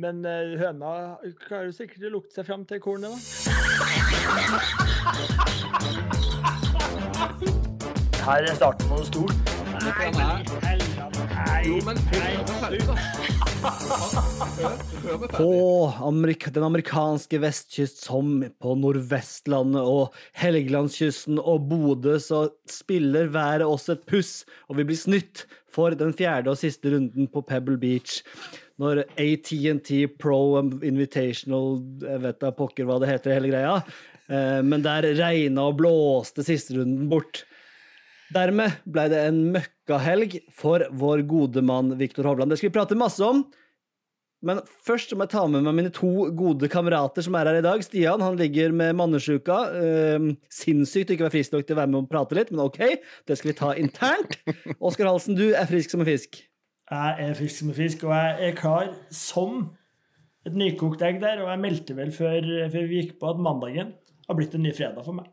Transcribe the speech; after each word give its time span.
Men 0.00 0.18
eh, 0.28 0.58
høna 0.60 0.88
klarer 1.46 1.70
sikkert 1.72 2.02
å 2.04 2.08
lukte 2.12 2.36
seg 2.36 2.44
fram 2.44 2.66
til 2.68 2.82
kornet, 2.84 3.08
da. 3.08 3.16
Her 8.26 8.44
er 8.44 8.58
starten 8.60 8.90
på 8.90 8.98
noe 9.00 9.08
stort. 9.08 9.32
Nei, 9.80 10.12
men 10.12 10.20
i 10.20 10.60
helvete. 10.66 11.24
Nei. 11.32 11.62
Jo, 11.64 11.80
men 11.88 11.96
På. 15.30 15.92
Amerika, 16.02 16.50
den 16.50 16.66
amerikanske 16.66 17.38
vestkyst 17.42 18.04
som 18.06 18.40
på 18.62 18.74
Nordvestlandet 18.78 19.82
og 19.82 20.14
Helgelandskysten 20.38 21.40
og 21.40 21.68
Bodø, 21.70 22.16
så 22.22 22.46
spiller 22.70 23.30
været 23.34 23.66
oss 23.66 23.88
et 23.92 24.04
puss, 24.08 24.44
og 24.68 24.78
vi 24.80 24.86
blir 24.88 24.98
snytt 25.00 25.46
for 25.72 25.96
den 25.98 26.14
fjerde 26.16 26.52
og 26.52 26.60
siste 26.60 26.92
runden 26.94 27.28
på 27.32 27.42
Pebble 27.46 27.78
Beach. 27.80 28.22
Når 28.80 29.04
ATNT 29.16 30.18
Pro 30.20 30.58
Invitational 30.84 31.78
Jeg 32.04 32.20
vet 32.26 32.40
da 32.42 32.50
pokker 32.52 32.84
hva 32.88 32.98
det 33.00 33.08
heter, 33.08 33.32
hele 33.38 33.52
greia. 33.52 33.76
Eh, 34.28 34.62
Men 34.62 34.84
der 34.84 35.14
regna 35.16 35.68
og 35.70 35.78
blåste 35.80 36.44
siste 36.44 36.76
runden 36.76 37.08
bort. 37.08 37.44
Dermed 38.34 38.80
ble 38.90 39.06
det 39.12 39.20
en 39.28 39.38
møkkahelg 39.54 40.40
for 40.54 40.82
vår 40.98 41.22
gode 41.30 41.62
mann 41.62 41.94
Viktor 42.00 42.26
Hovland. 42.26 42.50
Det 42.50 42.58
skal 42.60 42.72
vi 42.72 42.78
prate 42.78 42.98
masse 42.98 43.22
om. 43.22 43.44
Men 44.46 44.60
først 44.84 45.14
må 45.16 45.24
jeg 45.24 45.32
ta 45.32 45.44
med 45.48 45.64
meg 45.64 45.74
mine 45.78 45.92
to 45.94 46.28
gode 46.36 46.68
kamerater 46.70 47.24
som 47.24 47.34
er 47.38 47.48
her 47.48 47.60
i 47.60 47.64
dag. 47.64 47.80
Stian 47.82 48.22
han 48.22 48.36
ligger 48.38 48.74
med 48.76 48.98
mannesjuka. 48.98 49.56
Eh, 49.80 50.26
sinnssykt 50.52 51.10
å 51.10 51.16
ikke 51.16 51.26
være 51.26 51.36
frisk 51.38 51.54
nok 51.54 51.64
til 51.66 51.76
å 51.76 51.80
være 51.80 51.92
med 51.92 52.02
og 52.02 52.10
prate 52.10 52.36
litt, 52.38 52.52
men 52.52 52.66
OK, 52.66 52.82
det 53.26 53.38
skal 53.38 53.52
vi 53.52 53.56
ta 53.58 53.72
internt. 53.80 54.36
Oskar 54.76 55.08
Halsen, 55.10 55.38
du 55.38 55.48
er 55.48 55.70
frisk 55.70 55.94
som 55.94 56.04
en 56.04 56.10
fisk. 56.10 56.42
Jeg 56.86 57.30
er 57.30 57.38
frisk 57.38 57.62
som 57.62 57.72
en 57.72 57.78
fisk, 57.78 58.04
og 58.06 58.12
jeg 58.14 58.50
er 58.50 58.58
klar 58.58 58.92
som 59.14 59.64
et 60.46 60.54
nykokt 60.54 61.02
egg 61.06 61.22
der. 61.24 61.40
Og 61.42 61.50
jeg 61.50 61.64
meldte 61.64 61.96
vel 61.98 62.12
før, 62.14 62.52
før 62.74 62.90
vi 62.92 63.00
gikk 63.00 63.16
på 63.22 63.32
at 63.32 63.42
mandagen 63.42 63.96
har 64.28 64.38
blitt 64.38 64.54
en 64.54 64.66
ny 64.66 64.74
fredag 64.76 65.06
for 65.06 65.16
meg. 65.16 65.32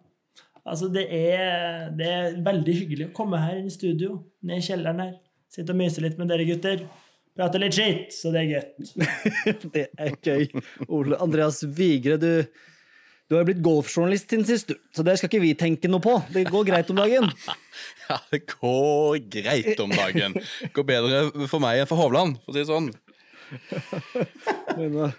Altså, 0.63 0.87
det 0.87 1.03
er, 1.11 1.89
det 1.97 2.07
er 2.07 2.35
veldig 2.43 2.75
hyggelig 2.77 3.09
å 3.09 3.15
komme 3.15 3.39
her 3.41 3.57
inn 3.59 3.67
i 3.67 3.73
studio, 3.73 4.21
ned 4.47 4.61
i 4.61 4.65
kjelleren 4.65 5.01
her. 5.03 5.15
Sitte 5.51 5.75
og 5.75 5.79
myse 5.81 6.01
litt 6.01 6.15
med 6.19 6.31
dere 6.31 6.45
gutter. 6.47 6.85
Prate 7.33 7.59
litt 7.59 7.75
skitt, 7.75 8.13
så 8.13 8.31
det 8.33 8.43
er 8.43 8.51
gøy. 8.51 8.67
det 9.75 9.87
er 9.97 10.13
gøy. 10.21 10.47
Ole 10.87 11.17
Andreas 11.21 11.63
Vigre, 11.65 12.15
du, 12.21 12.45
du 13.27 13.35
har 13.35 13.43
jo 13.43 13.49
blitt 13.49 13.63
golfjournalist 13.65 14.29
siden 14.29 14.47
sist, 14.47 14.71
du. 14.71 14.79
Så 14.93 15.05
det 15.05 15.17
skal 15.19 15.31
ikke 15.31 15.41
vi 15.43 15.53
tenke 15.57 15.91
noe 15.91 16.03
på. 16.03 16.15
Det 16.33 16.45
går 16.47 16.67
greit 16.71 16.93
om 16.93 17.03
dagen. 17.03 17.29
Ja, 18.03 18.17
det 18.33 18.41
går 18.51 19.15
greit 19.31 19.79
om 19.79 19.89
dagen. 19.89 20.33
Det 20.35 20.69
går 20.75 20.85
bedre 20.85 21.47
for 21.49 21.63
meg 21.63 21.79
enn 21.79 21.87
for 21.87 21.97
Hovland, 21.97 22.35
for 22.43 22.51
å 22.51 22.53
si 22.53 22.59
det 22.59 22.67
sånn. 22.67 22.89
Men, 24.77 24.97
uh, 25.07 25.15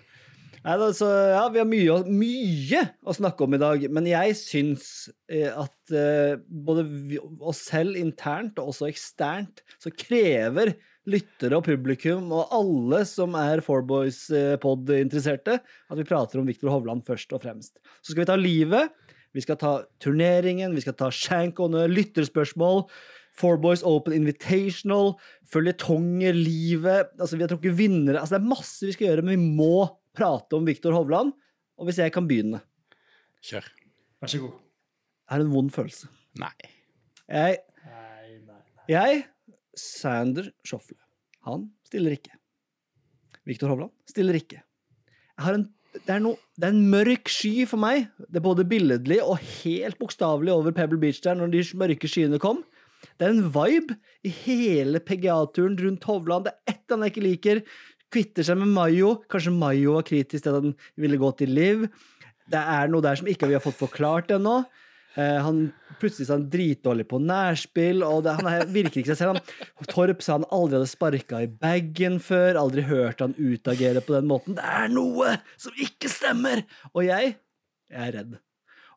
Nei, 0.65 0.79
da, 0.81 0.87
så, 0.97 1.09
ja, 1.29 1.43
Vi 1.53 1.61
har 1.61 1.69
mye, 1.69 1.99
mye 2.09 2.83
å 3.05 3.13
snakke 3.13 3.45
om 3.45 3.57
i 3.57 3.61
dag, 3.61 3.83
men 3.93 4.07
jeg 4.09 4.37
syns 4.41 4.87
eh, 5.29 5.51
at 5.53 5.93
eh, 5.93 6.41
både 6.41 6.87
vi, 6.89 7.19
oss 7.21 7.67
selv 7.69 7.99
internt 8.01 8.57
og 8.63 8.73
også 8.73 8.89
eksternt, 8.89 9.61
så 9.77 9.93
krever 9.93 10.73
lyttere 11.11 11.59
og 11.59 11.67
publikum 11.67 12.31
og 12.33 12.55
alle 12.57 13.03
som 13.05 13.37
er 13.37 13.61
Fourboys-pod-interesserte, 13.65 15.59
at 15.61 16.01
vi 16.01 16.07
prater 16.09 16.41
om 16.41 16.49
Viktor 16.49 16.73
Hovland 16.73 17.05
først 17.05 17.35
og 17.37 17.43
fremst. 17.43 17.77
Så 18.01 18.15
skal 18.15 18.23
vi 18.23 18.31
ta 18.31 18.39
livet, 18.41 18.95
vi 19.37 19.45
skal 19.45 19.59
ta 19.61 19.75
turneringen, 20.01 20.73
vi 20.73 20.85
skal 20.85 20.97
ta 20.97 21.11
shankone, 21.13 21.85
lytterspørsmål. 21.93 22.87
Fourboys 23.35 23.83
Open 23.85 24.15
Invitational, 24.15 25.17
følgetonger, 25.51 26.37
livet 26.39 27.11
altså 27.19 27.35
Vi 27.35 27.43
har 27.43 27.51
trukket 27.51 27.75
vinnere. 27.75 28.21
altså 28.21 28.37
Det 28.37 28.45
er 28.45 28.53
masse 28.53 28.87
vi 28.87 28.95
skal 28.95 29.09
gjøre, 29.09 29.25
men 29.27 29.35
vi 29.35 29.57
må 29.59 29.89
prate 30.17 30.57
om 30.59 30.67
Viktor 30.69 30.95
Hovland. 30.97 31.35
Og 31.79 31.89
hvis 31.89 31.99
jeg 32.03 32.13
kan 32.15 32.27
begynne 32.31 32.63
Kjør. 33.45 33.67
Vær 34.23 34.31
så 34.33 34.39
god. 34.41 34.53
Er 35.29 35.41
det 35.41 35.47
en 35.49 35.53
vond 35.53 35.71
følelse. 35.75 36.09
Nei. 36.41 36.53
Jeg, 37.29 37.59
Nei, 37.85 38.31
nei, 38.45 38.61
nei. 38.61 38.87
jeg 38.89 39.23
Sander 39.77 40.49
Schofle, 40.65 40.97
han 41.49 41.67
stiller 41.89 42.15
ikke. 42.17 42.33
Viktor 43.49 43.73
Hovland 43.73 43.93
stiller 44.09 44.37
ikke. 44.39 44.61
Jeg 44.63 45.45
har 45.45 45.59
en, 45.59 45.65
det, 45.97 46.07
er 46.15 46.23
no, 46.23 46.35
det 46.57 46.69
er 46.69 46.73
en 46.77 46.87
mørk 46.93 47.29
sky 47.33 47.67
for 47.69 47.81
meg. 47.83 48.07
Det 48.29 48.39
er 48.41 48.45
både 48.47 48.65
billedlig 48.71 49.19
og 49.25 49.41
helt 49.43 49.99
bokstavelig 50.01 50.55
over 50.55 50.77
Pebble 50.77 51.01
Beach 51.03 51.21
der 51.25 51.37
når 51.41 51.53
de 51.53 51.65
mørke 51.81 52.09
skyene 52.11 52.41
kom. 52.43 52.63
Det 53.19 53.27
er 53.27 53.35
en 53.35 53.51
vibe 53.53 53.99
i 54.25 54.31
hele 54.33 55.01
PGA-turen 55.05 55.77
rundt 55.83 56.07
Hovland. 56.09 56.47
Det 56.47 56.55
er 56.55 56.73
ett 56.77 56.95
han 56.95 57.05
ikke 57.09 57.25
liker. 57.25 57.61
Kvitter 58.15 58.47
seg 58.47 58.61
med 58.61 58.71
Mayo. 58.71 59.17
Kanskje 59.31 59.51
Mayo 59.55 59.97
var 59.97 60.07
kritisk 60.07 60.45
til 60.45 60.53
at 60.53 60.61
han 60.61 60.75
ville 61.01 61.19
gå 61.19 61.31
til 61.41 61.51
Liv. 61.51 61.89
Det 62.51 62.61
er 62.61 62.91
noe 62.93 63.03
der 63.03 63.19
som 63.19 63.29
ikke 63.31 63.49
vi 63.51 63.57
har 63.57 63.65
fått 63.65 63.81
forklart 63.81 64.31
ennå. 64.37 64.61
Eh, 65.15 65.39
han 65.43 65.69
plutselig 66.01 66.27
sa 66.29 66.37
han 66.37 66.47
dritdårlig 66.51 67.07
på 67.11 67.21
nærspill, 67.23 68.03
og 68.07 68.25
det, 68.27 68.35
han 68.41 68.51
er, 68.51 68.65
virker 68.71 69.01
ikke 69.01 69.15
seg 69.15 69.21
selv. 69.21 69.53
Torp 69.91 70.25
sa 70.25 70.39
han 70.39 70.47
aldri 70.55 70.81
hadde 70.81 70.91
sparka 70.91 71.43
i 71.45 71.51
bagen 71.51 72.19
før, 72.23 72.59
aldri 72.61 72.85
hørt 72.87 73.23
han 73.23 73.37
utagere 73.39 74.03
på 74.05 74.17
den 74.17 74.31
måten. 74.31 74.59
Det 74.59 74.67
er 74.67 74.91
noe 74.93 75.37
som 75.61 75.75
ikke 75.79 76.11
stemmer! 76.11 76.65
Og 76.93 77.07
jeg, 77.07 77.37
jeg 77.91 78.09
er 78.09 78.19
redd. 78.19 78.41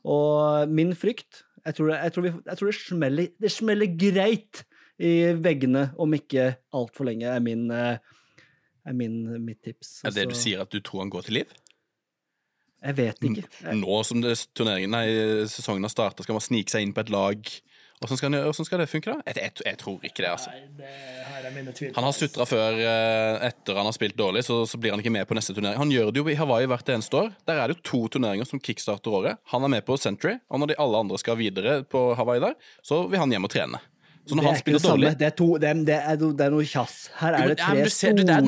Og 0.08 0.70
min 0.72 0.94
frykt 0.96 1.44
Jeg 1.68 1.76
tror, 1.76 1.90
jeg 1.92 2.14
tror, 2.16 2.24
vi, 2.24 2.30
jeg 2.48 2.58
tror 2.58 2.70
det, 2.70 2.76
smeller, 2.80 3.32
det 3.44 3.50
smeller 3.52 3.90
greit 4.00 4.62
i 5.04 5.34
veggene 5.36 5.90
om 6.00 6.14
ikke 6.16 6.46
altfor 6.72 7.10
lenge, 7.10 7.28
er 7.28 7.44
min, 7.44 7.66
eh, 7.76 8.00
er 8.88 8.96
min 8.98 9.18
mitt 9.44 9.62
tips. 9.66 10.00
Er 10.08 10.16
det 10.16 10.28
du 10.30 10.34
Altså, 10.36 10.44
sier 10.48 10.64
at 10.64 10.72
du 10.74 10.80
tror 10.80 11.04
han 11.04 11.14
går 11.14 11.28
til 11.28 11.42
liv? 11.42 11.56
Jeg 12.78 12.98
vet 12.98 13.24
ikke. 13.26 13.48
Jeg, 13.64 13.78
Nå 13.82 14.02
som 14.06 14.22
det, 14.22 14.36
turneringen, 14.56 14.94
nei, 14.94 15.08
sesongen 15.50 15.84
har 15.88 15.92
starta, 15.92 16.24
skal 16.24 16.38
man 16.38 16.46
snike 16.46 16.72
seg 16.72 16.86
inn 16.86 16.94
på 16.96 17.02
et 17.04 17.10
lag. 17.14 17.50
Hvordan 17.98 18.20
skal, 18.20 18.36
hvordan 18.46 18.68
skal 18.68 18.82
det 18.84 18.86
funke, 18.92 19.10
da? 19.10 19.24
Jeg, 19.26 19.40
jeg, 19.42 19.54
jeg 19.66 19.78
tror 19.82 20.04
ikke 20.06 20.22
det, 20.22 20.30
altså. 20.30 20.52
Nei, 20.54 20.68
det 20.78 20.92
her 21.32 21.48
er 21.50 21.56
mine 21.56 21.74
tvil. 21.74 21.90
Han 21.96 22.06
har 22.06 22.14
sutra 22.14 22.46
før 22.46 22.78
eh, 22.78 23.48
etter 23.48 23.80
han 23.82 23.90
har 23.90 23.96
spilt 23.98 24.14
dårlig, 24.20 24.44
så, 24.46 24.60
så 24.70 24.78
blir 24.78 24.94
han 24.94 25.02
ikke 25.02 25.16
med 25.16 25.26
på 25.26 25.34
neste 25.34 25.56
turnering. 25.58 25.80
Han 25.82 25.94
gjør 25.96 26.12
det 26.14 26.22
jo 26.22 26.30
i 26.30 26.38
Hawaii 26.38 26.70
hvert 26.70 26.92
eneste 26.94 27.18
år. 27.24 27.32
Der 27.50 27.58
er 27.58 27.72
det 27.72 27.80
jo 27.80 27.86
to 27.90 28.02
turneringer 28.14 28.46
som 28.46 28.62
kickstarter 28.62 29.18
året. 29.18 29.42
Han 29.50 29.66
er 29.66 29.74
med 29.74 29.88
på 29.90 29.98
Century, 29.98 30.38
og 30.54 30.62
når 30.62 30.76
de 30.76 30.78
alle 30.86 31.02
andre 31.08 31.18
skal 31.18 31.42
videre 31.42 31.80
på 31.90 32.12
Hawaii 32.22 32.44
der, 32.46 32.54
så 32.86 33.08
vil 33.10 33.24
han 33.24 33.34
hjem 33.34 33.50
og 33.50 33.56
trene. 33.58 33.82
Så 34.28 34.36
når 34.36 34.44
han 34.50 34.58
spiller 34.60 34.82
dårlig 34.84 35.12
Det 35.20 35.28
er, 35.30 35.36
to, 35.40 35.48
det, 35.62 35.68
er, 35.70 35.74
det, 35.88 35.98
er, 36.12 36.16
det 36.20 36.44
er 36.46 36.52
noe 36.54 36.66
tjass. 36.68 36.96
Her 37.22 37.32
er 37.38 37.44
det 37.54 37.58
tre 37.62 37.72
men 37.74 37.84
du 37.86 37.90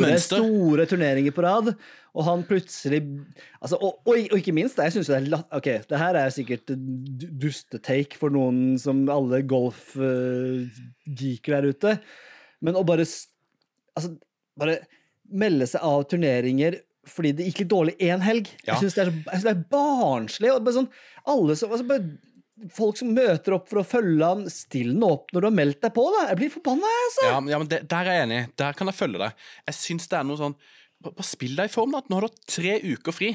det 0.04 0.20
store, 0.26 0.44
store 0.44 0.84
turneringer 0.92 1.34
på 1.36 1.42
rad, 1.46 1.66
og 2.10 2.22
han 2.26 2.40
plutselig 2.50 3.00
altså, 3.62 3.76
og, 3.78 3.92
og, 4.04 4.14
og 4.18 4.38
ikke 4.42 4.56
minst, 4.58 4.78
jeg 4.82 4.92
synes 4.96 5.08
det 5.12 5.18
er 5.20 5.30
latt... 5.36 5.48
Ok, 5.56 5.68
det 5.90 5.98
her 6.02 6.14
er 6.20 6.30
sikkert 6.36 6.66
du- 6.74 7.30
dustetake 7.46 8.16
for 8.20 8.30
noen 8.34 8.58
som 8.82 8.96
alle 9.14 9.38
golf-geeker 9.48 11.52
der 11.58 11.66
ute, 11.74 11.92
men 12.66 12.74
å 12.80 12.84
bare 12.88 13.06
Altså, 13.98 14.10
bare 14.56 14.76
melde 15.34 15.66
seg 15.68 15.82
av 15.84 16.04
turneringer 16.08 16.78
fordi 17.10 17.32
det 17.36 17.46
gikk 17.50 17.60
litt 17.64 17.72
dårlig 17.72 17.96
én 18.06 18.22
helg. 18.22 18.48
Ja. 18.68 18.76
Jeg 18.76 18.84
syns 18.86 18.96
det, 19.00 19.06
det 19.44 19.50
er 19.50 19.64
barnslig. 19.74 20.52
og 20.54 20.62
Bare 20.64 20.76
sånn, 20.78 20.88
alle 21.34 21.56
som, 21.58 21.72
altså 21.74 21.86
bare, 21.90 22.06
folk 22.76 23.00
som 23.00 23.12
møter 23.16 23.56
opp 23.56 23.70
for 23.72 23.82
å 23.82 23.86
følge 23.88 24.26
han, 24.26 24.46
still 24.52 24.92
nå 25.00 25.12
opp 25.16 25.34
når 25.34 25.46
du 25.46 25.48
har 25.50 25.56
meldt 25.60 25.82
deg 25.86 25.94
på, 25.96 26.06
da. 26.16 26.26
Jeg 26.32 26.40
blir 26.42 26.54
forbanna, 26.54 26.94
jeg, 26.94 27.06
altså. 27.08 27.28
Ja, 27.28 27.38
ja, 27.54 27.60
men 27.62 27.72
det, 27.72 27.82
Der 27.92 28.10
er 28.10 28.18
jeg 28.18 28.28
enig. 28.28 28.42
Der 28.60 28.80
kan 28.80 28.92
jeg 28.92 28.98
følge 29.00 29.22
deg. 29.22 29.46
Jeg 29.70 29.78
syns 29.80 30.10
det 30.12 30.20
er 30.20 30.28
noe 30.28 30.42
sånn 30.42 30.58
Bare 31.00 31.24
spill 31.24 31.54
deg 31.56 31.70
i 31.70 31.72
form, 31.72 31.94
da. 31.96 32.02
Nå 32.12 32.18
har 32.18 32.26
du 32.26 32.28
hatt 32.28 32.50
tre 32.52 32.74
uker 32.84 33.16
fri. 33.16 33.30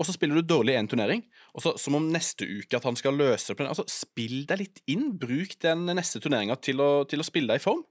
Og 0.00 0.08
så 0.08 0.14
spiller 0.16 0.40
du 0.40 0.48
dårlig 0.48 0.74
i 0.74 0.80
én 0.80 0.88
turnering, 0.90 1.20
og 1.54 1.62
så 1.62 1.74
som 1.78 1.94
om 1.98 2.06
neste 2.10 2.48
uke 2.48 2.78
at 2.78 2.86
han 2.88 2.96
skal 2.98 3.14
løse 3.14 3.54
det. 3.54 3.66
Altså, 3.68 3.84
Spill 3.86 4.46
deg 4.48 4.62
litt 4.62 4.80
inn. 4.90 5.10
Bruk 5.20 5.54
den 5.62 5.84
neste 5.92 6.18
turneringa 6.24 6.56
til, 6.58 6.82
til 7.06 7.22
å 7.22 7.26
spille 7.26 7.52
deg 7.52 7.60
i 7.60 7.62
form. 7.62 7.84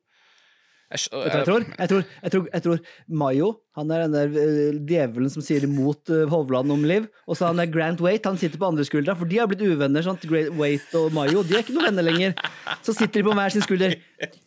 Jeg, 0.89 1.43
tror? 1.45 1.65
Jeg 1.77 1.89
tror, 1.89 2.05
jeg 2.23 2.31
tror, 2.33 2.45
jeg 2.49 2.63
tror 2.65 2.79
Mayo 3.21 3.49
han 3.77 3.91
er 3.93 4.01
den 4.07 4.15
der 4.15 4.39
eh, 4.41 4.79
djevelen 4.89 5.29
som 5.31 5.43
sier 5.45 5.63
imot 5.63 6.09
uh, 6.11 6.23
Hovland 6.31 6.73
om 6.73 6.81
liv. 6.83 7.05
Og 7.29 7.37
så 7.37 7.51
han 7.51 7.61
er 7.61 7.69
Grant 7.71 8.01
Waite, 8.03 8.27
han 8.27 8.39
sitter 8.41 8.59
på 8.59 8.71
andre 8.71 8.83
skuldra, 8.87 9.13
for 9.15 9.29
de 9.29 9.37
har 9.39 9.47
blitt 9.47 9.61
uvenner. 9.63 10.03
sant? 10.03 10.25
Great 10.27 10.49
Waite 10.57 10.99
og 10.99 11.13
Mayo 11.15 11.45
de 11.45 11.55
er 11.55 11.63
ikke 11.63 11.77
noen 11.77 11.91
venner 11.91 12.07
lenger. 12.09 12.33
Så 12.81 12.97
sitter 12.97 13.21
de 13.21 13.29
på 13.29 13.37
hver 13.37 13.53
sin 13.53 13.63
skulder. 13.63 13.95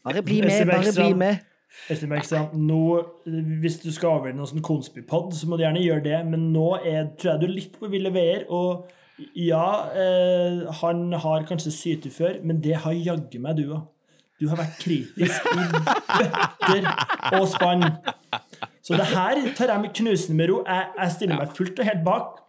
Bare 0.04 0.24
bli 0.26 0.42
med, 0.44 0.66
bare 0.68 0.92
bli 0.98 1.08
med. 1.16 1.46
Nå, 2.52 2.82
hvis 3.62 3.78
du 3.82 3.88
skal 3.94 4.18
avgjøre 4.18 4.36
noen 4.36 4.50
sånn 4.50 4.66
konspipod, 4.66 5.32
så 5.34 5.48
må 5.48 5.56
du 5.56 5.64
gjerne 5.64 5.82
gjøre 5.82 6.04
det, 6.04 6.18
men 6.28 6.50
nå 6.52 6.66
er, 6.82 7.08
tror 7.16 7.32
jeg 7.32 7.40
du 7.40 7.46
er 7.48 7.54
litt 7.54 7.78
på 7.78 7.90
ville 7.92 8.12
veier. 8.12 8.44
Og 8.52 8.84
ja, 9.38 9.64
eh, 9.96 10.62
han 10.82 11.06
har 11.24 11.48
kanskje 11.48 11.72
syte 11.74 12.12
før, 12.12 12.38
men 12.44 12.60
det 12.64 12.76
har 12.84 12.96
jaggu 12.96 13.40
meg 13.42 13.58
du 13.62 13.66
òg. 13.70 13.88
Du 14.42 14.48
har 14.50 14.58
vært 14.58 14.78
kritisk 14.82 15.44
i 15.54 15.66
bøtter 15.70 16.88
og 17.38 17.44
spann. 17.52 17.84
Så 18.82 18.96
det 18.98 19.06
her 19.12 19.38
tar 19.54 19.70
jeg 19.70 19.84
med 19.84 19.92
knusende 19.94 20.38
med 20.40 20.50
ro. 20.50 20.56
Jeg, 20.66 20.88
jeg 20.98 21.14
stiller 21.14 21.38
meg 21.38 21.52
fullt 21.54 21.78
og 21.78 21.86
helt 21.86 22.02
bak 22.06 22.40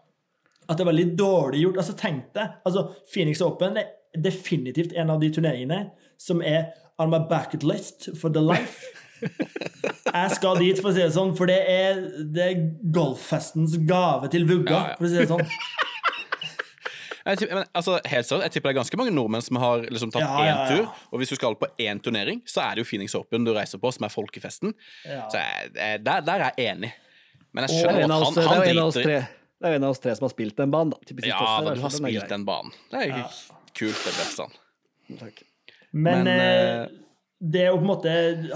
at 0.64 0.80
det 0.80 0.86
er 0.86 0.90
veldig 0.90 1.06
dårlig 1.20 1.62
gjort. 1.68 1.78
Altså, 1.84 1.94
tenk 2.00 2.32
deg, 2.34 2.58
altså, 2.66 2.88
Phoenix 3.14 3.44
Open 3.46 3.78
er 3.78 3.92
definitivt 4.26 4.96
en 4.98 5.14
av 5.14 5.22
de 5.22 5.30
turneringene 5.36 5.80
som 6.22 6.42
er 6.42 6.72
on 7.02 7.14
my 7.14 7.22
bucket 7.30 7.66
list 7.68 8.10
for 8.18 8.34
the 8.34 8.42
life. 8.42 8.82
Jeg 9.24 10.32
skal 10.36 10.60
dit, 10.60 10.80
for 10.82 10.90
å 10.90 10.96
si 10.96 11.04
det 11.04 11.14
sånn, 11.16 11.32
for 11.38 11.50
det 11.50 11.62
er, 11.70 12.02
det 12.34 12.44
er 12.44 12.66
golffestens 12.96 13.78
gave 13.88 14.30
til 14.34 14.50
vugga, 14.50 14.96
for 14.98 15.08
å 15.08 15.12
si 15.14 15.22
det 15.22 15.30
sånn. 15.30 15.46
Jeg 17.26 17.38
tipper, 17.40 17.56
men, 17.56 17.68
altså, 17.74 18.00
helt 18.04 18.28
seriøst, 18.28 18.44
jeg 18.44 18.52
tipper 18.52 18.70
det 18.70 18.74
er 18.76 18.80
ganske 18.82 18.98
mange 19.00 19.14
nordmenn 19.16 19.44
som 19.46 19.60
har 19.62 19.86
liksom, 19.88 20.12
tatt 20.12 20.26
Ja, 20.26 20.32
én 20.42 20.48
ja, 20.50 20.56
ja. 20.58 20.66
tur. 20.76 21.06
Og 21.14 21.22
hvis 21.22 21.30
du 21.32 21.36
skal 21.40 21.56
på 21.56 21.70
én 21.80 22.02
turnering, 22.04 22.42
så 22.46 22.66
er 22.66 22.76
det 22.76 22.84
jo 22.84 22.90
Phoenix 22.90 23.16
Open 23.16 23.46
du 23.48 23.54
reiser 23.56 23.80
på, 23.80 23.92
som 23.96 24.04
er 24.08 24.12
folkefesten. 24.12 24.74
Ja. 25.08 25.22
Så 25.32 25.40
jeg, 25.40 26.02
der, 26.04 26.26
der 26.28 26.34
er 26.34 26.52
jeg 26.58 26.74
enig. 26.74 26.92
Men 27.54 27.64
jeg 27.68 27.70
Det 27.70 27.78
er 27.78 27.86
skjønner 27.86 28.04
at 28.04 28.10
han, 28.12 28.44
han 28.50 28.62
er 28.66 28.74
jo 28.74 28.90
driter 28.90 29.00
i 29.00 29.08
tre. 29.08 29.22
Det 29.64 29.70
er 29.70 29.76
jo 29.78 29.80
en 29.80 29.86
av 29.88 29.94
oss 29.96 30.02
tre 30.04 30.16
som 30.20 30.26
har 30.28 30.34
spilt 30.34 30.58
den 30.60 30.72
banen, 30.74 30.92
da. 30.92 31.16
Ja, 31.30 31.40
da, 31.64 31.74
du 31.78 31.82
har 31.86 31.94
spilt 31.96 32.28
den 32.34 32.44
banen. 32.50 32.74
Det 32.92 33.00
er 33.00 33.08
Ja. 33.14 33.24
kult, 33.74 34.04
det 34.04 34.14
beste. 34.20 34.50
Takk. 35.20 35.44
Men, 35.94 36.24
Men, 36.26 36.28
eh, 36.28 36.88
det 37.40 37.70
å 37.70 37.76
på 37.78 37.84
en 37.84 37.88
måte 37.88 38.12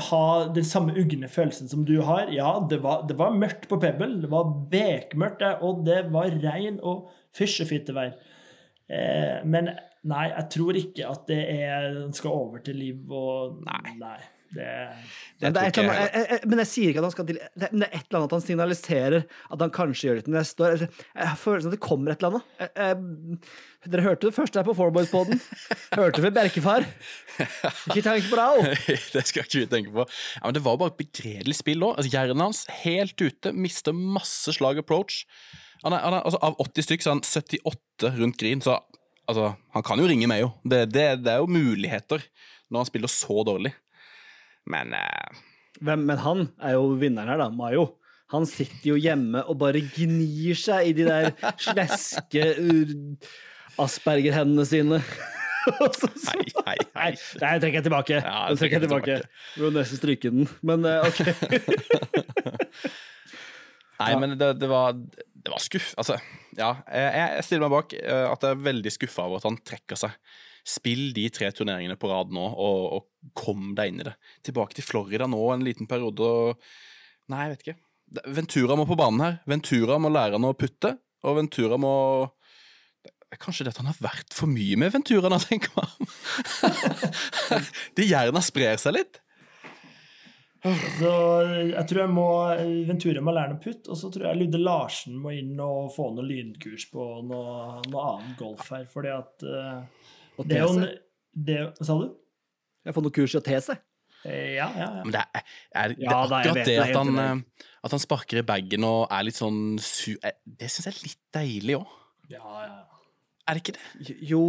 ha 0.09 0.23
den 0.55 0.63
samme 0.67 0.95
ugne 0.97 1.27
følelsen 1.29 1.69
som 1.69 1.83
du 1.85 2.01
har 2.01 2.29
Ja, 2.33 2.59
det 2.69 2.81
var, 2.83 3.03
det 3.07 3.15
var 3.19 3.31
mørkt 3.31 3.67
på 3.69 3.79
Pebble. 3.79 4.21
Det 4.21 4.29
var 4.31 4.43
bekmørkt, 4.71 5.43
og 5.61 5.85
det 5.85 6.11
var 6.11 6.31
regn 6.43 6.79
og 6.83 7.09
fysjefittevær. 7.37 8.15
Eh, 8.87 9.43
men 9.43 9.71
nei, 10.07 10.25
jeg 10.31 10.47
tror 10.53 10.79
ikke 10.79 11.09
at 11.11 11.27
det 11.27 11.41
er 11.51 11.99
skal 12.15 12.31
over 12.31 12.63
til 12.63 12.79
liv 12.79 13.11
og 13.11 13.61
Nei. 13.99 14.17
Det, 14.55 14.67
Men, 15.41 15.53
det 15.53 15.61
et 15.61 15.61
tror 15.61 15.61
eller 15.61 15.71
ikke 15.71 15.83
annet, 15.83 16.15
jeg, 16.15 16.27
jeg, 16.31 16.49
men 16.49 16.61
jeg 16.61 16.69
sier 16.71 16.91
ikke 16.91 17.01
at 17.01 17.07
han 17.07 17.13
skal 17.15 17.27
til 17.27 17.39
det, 17.39 17.69
Men 17.71 17.81
det 17.81 17.87
er 17.87 17.97
et 17.97 18.05
eller 18.05 18.19
annet 18.19 18.27
at 18.27 18.35
han 18.37 18.45
signaliserer 18.45 19.17
at 19.27 19.63
han 19.65 19.73
kanskje 19.77 20.07
gjør 20.07 20.19
det 20.19 20.25
til 20.27 20.37
neste 20.37 20.65
år. 20.67 20.77
Jeg, 20.85 21.07
jeg 21.19 21.41
følelsen 21.43 21.71
at 21.71 21.75
det 21.75 21.81
kommer 21.87 22.13
et 22.13 22.23
eller 22.23 22.37
annet. 22.37 22.71
Jeg, 22.79 23.91
dere 23.91 24.03
hørte 24.03 24.27
det 24.27 24.35
først 24.35 24.57
her 24.57 24.65
på 24.67 24.75
Fourboys-poden. 24.77 25.39
Hørte 25.93 26.17
det 26.17 26.23
fra 26.25 26.33
Bjerkefar. 26.39 26.87
Ikke 27.91 28.03
tenk 28.07 28.27
på 28.31 28.39
det 28.39 28.47
òg. 28.47 28.89
det 29.15 29.23
skal 29.29 29.45
ikke 29.45 29.61
vi 29.61 29.69
tenke 29.71 29.93
på. 29.95 30.07
Ja, 30.39 30.43
men 30.47 30.57
Det 30.57 30.65
var 30.65 30.79
bare 30.81 30.93
et 30.95 30.99
begredelig 30.99 31.59
spill 31.59 31.85
òg. 31.85 31.95
Altså, 31.95 32.11
hjernen 32.13 32.43
hans 32.47 32.65
helt 32.81 33.21
ute, 33.21 33.53
mister 33.55 33.95
masse 33.95 34.55
slag 34.57 34.81
approach. 34.81 35.25
Han 35.85 35.93
er, 35.93 36.03
han 36.03 36.17
er, 36.17 36.25
altså, 36.25 36.41
av 36.43 36.57
80 36.63 36.87
stykk 36.87 37.03
så 37.05 37.11
er 37.11 37.17
han 37.19 37.25
78 37.27 38.13
rundt 38.17 38.39
green, 38.41 38.63
så 38.65 38.79
altså, 39.29 39.51
han 39.75 39.85
kan 39.85 40.01
jo 40.01 40.07
ringe 40.09 40.29
meg 40.29 40.41
jo. 40.43 40.51
Det, 40.65 40.87
det, 40.93 41.07
det 41.23 41.35
er 41.35 41.43
jo 41.43 41.51
muligheter 41.51 42.23
når 42.67 42.81
han 42.81 42.89
spiller 42.89 43.11
så 43.11 43.43
dårlig. 43.47 43.73
Men 44.67 44.93
eh, 44.97 45.43
Hvem, 45.79 46.03
men 46.09 46.17
han 46.23 46.39
er 46.65 46.73
jo 46.75 46.87
vinneren 46.97 47.29
her, 47.29 47.37
da. 47.43 47.49
Mayo. 47.53 47.83
Han 48.33 48.43
sitter 48.49 48.89
jo 48.89 48.95
hjemme 48.99 49.43
og 49.47 49.59
bare 49.61 49.79
gnir 49.93 50.57
seg 50.59 50.89
i 50.89 50.93
de 50.97 51.05
der 51.07 51.29
sleske 51.61 52.43
aspergerhendene 53.79 54.65
sine. 54.67 54.99
Så- 55.67 56.07
så- 56.15 56.31
Hei, 56.31 56.45
hei, 56.63 56.75
hei. 56.95 57.07
Nei, 57.41 57.49
den 57.51 57.61
trekker 57.61 57.77
jeg 57.81 57.85
tilbake. 57.89 58.17
Ja, 58.23 58.45
den 58.47 58.59
trekker 58.59 58.77
jeg 58.79 58.85
tilbake. 58.87 59.15
Må 59.59 59.69
nesten 59.75 59.99
stryke 59.99 60.31
den, 60.31 60.45
men 60.63 60.85
eh, 60.87 61.03
OK. 61.03 61.19
Nei, 63.99 64.11
men 64.21 64.35
det, 64.39 64.51
det 64.61 64.69
var, 64.69 64.93
det 64.95 65.51
var 65.51 65.59
skuff... 65.63 65.89
Altså, 65.99 66.15
ja. 66.57 66.69
Jeg, 66.87 67.09
jeg 67.17 67.45
stiller 67.47 67.65
meg 67.65 67.73
bak 67.73 67.95
eh, 67.99 68.25
at 68.29 68.45
jeg 68.45 68.55
er 68.55 68.61
veldig 68.67 68.93
skuffa 68.93 69.25
over 69.25 69.41
at 69.41 69.47
han 69.49 69.57
trekker 69.65 69.99
seg. 69.99 70.15
Spill 70.67 71.11
de 71.15 71.27
tre 71.31 71.49
turneringene 71.55 71.95
på 71.99 72.09
rad 72.11 72.33
nå, 72.35 72.43
og, 72.43 72.79
og 72.97 73.33
kom 73.37 73.73
deg 73.77 73.91
inn 73.91 74.01
i 74.03 74.07
det. 74.09 74.15
Tilbake 74.49 74.77
til 74.77 74.87
Florida 74.87 75.29
nå 75.29 75.41
en 75.53 75.65
liten 75.67 75.89
periode 75.89 76.27
og 76.27 76.69
Nei, 77.27 77.41
jeg 77.43 77.51
vet 77.51 77.63
ikke. 77.65 77.79
Ventura 78.37 78.75
må 78.79 78.85
på 78.87 78.95
banen 78.95 79.19
her. 79.19 79.33
Ventura 79.51 79.97
må 79.99 80.07
lære 80.07 80.37
han 80.37 80.47
å 80.47 80.55
putte, 80.55 80.93
og 81.27 81.39
Ventura 81.41 81.79
må 81.81 81.93
Kanskje 83.41 83.65
dette 83.67 83.83
har 83.83 83.97
vært 83.99 84.31
for 84.31 84.47
mye 84.47 84.77
med 84.79 84.93
Ventura 84.93 85.27
nå, 85.27 85.35
tenker 85.43 85.73
man. 85.75 85.89
De 87.97 88.05
jerna 88.07 88.39
sprer 88.39 88.79
seg 88.79 88.95
litt. 88.95 89.19
Så 90.63 91.11
jeg 91.69 91.83
tror 91.89 92.01
jeg 92.01 92.13
må 92.15 92.29
Ventura 92.87 93.21
må 93.23 93.33
lære 93.35 93.53
noe 93.53 93.61
putt, 93.61 93.91
og 93.91 93.99
så 93.99 94.09
tror 94.13 94.29
jeg 94.29 94.39
Ludde 94.39 94.61
Larsen 94.61 95.19
må 95.21 95.35
inn 95.35 95.59
og 95.63 95.91
få 95.93 96.09
noe 96.15 96.25
lynkurs 96.25 96.87
på 96.91 97.09
noe, 97.27 97.77
noe 97.91 98.07
annet 98.13 98.39
golf 98.39 98.71
her, 98.73 98.87
fordi 98.89 99.13
at 99.13 99.45
eh, 99.47 99.96
Og 100.37 100.47
det 100.47 100.57
er 100.57 100.63
jo 100.65 100.73
en 100.77 100.87
det, 101.47 101.57
Hva 101.77 101.85
sa 101.85 101.97
du? 102.01 102.07
Jeg 102.85 102.93
får 102.95 103.03
noe 103.03 103.11
kurs 103.17 103.33
i 103.35 103.37
å 103.39 103.43
te 103.45 103.59
seg. 103.61 103.77
Eh, 104.25 104.55
Ja, 104.57 104.67
ja, 104.73 104.87
ja. 104.97 105.03
Men 105.03 105.11
det 105.13 105.21
er, 105.21 105.43
er, 105.75 105.87
det 105.93 105.97
er 105.97 106.03
Ja, 106.03 106.11
da, 106.27 106.39
akkurat 106.41 106.55
vet 106.55 106.65
det 106.65 106.75
det, 106.77 106.89
at 106.89 106.95
han, 106.95 107.19
eh, 107.19 107.65
at 107.83 107.91
han 107.91 107.99
sparker 108.03 108.39
i 108.41 108.45
bagen 108.47 108.83
og 108.87 109.07
er 109.11 109.23
litt 109.27 109.35
sånn 109.37 109.77
su... 109.79 110.15
eh, 110.23 110.31
Det 110.45 110.69
syns 110.73 110.87
jeg 110.89 110.93
er 110.95 111.03
litt 111.05 111.23
deilig 111.37 111.75
òg. 111.81 111.87
ja, 112.33 112.43
ja. 112.67 112.83
Er 113.47 113.55
det 113.55 113.61
ikke 113.63 113.77
det? 113.77 114.15
Jo, 114.27 114.39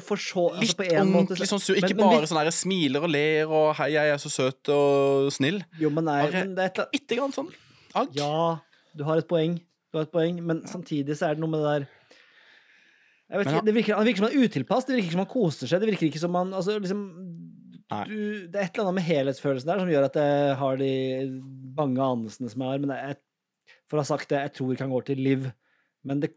for 0.00 0.16
så 0.16 0.46
Litt 0.56 0.70
altså 0.70 0.76
på 0.78 0.84
en 0.88 1.10
måte 1.12 1.34
ordentlig 1.34 1.48
sånn 1.50 1.60
sur. 1.60 1.74
Ikke 1.76 1.90
Men- 1.92 1.96
men 1.98 2.06
bare 2.14 2.20
vi- 2.22 2.28
sånn 2.30 2.38
der 2.40 2.50
smiler 2.56 3.02
og 3.04 3.10
ler 3.12 3.50
og 3.52 3.74
'hei, 3.76 3.90
jeg 3.92 4.08
er 4.14 4.16
så 4.16 4.30
søt 4.32 4.68
og 4.72 5.28
snill'. 5.30 5.60
Jo, 5.78 5.90
men 5.90 6.04
nei, 6.06 6.22
Bare- 6.22 6.32
men 6.46 6.54
det 6.54 6.62
er 6.64 6.66
et 6.70 6.78
eller 6.78 6.86
annet 6.86 6.92
Bitte 6.96 7.16
grann 7.18 7.32
sånn 7.36 7.50
agg. 7.94 8.08
Ja, 8.16 8.58
du 8.96 9.04
har 9.04 9.18
et 9.18 9.28
poeng. 9.28 9.58
Du 9.92 9.98
har 9.98 10.02
et 10.06 10.10
poeng, 10.12 10.40
men 10.42 10.62
samtidig 10.64 11.12
så 11.18 11.28
er 11.28 11.34
det 11.34 11.40
noe 11.40 11.50
med 11.52 11.60
det 11.60 11.68
der 11.82 11.88
ikke, 13.32 13.52
han- 13.56 13.66
det 13.66 13.74
virker, 13.74 13.96
Han 13.98 14.06
virker 14.06 14.22
som 14.22 14.28
han 14.28 14.36
er 14.38 14.44
utilpass, 14.46 14.84
det 14.86 14.96
virker 14.96 15.08
ikke 15.08 15.16
som 15.16 15.24
han 15.24 15.32
koser 15.34 15.66
seg. 15.70 15.80
Det 15.82 15.88
virker 15.90 16.06
ikke 16.08 16.22
som 16.22 16.34
han 16.38 16.52
altså, 16.54 16.76
liksom, 16.78 17.00
du, 18.06 18.46
Det 18.48 18.58
er 18.58 18.64
et 18.66 18.74
eller 18.76 18.88
annet 18.88 18.98
med 18.98 19.06
helhetsfølelsen 19.06 19.66
der 19.70 19.78
som 19.82 19.90
gjør 19.90 20.06
at 20.08 20.18
jeg 20.20 20.56
har 20.60 20.76
de 20.80 20.90
bange 21.78 22.02
anelsene 22.02 22.50
som 22.50 22.62
jeg 22.62 22.70
har. 22.70 22.82
Men 22.82 22.94
jeg, 22.96 23.16
for 23.86 23.98
å 23.98 24.02
ha 24.04 24.08
sagt 24.08 24.30
det, 24.30 24.42
jeg 24.46 24.54
tror 24.58 24.72
ikke 24.74 24.86
han 24.86 24.94
går 24.94 25.06
til 25.10 25.22
Liv. 25.22 25.48
Men 26.06 26.20
det, 26.22 26.32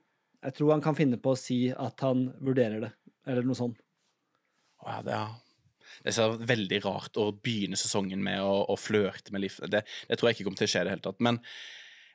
jeg 0.46 0.56
tror 0.58 0.72
han 0.76 0.82
kan 0.86 0.98
finne 0.98 1.18
på 1.22 1.34
å 1.34 1.38
si 1.40 1.60
at 1.74 2.00
han 2.06 2.28
vurderer 2.42 2.82
det, 2.88 2.92
eller 3.28 3.46
noe 3.46 3.58
sånt. 3.58 3.78
Ja, 4.86 5.02
det, 5.06 5.14
er, 5.18 5.34
det 6.06 6.14
er 6.18 6.38
veldig 6.54 6.80
rart 6.86 7.18
å 7.20 7.30
begynne 7.36 7.78
sesongen 7.78 8.22
med 8.24 8.40
å, 8.42 8.64
å 8.72 8.78
flørte 8.80 9.34
med 9.36 9.44
Liv. 9.46 9.58
Det, 9.68 9.82
det 9.84 10.18
tror 10.18 10.30
jeg 10.30 10.38
ikke 10.40 10.48
kommer 10.50 10.62
til 10.62 10.70
å 10.70 10.74
skje 10.74 10.84
i 10.86 10.88
det 10.88 10.94
hele 10.96 11.06
tatt. 11.10 11.20
Men 11.26 11.42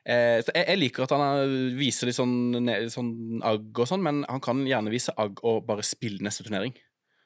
eh, 0.05 0.39
så 0.45 0.53
jeg, 0.53 0.65
jeg 0.69 0.81
liker 0.81 1.05
at 1.05 1.13
han 1.15 1.23
er- 1.25 1.77
viser 1.77 2.09
litt 2.09 2.17
sånn, 2.17 2.69
sånn 2.93 3.13
agg 3.45 3.83
og 3.83 3.89
sånn, 3.89 4.03
men 4.05 4.23
han 4.29 4.43
kan 4.43 4.63
gjerne 4.67 4.93
vise 4.93 5.13
agg 5.17 5.41
og 5.43 5.65
bare 5.67 5.85
spille 5.85 6.23
neste 6.25 6.45
turnering. 6.47 6.75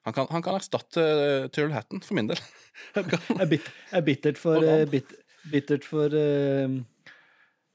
Han 0.08 0.16
kan, 0.16 0.30
han 0.32 0.42
kan 0.42 0.56
erstatte 0.58 1.02
uh, 1.04 1.48
Tyrrell 1.52 1.76
Hatton, 1.76 2.02
for 2.02 2.18
min 2.18 2.30
del. 2.32 2.40
Jeg 2.96 3.20
er, 3.36 3.50
bit, 3.52 3.66
er 3.92 4.06
bittert 4.06 4.40
for, 4.40 4.64
uh, 4.64 4.80
eh, 4.80 4.86
bit, 4.90 5.12
bittert 5.52 5.86
for 5.86 6.16
uh, 6.16 6.80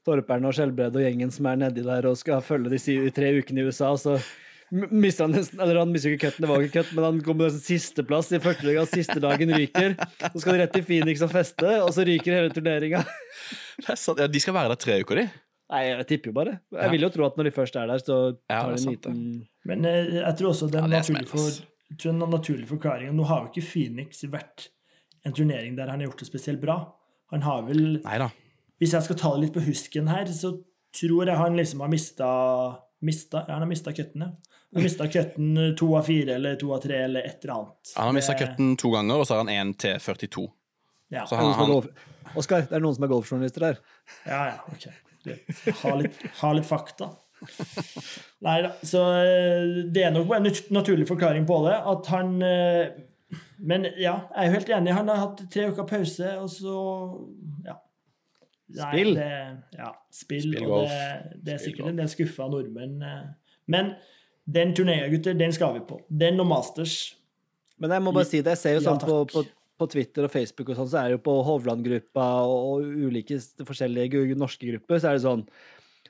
Torperen 0.05 0.47
og 0.49 0.55
Skjelbred 0.57 0.97
og 0.97 1.05
gjengen 1.05 1.31
som 1.33 1.47
er 1.49 1.61
nedi 1.61 1.85
der 1.85 2.09
og 2.09 2.17
skal 2.19 2.43
følge 2.45 2.73
de 2.73 3.11
tre 3.15 3.31
ukene 3.37 3.63
i 3.63 3.69
USA. 3.69 3.93
Så 3.97 4.17
mister 4.91 5.25
han 5.25 5.35
nesten 5.35 5.61
Eller 5.63 5.79
han 5.81 5.91
mister 5.93 6.13
ikke 6.13 6.27
cutten, 6.27 6.45
det 6.45 6.49
var 6.51 6.65
ikke 6.65 6.81
cut, 6.81 6.91
men 6.97 7.07
han 7.07 7.21
kommer 7.25 7.49
på 7.49 7.61
sisteplass 7.63 8.31
i 8.35 8.41
første 8.43 8.67
liga. 8.67 8.85
Siste 8.89 9.17
dagen 9.23 9.53
ryker. 9.55 9.95
Så 10.25 10.41
skal 10.41 10.55
de 10.55 10.61
rett 10.63 10.75
til 10.75 10.85
Phoenix 10.87 11.23
og 11.25 11.31
feste, 11.33 11.71
og 11.85 11.91
så 11.95 12.05
ryker 12.07 12.39
hele 12.39 12.53
turneringa. 12.55 13.03
Er. 13.05 13.97
Ja, 14.17 14.27
de 14.31 14.39
skal 14.41 14.55
være 14.55 14.71
der 14.71 14.79
tre 14.79 14.99
uker, 15.03 15.19
de. 15.19 15.25
Nei, 15.73 15.81
jeg 15.89 16.05
tipper 16.11 16.29
jo 16.29 16.35
bare. 16.37 16.53
Jeg 16.77 16.93
vil 16.93 17.05
jo 17.07 17.09
tro 17.13 17.25
at 17.25 17.39
når 17.39 17.49
de 17.49 17.53
først 17.55 17.77
er 17.81 17.89
der, 17.89 18.01
så 18.03 18.17
tar 18.45 18.69
er 18.69 18.75
de 18.75 18.81
en 18.81 18.93
liten 18.93 19.21
Men 19.65 19.87
eh, 19.89 20.11
jeg 20.19 20.37
tror 20.39 20.51
også 20.51 20.69
den 20.69 20.85
Ja, 20.85 20.91
det 20.91 20.99
er 20.99 21.01
naturlige, 21.01 21.31
for, 21.31 21.49
smell, 21.49 21.69
jeg 21.89 21.97
tror 22.01 22.13
den 22.13 22.35
naturlige 22.35 22.69
forklaringen 22.69 23.17
Nå 23.17 23.25
har 23.29 23.41
jo 23.41 23.49
ikke 23.49 23.65
Phoenix 23.65 24.21
vært 24.29 24.67
en 25.25 25.33
turnering 25.33 25.73
der 25.77 25.89
han 25.89 26.03
har 26.03 26.11
gjort 26.11 26.21
det 26.21 26.27
spesielt 26.29 26.61
bra. 26.61 26.77
Han 27.33 27.41
har 27.41 27.63
vel 27.65 27.83
Neida. 28.03 28.29
Hvis 28.77 28.93
jeg 28.93 29.07
skal 29.07 29.17
ta 29.17 29.31
det 29.33 29.45
litt 29.45 29.55
på 29.55 29.63
husken 29.65 30.09
her, 30.11 30.29
så 30.29 30.51
tror 30.95 31.31
jeg 31.31 31.39
han 31.39 31.57
liksom 31.57 31.81
har 31.81 31.91
mista 31.91 32.29
Mista? 33.01 33.45
Han 33.47 33.59
har 33.65 33.69
mista 33.69 33.93
cutten, 33.93 34.21
ja. 34.21 34.27
Han 34.71 34.81
har 34.81 34.83
mista 34.83 35.07
cutten 35.07 35.75
to 35.77 35.89
av 35.97 36.03
fire 36.07 36.35
eller 36.35 36.55
to 36.59 36.71
av 36.73 36.81
tre 36.83 37.03
eller 37.05 37.25
et 37.27 37.43
eller 37.43 37.53
annet. 37.53 37.93
Han 37.95 38.05
har 38.05 38.13
mista 38.13 38.33
køtten 38.33 38.55
cutten 38.55 38.77
to 38.81 38.91
ganger, 38.91 39.15
og 39.21 39.27
så 39.27 39.33
har 39.37 39.43
han 39.45 39.53
én 39.53 39.73
til 39.77 39.99
42. 39.99 40.45
Ja, 41.13 41.25
Så 41.25 41.35
han, 41.35 41.53
han, 41.53 41.89
Oskar, 42.35 42.65
det 42.67 42.75
er 42.75 42.81
noen 42.83 42.95
som 42.97 43.05
er 43.05 43.11
golfjournalister 43.11 43.67
her. 43.67 43.77
ja, 44.25 44.41
ja, 44.49 44.57
ok. 44.71 44.87
Ha 45.83 45.95
litt, 45.97 46.17
ha 46.41 46.51
litt 46.53 46.65
fakta. 46.67 47.11
Nei 48.45 48.59
da, 48.65 48.71
så 48.85 49.01
eh, 49.21 49.83
det 49.93 50.03
er 50.05 50.13
nok 50.15 50.33
en 50.37 50.47
naturlig 50.73 51.07
forklaring 51.09 51.45
på 51.49 51.59
det. 51.67 51.75
At 51.93 52.09
han 52.13 52.35
eh, 52.45 52.93
Men 53.57 53.87
ja, 53.97 54.19
jeg 54.35 54.41
er 54.41 54.45
jo 54.49 54.55
helt 54.57 54.69
enig. 54.77 54.93
Han 54.93 55.09
har 55.11 55.21
hatt 55.23 55.41
tre 55.53 55.69
uker 55.71 55.87
pause, 55.89 56.35
og 56.41 56.49
så 56.51 56.75
Ja. 58.73 58.87
Nei, 58.87 58.91
Spill. 58.95 59.11
Det, 59.15 59.77
ja, 59.77 59.89
spill. 60.11 60.45
Spill 60.47 60.71
og 60.71 60.87
det, 60.89 61.41
det 61.45 61.53
er 61.53 61.59
sikkert 61.61 61.91
en 61.91 61.99
del 62.01 62.07
skuffa 62.09 62.47
nordmenn. 62.49 62.95
eh. 63.05 63.27
Men 63.69 63.91
den 64.45 64.73
turneringa, 64.77 65.11
gutter, 65.13 65.37
den 65.37 65.53
skal 65.53 65.75
vi 65.75 65.83
på. 65.85 65.99
Den 66.09 66.39
og 66.41 66.47
Masters. 66.49 66.95
Men 67.77 67.91
jeg 67.93 68.01
må 68.05 68.13
bare 68.15 68.25
si 68.29 68.41
det, 68.41 68.55
jeg 68.55 68.61
ser 68.63 68.75
jo 68.77 68.81
Ja, 68.81 68.87
sånn 68.89 69.01
på, 69.03 69.19
på, 69.29 69.43
på 69.81 69.87
Twitter 69.91 70.25
og 70.25 70.31
Facebook 70.33 70.69
og 70.71 70.77
sånn, 70.79 70.89
så 70.89 70.99
er 71.01 71.09
det 71.11 71.17
jo 71.17 71.23
på 71.25 71.33
Hovland-gruppa 71.45 72.27
og, 72.47 72.85
ulike 73.05 73.37
forskjellige 73.67 74.37
norske 74.39 74.69
grupper, 74.69 75.01
så 75.01 75.09
er 75.11 75.17
det 75.17 75.25
sånn 75.25 75.43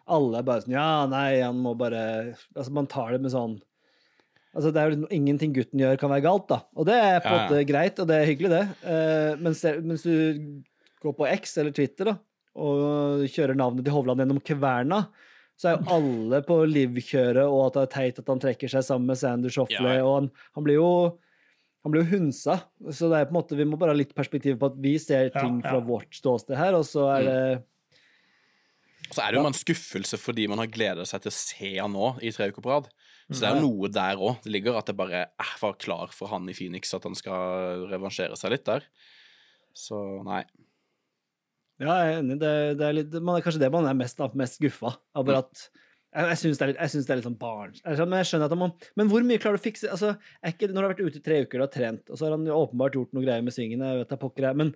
Alle 0.05 0.39
er 0.39 0.45
bare 0.45 0.61
sånn 0.61 0.75
Ja, 0.75 0.89
nei, 1.09 1.39
han 1.41 1.57
må 1.63 1.73
bare 1.79 2.03
Altså, 2.53 2.69
man 2.75 2.85
tar 2.91 3.15
det 3.15 3.23
med 3.23 3.33
sånn 3.33 3.55
Altså, 4.55 4.69
det 4.71 4.79
er 4.83 4.93
jo 4.93 5.07
ingenting 5.11 5.51
gutten 5.55 5.81
gjør, 5.81 5.97
kan 5.99 6.13
være 6.13 6.23
galt, 6.23 6.45
da. 6.47 6.61
Og 6.79 6.85
det 6.87 6.95
er 6.95 7.17
på 7.19 7.27
en 7.27 7.33
Ja, 7.33 7.39
ja. 7.41 7.47
måte 7.49 7.65
greit, 7.67 7.97
og 7.99 8.07
det 8.07 8.15
er 8.21 8.29
hyggelig, 8.29 8.51
det. 8.53 8.61
Uh, 8.85 9.41
mens, 9.43 9.63
mens 9.83 10.05
du 10.05 10.61
går 11.03 11.15
på 11.17 11.27
X 11.33 11.57
eller 11.59 11.73
Twitter, 11.75 12.07
da, 12.07 12.13
og 12.55 13.25
kjører 13.31 13.57
navnet 13.57 13.85
til 13.85 13.95
Hovland 13.95 14.23
gjennom 14.23 14.41
kverna, 14.43 15.01
så 15.55 15.69
er 15.69 15.77
jo 15.77 15.93
alle 15.95 16.41
på 16.43 16.57
Liv-kjøret, 16.67 17.45
og 17.47 17.69
at 17.69 17.77
det 17.77 17.83
er 17.85 17.93
teit 17.93 18.17
at 18.19 18.31
han 18.31 18.41
trekker 18.43 18.71
seg 18.71 18.83
sammen 18.83 19.07
med 19.11 19.19
Sander 19.19 19.53
Shoffley. 19.53 19.93
Ja, 19.93 20.01
ja. 20.01 20.07
og 20.07 20.17
han, 20.17 20.33
han 20.57 20.67
blir 20.67 20.81
jo 20.81 20.89
Han 21.85 21.93
blir 21.93 22.01
jo 22.01 22.15
hunsa, 22.17 22.55
så 22.89 23.11
det 23.11 23.17
er 23.19 23.27
på 23.29 23.35
en 23.35 23.37
måte, 23.37 23.55
vi 23.59 23.65
må 23.69 23.77
bare 23.77 23.93
ha 23.93 23.97
litt 23.97 24.15
perspektiv 24.17 24.55
på 24.57 24.71
at 24.71 24.77
vi 24.81 24.95
ser 24.97 25.27
Ja, 25.27 25.35
ting 25.37 25.59
fra 25.61 25.77
vårt 25.85 26.17
ståsted 26.17 26.57
her, 26.57 26.73
og 26.73 26.81
så 26.89 27.03
er 27.13 27.27
det 27.27 27.41
Så 29.11 29.21
er 29.21 29.29
det 29.29 29.37
jo 29.37 29.43
en 29.45 29.57
skuffelse 29.59 30.17
fordi 30.17 30.47
man 30.49 30.63
har 30.63 30.71
gleda 30.73 31.05
seg 31.05 31.21
til 31.21 31.29
å 31.29 31.35
se 31.37 31.69
han 31.77 31.93
nå 31.93 32.15
i 32.25 32.33
tre 32.33 32.49
uker 32.49 32.65
på 32.65 32.73
rad. 32.73 32.89
Så 33.29 33.37
det 33.37 33.51
er 33.51 33.59
jo 33.59 33.69
noe 33.69 33.89
der 33.93 34.17
òg. 34.17 34.41
Det 34.41 34.51
ligger 34.53 34.79
at 34.79 34.89
det 34.89 34.97
bare 34.97 35.21
er 35.29 35.53
var 35.61 35.77
klar 35.81 36.09
for 36.13 36.33
han 36.33 36.49
i 36.49 36.57
Phoenix, 36.57 36.89
at 36.97 37.05
han 37.05 37.17
skal 37.17 37.85
revansjere 37.89 38.37
seg 38.37 38.53
litt 38.53 38.65
der. 38.65 38.85
Så 39.77 40.01
nei. 40.25 40.41
Ja, 41.81 41.95
jeg 42.05 42.13
er 42.13 42.19
enig. 42.21 42.37
Det, 42.39 42.51
det 42.79 42.85
er 42.87 42.95
litt, 42.95 43.15
man 43.19 43.35
er 43.37 43.43
kanskje 43.43 43.61
det 43.65 43.71
man 43.73 43.87
er 43.89 43.97
mest, 43.99 44.21
mest 44.39 44.59
skuffa 44.61 44.93
Bare 45.17 45.41
at 45.43 45.63
Jeg, 46.15 46.27
jeg 46.31 46.39
syns 46.39 46.59
det, 46.61 46.67
jeg 46.77 46.91
det 46.95 47.11
er 47.11 47.19
litt 47.19 47.27
sånn 47.27 47.39
barns... 47.39 47.81
Altså, 47.83 48.05
Men 48.07 48.21
jeg 48.21 48.29
skjønner 48.29 48.51
at 48.51 48.59
man 48.61 48.75
Men 48.95 49.09
hvor 49.11 49.25
mye 49.27 49.41
klarer 49.43 49.59
du 49.59 49.63
å 49.63 49.65
fikse 49.65 49.89
altså, 49.91 50.13
ikke, 50.47 50.69
Når 50.69 50.77
du 50.77 50.85
har 50.85 50.93
vært 50.93 51.03
ute 51.03 51.19
i 51.19 51.25
tre 51.25 51.41
uker 51.43 51.59
og 51.59 51.67
har 51.67 51.73
trent, 51.73 52.05
og 52.07 52.15
så 52.19 52.29
har 52.29 52.37
han 52.37 52.47
jo 52.47 52.61
åpenbart 52.61 52.95
gjort 52.95 53.17
noe 53.17 53.25
greier 53.25 53.43
med 53.43 53.55
svingene, 53.55 53.91
jeg 53.91 54.05
vet 54.05 54.15
pokker 54.21 54.47
jeg, 54.47 54.61
men 54.61 54.71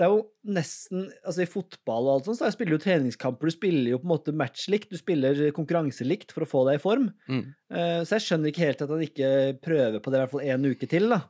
det 0.00 0.06
er 0.06 0.14
jo 0.14 0.20
nesten 0.56 1.02
Altså, 1.20 1.44
i 1.44 1.50
fotball 1.50 2.06
og 2.08 2.12
alt 2.14 2.28
sånt, 2.30 2.40
så 2.40 2.50
spiller 2.54 2.78
jo 2.78 2.82
treningskamper, 2.82 3.50
du 3.50 3.54
spiller 3.54 3.92
jo 3.92 4.00
på 4.00 4.08
en 4.08 4.14
måte 4.14 4.34
match 4.36 4.66
likt, 4.72 4.90
du 4.90 4.98
spiller 4.98 5.42
konkurranselikt 5.56 6.32
for 6.34 6.46
å 6.46 6.48
få 6.48 6.62
deg 6.70 6.78
i 6.78 6.82
form. 6.82 7.10
Mm. 7.28 7.42
Eh, 7.70 7.98
Så 8.08 8.16
jeg 8.16 8.26
skjønner 8.26 8.50
ikke 8.50 8.64
helt 8.64 8.84
at 8.86 8.94
han 8.94 9.04
ikke 9.04 9.32
prøver 9.60 10.00
på 10.00 10.10
det 10.12 10.18
i 10.18 10.22
hvert 10.24 10.32
fall 10.34 10.46
en 10.54 10.70
uke 10.72 10.88
til, 10.90 11.10
da. 11.12 11.20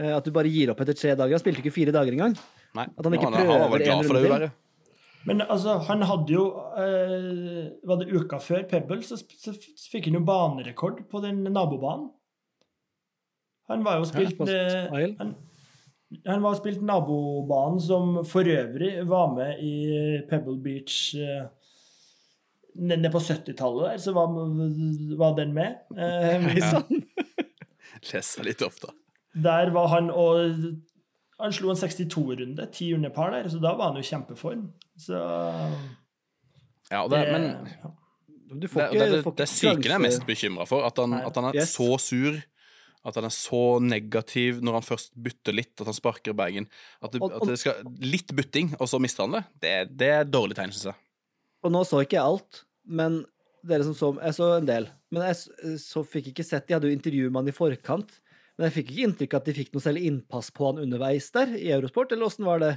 Eh, 0.00 0.10
At 0.16 0.26
du 0.26 0.32
bare 0.34 0.50
gir 0.50 0.72
opp 0.74 0.82
etter 0.82 0.98
tre 0.98 1.14
dager. 1.14 1.36
Han 1.36 1.44
spilte 1.44 1.62
ikke 1.62 1.76
fire 1.78 1.94
dager 1.94 2.16
engang. 2.16 2.34
Nei. 2.78 2.86
At 2.94 3.04
han 3.06 3.18
ikke 3.18 3.28
han, 3.28 3.38
han 3.42 3.62
var 3.64 3.70
vel 3.74 3.84
glad 3.84 3.98
en 3.98 4.08
for 4.08 4.18
det, 4.18 4.24
runde 4.30 4.48
jo. 4.48 4.54
Men 5.28 5.42
altså, 5.44 5.74
han 5.88 6.04
hadde 6.08 6.32
jo 6.32 6.44
eh, 6.78 7.64
Var 7.84 7.98
det 8.00 8.06
uka 8.14 8.38
før 8.40 8.62
Pebble, 8.70 9.02
så, 9.04 9.18
så 9.18 9.52
fikk 9.92 10.08
han 10.08 10.16
jo 10.20 10.24
banerekord 10.24 11.02
på 11.10 11.20
den 11.24 11.42
nabobanen. 11.50 12.08
Han 13.68 13.84
var 13.84 13.98
jo 14.00 14.08
spilt 14.08 14.38
på 14.38 14.46
eh, 14.48 14.88
han, 15.18 15.34
han 16.24 16.44
var 16.44 16.56
spilt 16.56 16.80
nabobanen 16.80 17.82
som 17.84 18.22
for 18.24 18.48
øvrig 18.48 18.94
var 19.10 19.34
med 19.34 19.60
i 19.60 19.74
Pebble 20.30 20.56
Beach 20.64 21.12
eh, 21.18 21.48
Nede 22.78 23.10
på 23.10 23.18
70-tallet 23.18 23.88
der, 23.88 23.96
så 23.98 24.12
var, 24.14 24.30
var 25.18 25.32
den 25.34 25.52
med. 25.56 25.80
Eh, 25.98 26.44
Hei 26.46 26.60
sann! 26.62 27.00
Leser 28.12 28.46
litt 28.46 28.62
opp, 28.62 28.76
da. 28.84 28.92
Der 29.48 29.72
var 29.74 29.88
han 29.90 30.12
og 30.14 30.54
Han 31.38 31.52
slo 31.54 31.70
en 31.70 31.76
62-runde, 31.78 32.64
ti 32.74 32.92
under 32.94 33.10
par 33.14 33.30
der, 33.30 33.46
så 33.48 33.60
da 33.62 33.74
var 33.78 33.92
han 33.92 34.00
jo 34.00 34.02
i 34.02 34.08
kjempeform. 34.08 34.64
Så 34.98 35.14
Ja, 36.90 37.06
det, 37.08 37.18
det- 37.18 37.32
men 37.32 37.48
ja. 37.82 37.90
Du 38.48 38.64
får 38.66 38.80
det, 38.80 38.86
ikke, 38.88 38.98
det, 39.04 39.12
det, 39.12 39.24
får 39.26 39.34
det 39.36 39.44
er 39.44 39.50
psyken 39.52 39.82
jeg 39.84 39.92
er 39.92 39.98
mest 40.00 40.22
bekymra 40.26 40.64
for. 40.66 40.84
At 40.88 40.96
han, 40.96 41.10
Nei. 41.12 41.18
at 41.28 41.34
han 41.36 41.44
er 41.50 41.54
Yes. 41.58 41.74
så 41.76 41.98
sur. 42.00 42.38
At 43.04 43.14
han 43.14 43.24
er 43.28 43.34
så 43.34 43.78
negativ 43.84 44.62
når 44.64 44.72
han 44.78 44.82
først 44.86 45.12
bytter 45.22 45.52
litt, 45.52 45.74
at 45.80 45.86
han 45.86 45.94
sparker 45.94 46.32
bagen. 46.32 46.66
At 47.02 47.12
det, 47.12 47.20
Og- 47.22 47.30
og- 47.32 47.42
at 47.42 47.48
det 47.48 47.58
skal 47.58 47.74
Litt 48.00 48.32
bytting, 48.34 48.74
og 48.80 48.88
så 48.88 48.98
mister 48.98 49.24
han 49.28 49.32
det. 49.36 49.44
Det, 49.60 49.96
det 49.98 50.08
er 50.08 50.24
dårlig 50.24 50.56
tegn, 50.56 50.72
syns 50.72 50.84
jeg. 50.86 50.94
Og 51.62 51.70
nå 51.72 51.84
så 51.84 52.00
ikke 52.02 52.16
jeg 52.16 52.24
alt, 52.24 52.64
men 52.86 53.24
dere 53.66 53.84
som 53.84 53.92
så 53.94 54.14
Jeg 54.24 54.32
så 54.34 54.56
en 54.58 54.66
del. 54.66 54.88
Men 55.12 55.22
jeg 55.28 55.36
så 55.78 56.02
fikk 56.06 56.32
ikke 56.32 56.44
sett 56.44 56.66
De 56.68 56.74
hadde 56.74 56.88
jo 56.88 56.96
intervju 56.96 57.30
med 57.30 57.40
han 57.44 57.48
i 57.48 57.52
forkant. 57.52 58.18
Men 58.58 58.66
jeg 58.68 58.74
fikk 58.80 58.88
ikke 58.92 59.06
inntrykk 59.06 59.34
av 59.36 59.40
at 59.42 59.48
de 59.48 59.54
fikk 59.54 59.68
noe 59.74 59.84
særlig 59.84 60.04
innpass 60.10 60.48
på 60.54 60.66
han 60.66 60.80
underveis 60.82 61.28
der 61.34 61.52
i 61.54 61.68
Eurosport, 61.76 62.10
eller 62.12 62.26
åssen 62.26 62.46
var 62.48 62.58
det? 62.62 62.72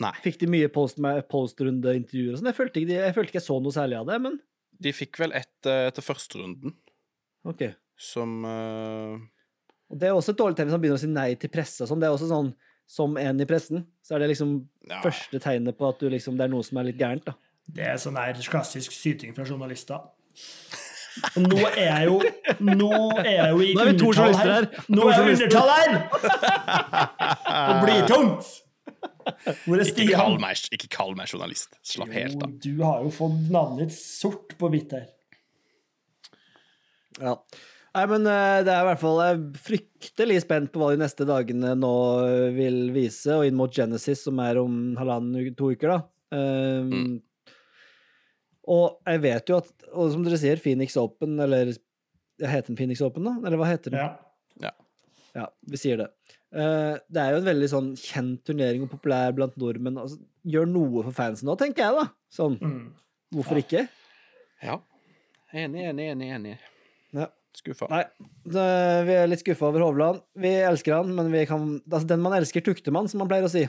Nei. 0.00 0.12
Fikk 0.24 0.38
de 0.40 0.46
mye 0.48 0.68
post- 0.72 1.00
postrundeintervjuer 1.28 2.32
og 2.32 2.38
sånn? 2.40 2.48
Jeg 2.48 2.56
følte 2.56 2.80
ikke 2.80 2.94
jeg 3.02 3.16
følte 3.16 3.32
ikke 3.32 3.40
jeg 3.40 3.46
så 3.48 3.58
noe 3.60 3.74
særlig 3.74 3.98
av 4.00 4.06
det, 4.08 4.18
men 4.24 4.38
De 4.78 4.92
fikk 4.94 5.18
vel 5.18 5.34
ett 5.34 5.66
eh, 5.68 5.88
etter 5.90 6.04
førsterunden, 6.06 6.72
OK. 7.50 7.64
som 7.98 8.44
uh... 8.46 9.18
Og 9.90 9.98
det 9.98 10.06
er 10.08 10.14
også 10.14 10.32
et 10.34 10.38
dårlig 10.38 10.56
tegn 10.58 10.68
hvis 10.68 10.76
han 10.76 10.82
begynner 10.84 11.00
å 11.00 11.02
si 11.02 11.08
nei 11.10 11.28
til 11.40 11.50
presse 11.50 11.82
og 11.82 11.88
sånn. 11.90 11.98
Det 12.02 12.06
er 12.08 12.14
også 12.14 12.28
sånn 12.30 12.50
som 12.88 13.16
en 13.20 13.40
i 13.42 13.46
pressen, 13.48 13.82
så 14.04 14.14
er 14.16 14.22
det 14.22 14.30
liksom 14.32 14.54
Ja. 14.88 15.00
første 15.04 15.40
tegnet 15.42 15.76
på 15.76 15.88
at 15.90 15.98
du 16.00 16.06
liksom, 16.12 16.36
det 16.38 16.46
er 16.46 16.52
noe 16.52 16.64
som 16.64 16.78
er 16.80 16.88
litt 16.88 17.00
gærent, 17.00 17.24
da. 17.28 17.34
Det 17.68 17.84
er 17.84 17.98
sånn 18.00 18.16
der 18.16 18.38
klassisk 18.48 18.94
syting 18.96 19.34
fra 19.36 19.44
journalister. 19.44 20.06
Og 21.34 21.44
nå 21.48 21.58
er 21.72 21.84
jeg 21.84 22.08
jo 22.08 22.16
Nå 22.64 22.90
er 23.22 23.28
jeg 23.32 23.50
jo 23.52 23.60
i 23.64 23.72
Nå 23.74 23.82
er 23.82 23.90
vi 23.90 23.98
to 24.00 24.12
journalister 24.12 24.52
her. 24.54 24.68
Nå 24.92 25.08
er 25.08 25.12
jeg 25.16 25.26
i 25.26 25.34
undertall 25.34 25.70
her! 25.74 25.98
Og 27.58 27.84
blir 27.84 28.08
tungt! 28.10 28.50
Hvor 29.68 29.76
er 29.76 29.84
ikke, 29.84 30.06
kall 30.08 30.34
Stian? 30.34 30.38
meg, 30.40 30.62
ikke 30.78 30.88
kall 30.94 31.10
meg 31.18 31.28
journalist. 31.28 31.74
Slapp 31.84 32.12
helt 32.16 32.38
Jo, 32.38 32.46
av. 32.46 32.52
du 32.64 32.70
har 32.80 33.02
jo 33.04 33.10
fått 33.12 33.42
navnet 33.52 33.90
ditt 33.90 33.98
sort 33.98 34.54
på 34.60 34.70
hvitt 34.72 34.94
her. 34.96 35.04
Ja. 37.20 37.34
Nei, 37.96 38.04
men 38.12 38.26
eh, 38.30 38.60
det 38.66 38.70
er 38.72 38.84
i 38.84 38.88
hvert 38.92 39.00
fall 39.00 39.16
Jeg 39.24 39.36
er 39.36 39.62
fryktelig 39.64 40.36
spent 40.44 40.70
på 40.72 40.80
hva 40.82 40.90
de 40.94 41.00
neste 41.02 41.26
dagene 41.28 41.72
nå 41.78 41.92
vil 42.56 42.82
vise, 42.94 43.32
og 43.34 43.46
inn 43.48 43.56
mot 43.58 43.72
Genesis, 43.74 44.22
som 44.28 44.38
er 44.44 44.60
om 44.60 44.94
halvannen 45.00 45.48
to 45.58 45.72
uker, 45.74 45.96
da. 45.96 46.00
Um, 46.28 47.16
Og 48.68 48.98
jeg 49.08 49.20
vet 49.24 49.48
jo 49.52 49.58
at, 49.62 49.68
og 49.94 50.10
som 50.12 50.24
dere 50.26 50.38
sier, 50.40 50.60
Phoenix 50.60 50.96
Open, 51.00 51.38
eller 51.40 51.72
Heter 52.38 52.68
den 52.70 52.76
Phoenix 52.78 53.00
Open, 53.02 53.24
da? 53.26 53.32
Eller 53.48 53.58
hva 53.58 53.66
heter 53.72 53.90
den? 53.94 54.02
Ja. 54.62 54.72
Ja, 55.36 55.44
vi 55.70 55.76
sier 55.78 55.98
det. 56.00 56.06
Eh, 56.56 56.94
det 57.12 57.20
er 57.20 57.34
jo 57.34 57.40
en 57.42 57.46
veldig 57.46 57.66
sånn 57.70 57.88
kjent 58.00 58.40
turnering 58.48 58.82
og 58.86 58.90
populær 58.90 59.34
blant 59.36 59.56
nordmenn. 59.60 59.98
Altså, 60.00 60.16
gjør 60.48 60.66
noe 60.70 61.02
for 61.04 61.14
fansen 61.14 61.46
nå, 61.46 61.54
tenker 61.60 61.84
jeg, 61.84 61.96
da. 61.98 62.06
Sånn, 62.32 62.56
Mm. 62.62 62.86
hvorfor 63.36 63.60
ikke? 63.60 63.82
Ja. 64.64 64.78
Enig, 65.52 65.84
enig, 65.90 66.06
enig. 66.14 66.30
enig. 66.38 66.54
Ja. 67.12 67.28
Skuffa. 67.58 67.88
Nei, 67.90 68.04
så 68.52 68.64
vi 69.08 69.12
er 69.18 69.26
litt 69.28 69.40
skuffa 69.44 69.66
over 69.68 69.82
Hovland. 69.82 70.20
Vi 70.38 70.48
elsker 70.62 70.94
han, 71.00 71.14
men 71.14 71.30
vi 71.32 71.44
kan 71.46 71.80
altså, 71.90 72.06
den 72.06 72.20
man 72.22 72.32
elsker, 72.38 72.60
tukter 72.62 72.92
man, 72.94 73.08
som 73.08 73.18
man 73.22 73.28
pleier 73.30 73.46
å 73.48 73.50
si. 73.52 73.64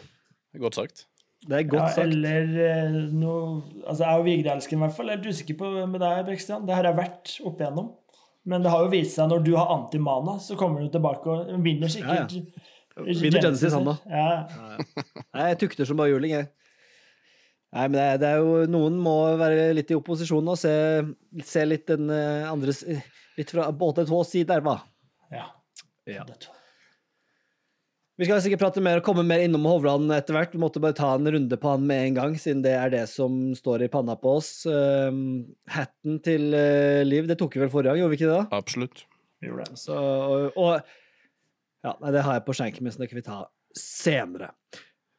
Godt 0.60 0.76
sagt. 0.80 1.06
Det 1.48 1.56
er 1.56 1.64
godt 1.72 1.80
Ja, 1.82 1.88
sagt. 1.96 2.04
eller 2.04 2.50
eh, 2.66 2.96
noe 3.16 3.62
Altså, 3.88 4.04
jeg 4.04 4.20
og 4.20 4.26
Vigre-elskeren 4.28 4.82
i 4.82 4.84
hvert 4.84 4.96
fall. 4.98 5.08
Jeg 5.08 5.18
er 5.18 5.22
litt 5.24 5.38
usikker 5.38 5.58
på 5.62 5.70
med 5.88 6.02
deg, 6.04 6.20
Brekstian. 6.28 6.66
Det 6.68 6.76
har 6.76 6.84
jeg 6.90 6.98
vært 7.00 7.32
opp 7.48 7.62
igjennom. 7.64 7.88
Men 8.50 8.64
det 8.66 8.72
har 8.74 8.84
jo 8.84 8.92
vist 8.92 9.16
seg 9.16 9.30
når 9.32 9.44
du 9.46 9.54
har 9.56 9.72
antimana, 9.74 10.38
så 10.42 10.56
kommer 10.60 10.82
du 10.84 10.90
tilbake 10.92 11.30
og 11.32 11.64
vinner 11.64 11.92
sikkert. 11.92 12.34
Vinner 13.00 13.44
Genesis, 13.44 13.72
han 13.76 13.86
da. 13.88 13.96
Ja. 14.10 14.78
Nei, 15.36 15.48
jeg 15.54 15.60
tukter 15.62 15.88
som 15.88 16.00
bare 16.00 16.12
juling, 16.12 16.34
jeg. 16.36 16.50
Nei, 17.72 17.84
men 17.86 17.96
det 17.96 18.02
er, 18.04 18.18
det 18.20 18.30
er 18.34 18.40
jo 18.42 18.54
Noen 18.74 18.96
må 19.00 19.14
være 19.38 19.68
litt 19.78 19.92
i 19.94 19.98
opposisjon 20.00 20.48
og 20.50 20.58
se, 20.58 20.72
se 21.46 21.66
litt 21.68 21.86
den 21.92 22.10
eh, 22.10 22.48
andres 22.50 22.80
Litt 23.38 23.54
fra 23.54 23.68
båte 23.72 24.08
to 24.10 24.24
sider, 24.28 24.60
hva? 24.66 24.80
ja. 25.32 25.46
Ja. 26.10 26.24
Det 26.26 26.40
tror 26.42 26.56
jeg. 26.56 26.59
Vi 28.20 28.28
skal 28.28 28.42
sikkert 28.44 28.60
prate 28.60 28.82
mer 28.84 29.00
og 29.00 29.06
komme 29.08 29.24
mer 29.24 29.40
innom 29.40 29.64
Hovland 29.64 30.12
etter 30.12 30.36
hvert. 30.36 30.52
Vi 30.52 30.60
måtte 30.60 30.82
bare 30.84 30.98
ta 30.98 31.14
en 31.16 31.30
runde 31.32 31.56
på 31.56 31.70
han 31.72 31.86
med 31.88 32.02
en 32.04 32.18
gang, 32.18 32.34
siden 32.36 32.66
det 32.66 32.74
er 32.76 32.92
det 32.92 33.06
som 33.08 33.54
står 33.56 33.86
i 33.86 33.88
panna 33.94 34.18
på 34.20 34.34
oss. 34.42 34.50
Um, 34.68 35.46
hatten 35.72 36.18
til 36.26 36.50
uh, 36.52 37.00
Liv, 37.08 37.30
det 37.30 37.38
tok 37.40 37.56
vi 37.56 37.62
vel 37.64 37.72
forrige 37.72 37.94
gang, 37.94 38.02
gjorde 38.02 38.12
vi 38.12 38.20
ikke 38.20 38.28
det? 38.28 38.42
da? 38.42 38.60
Absolutt. 38.60 39.06
Gjorde 39.46 39.70
det. 39.70 39.80
Så, 39.80 39.96
og, 39.96 40.60
og 40.60 41.88
Ja, 41.88 41.94
nei, 42.02 42.12
det 42.12 42.26
har 42.26 42.36
jeg 42.36 42.44
på 42.50 42.58
skjenken 42.60 42.84
min, 42.84 42.92
så 42.92 43.00
det 43.00 43.08
kan 43.08 43.22
vi 43.22 43.26
ta 43.30 43.40
senere. 43.80 44.52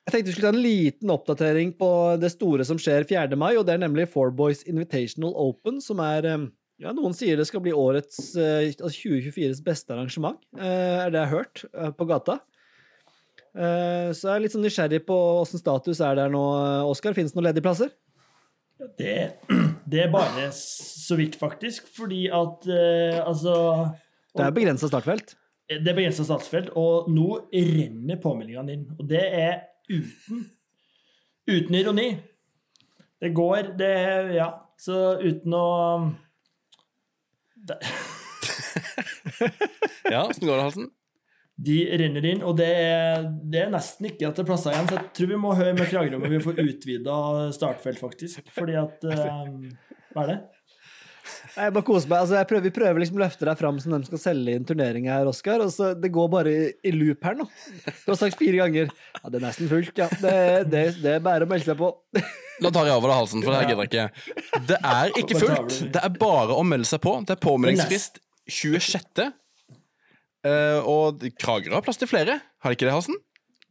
Jeg 0.05 0.13
tenkte 0.13 0.29
vi 0.29 0.37
skulle 0.37 0.51
ta 0.51 0.59
en 0.59 0.69
liten 0.69 1.17
oppdatering 1.17 1.73
på 1.81 1.91
det 2.21 2.35
store 2.35 2.69
som 2.69 2.77
skjer 2.77 3.09
4. 3.09 3.33
mai, 3.33 3.55
og 3.55 3.65
det 3.65 3.79
er 3.79 3.85
nemlig 3.87 4.11
Four 4.13 4.37
Boys 4.37 4.61
Invitational 4.69 5.33
Open, 5.41 5.81
som 5.81 6.05
er 6.05 6.29
um, 6.35 6.51
ja, 6.85 6.93
Noen 6.97 7.17
sier 7.17 7.41
det 7.41 7.49
skal 7.49 7.65
bli 7.65 7.73
årets 7.77 8.35
eh, 8.37 8.71
altså 8.73 8.93
2024s 8.93 9.65
beste 9.65 9.97
arrangement, 9.97 10.41
eh, 10.57 11.07
er 11.07 11.13
det 11.13 11.21
jeg 11.21 11.29
har 11.29 11.37
hørt 11.39 11.65
eh, 11.73 11.93
på 11.97 12.09
gata. 12.09 12.43
Eh, 13.57 14.11
Så 14.15 14.29
jeg 14.29 14.35
er 14.37 14.43
litt 14.45 14.55
sånn 14.55 14.65
nysgjerrig 14.65 15.03
på 15.09 15.17
åssen 15.41 15.61
status 15.61 16.01
er 16.05 16.15
der 16.21 16.31
nå, 16.33 16.43
Oskar. 16.91 17.15
Finnes 17.17 17.33
det 17.35 17.41
noen 17.41 17.49
ledige 17.51 17.65
plasser? 17.67 17.91
Det, 18.99 19.17
det 19.91 20.05
er 20.07 20.13
bare 20.13 20.49
så 20.57 21.17
vidt, 21.19 21.37
faktisk. 21.41 21.89
Fordi 21.97 22.27
at 22.33 22.67
eh, 22.71 23.19
altså 23.25 23.55
Det 24.37 24.47
er 24.47 24.55
begrensa 24.57 24.89
startfelt. 24.91 25.35
Det 25.71 25.87
er 25.87 25.95
begrensa 25.95 26.25
startfelt, 26.27 26.73
og 26.79 27.07
nå 27.15 27.29
renner 27.55 28.19
påmeldingene 28.23 28.73
inn. 28.75 28.89
Og 28.99 29.07
det 29.11 29.23
er 29.27 29.61
uten 29.91 30.49
Uten 31.51 31.75
ironi. 31.75 32.09
Det 33.21 33.33
går 33.35 33.73
Det 33.79 33.95
Ja. 34.37 34.51
Så 34.81 34.95
uten 35.21 35.53
å 35.53 35.65
det, 37.69 37.77
Ja, 40.11 40.23
åssen 40.25 40.47
går 40.49 40.57
det, 40.57 40.63
Halsen? 40.63 40.87
De 41.61 41.77
renner 42.01 42.25
inn, 42.31 42.45
og 42.47 42.55
det 42.57 42.69
er, 42.73 43.27
det 43.53 43.65
er 43.67 43.73
nesten 43.73 44.09
ikke 44.09 44.31
at 44.31 44.39
det 44.39 44.45
er 44.45 44.49
plasser 44.49 44.73
igjen. 44.73 44.89
Så 44.89 44.97
jeg 44.97 45.11
tror 45.19 45.33
vi 45.35 45.41
må 45.43 45.57
høre 45.59 45.75
med 45.77 45.91
Kragerø 45.91 46.21
om 46.21 46.31
vi 46.33 46.41
får 46.45 46.63
utvida 46.63 47.19
startfelt, 47.57 48.01
faktisk. 48.01 48.49
Fordi 48.57 48.79
at 48.81 49.05
um, 49.11 49.69
Hva 50.15 50.25
er 50.25 50.33
det? 50.33 50.41
Jeg 51.51 51.73
bare 51.75 51.85
koser 51.87 52.09
meg. 52.11 52.23
Altså, 52.23 52.37
jeg 52.39 52.49
prøver, 52.51 52.65
vi 52.65 52.73
prøver 52.75 53.03
liksom 53.03 53.19
å 53.19 53.23
løfte 53.23 53.47
deg 53.49 53.59
fram 53.61 53.79
som 53.83 53.95
de 53.95 54.01
skal 54.09 54.23
selge 54.23 54.55
inn 54.57 54.67
turnering 54.67 55.09
her, 55.11 55.29
Oskar. 55.31 55.63
Og 55.65 55.73
så 55.75 55.91
det 55.99 56.13
går 56.15 56.31
bare 56.33 56.53
i, 56.53 56.69
i 56.87 56.93
loop 56.95 57.27
her 57.27 57.37
nå. 57.39 57.47
Du 58.05 58.13
har 58.13 58.19
sagt 58.21 58.39
fire 58.41 58.63
ganger. 58.63 58.93
Ja, 59.19 59.25
det 59.27 59.41
er 59.41 59.45
nesten 59.45 59.71
fullt, 59.71 59.93
ja. 59.99 60.09
Det, 60.23 60.35
det, 60.71 60.85
det 61.03 61.17
er 61.19 61.25
bare 61.25 61.47
å 61.47 61.51
melde 61.51 61.69
seg 61.73 61.79
på. 61.81 61.93
Da 62.61 62.73
tar 62.75 62.89
jeg 62.91 62.97
over 63.01 63.15
Halsen, 63.15 63.45
for 63.45 63.55
det 63.55 63.61
her 63.63 63.71
gidder 63.71 63.87
jeg 63.87 63.93
ikke. 63.93 64.65
Det 64.69 64.81
er 64.95 65.15
ikke 65.23 65.39
fullt. 65.41 65.77
Det 65.95 66.03
er 66.05 66.17
bare 66.21 66.57
å 66.57 66.65
melde 66.67 66.89
seg 66.89 67.01
på. 67.05 67.15
Det 67.27 67.37
er 67.37 67.41
påmeldingsfrist 67.45 68.21
26. 68.51 69.31
Eh, 70.47 70.79
og 70.89 71.21
Kragerø 71.41 71.75
har 71.77 71.85
plass 71.85 71.99
til 72.01 72.09
flere. 72.09 72.39
Har 72.65 72.73
de 72.73 72.79
ikke 72.79 72.89
det, 72.89 72.95
Hassen? 72.97 73.19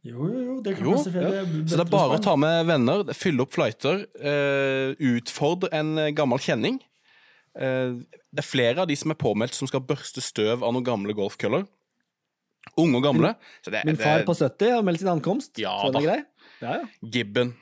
Jo, 0.06 0.28
jo, 0.30 0.42
jo. 0.46 0.54
Det 0.64 0.76
kan 0.78 0.86
Jo, 0.86 0.92
man 0.94 1.02
selvfølgelig 1.04 1.64
Så 1.68 1.76
det 1.76 1.82
er 1.84 1.90
bare 1.92 2.16
å 2.16 2.22
ta 2.24 2.36
med 2.40 2.66
venner, 2.70 3.02
fylle 3.16 3.42
opp 3.44 3.52
flighter, 3.52 4.04
uh, 4.22 4.94
utfordre 5.10 5.68
en 5.76 5.90
eh, 6.00 6.12
gammel 6.16 6.40
kjenning. 6.40 6.78
Uh, 7.58 7.98
det 8.32 8.40
er 8.40 8.46
flere 8.46 8.80
av 8.80 8.88
de 8.88 8.96
som 8.96 9.12
er 9.12 9.18
påmeldt 9.20 9.58
som 9.58 9.68
skal 9.68 9.82
børste 9.84 10.22
støv 10.24 10.62
av 10.64 10.72
noen 10.72 10.86
gamle 10.86 11.12
golfkøller. 11.18 11.66
Unge 12.80 12.96
og 13.00 13.04
gamle. 13.04 13.34
Så 13.64 13.72
det, 13.74 13.82
Min 13.88 13.98
det, 13.98 14.04
far 14.06 14.22
på 14.28 14.36
70 14.38 14.72
har 14.78 14.86
meldt 14.86 15.02
sin 15.02 15.10
ankomst. 15.12 15.52
Ja 15.60 15.74
så 15.82 15.90
den 15.92 16.00
er 16.00 16.00
da. 16.00 16.06
grei. 16.08 16.48
Ja, 16.60 16.78
ja. 16.80 17.10
Gibben. 17.18 17.52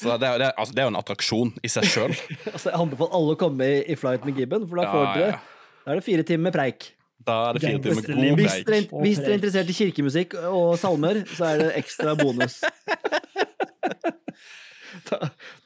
Så 0.00 0.16
det, 0.18 0.26
er- 0.28 0.38
det, 0.40 0.46
er- 0.48 0.56
altså, 0.58 0.74
det 0.74 0.82
er 0.82 0.88
jo 0.88 0.92
en 0.94 1.00
attraksjon 1.02 1.52
i 1.64 1.68
seg 1.70 1.84
sjøl. 1.90 2.14
Altså, 2.54 2.70
jeg 2.70 2.80
anbefaler 2.80 3.16
alle 3.20 3.36
å 3.36 3.40
komme 3.44 3.68
i, 3.76 3.78
i 3.92 3.96
flight 3.98 4.24
med 4.24 4.40
Gibben, 4.40 4.64
for 4.70 4.80
da, 4.80 4.86
Ja, 4.88 4.92
får 4.94 5.18
dere, 5.20 5.28
ja. 5.36 5.80
da 5.84 5.92
er 5.92 6.00
det 6.00 6.06
fire 6.08 6.24
timer 6.32 6.48
med 6.48 6.56
preik. 6.56 6.88
Da 7.24 7.34
er 7.48 7.56
det 7.56 7.62
fire 7.64 7.78
timer 7.80 8.02
god 8.04 8.40
Hvis 8.40 8.54
dere, 8.54 8.64
preik. 8.68 8.90
er- 8.92 9.02
hvis 9.04 9.18
dere 9.22 9.30
er 9.32 9.38
interessert 9.38 9.70
i 9.72 9.76
kirkemusikk 9.78 10.34
og 10.50 10.74
salmer, 10.78 11.22
så 11.36 11.46
er 11.54 11.62
det 11.62 11.70
ekstra 11.82 12.14
bonus. 12.20 12.58
Da, 15.04 15.18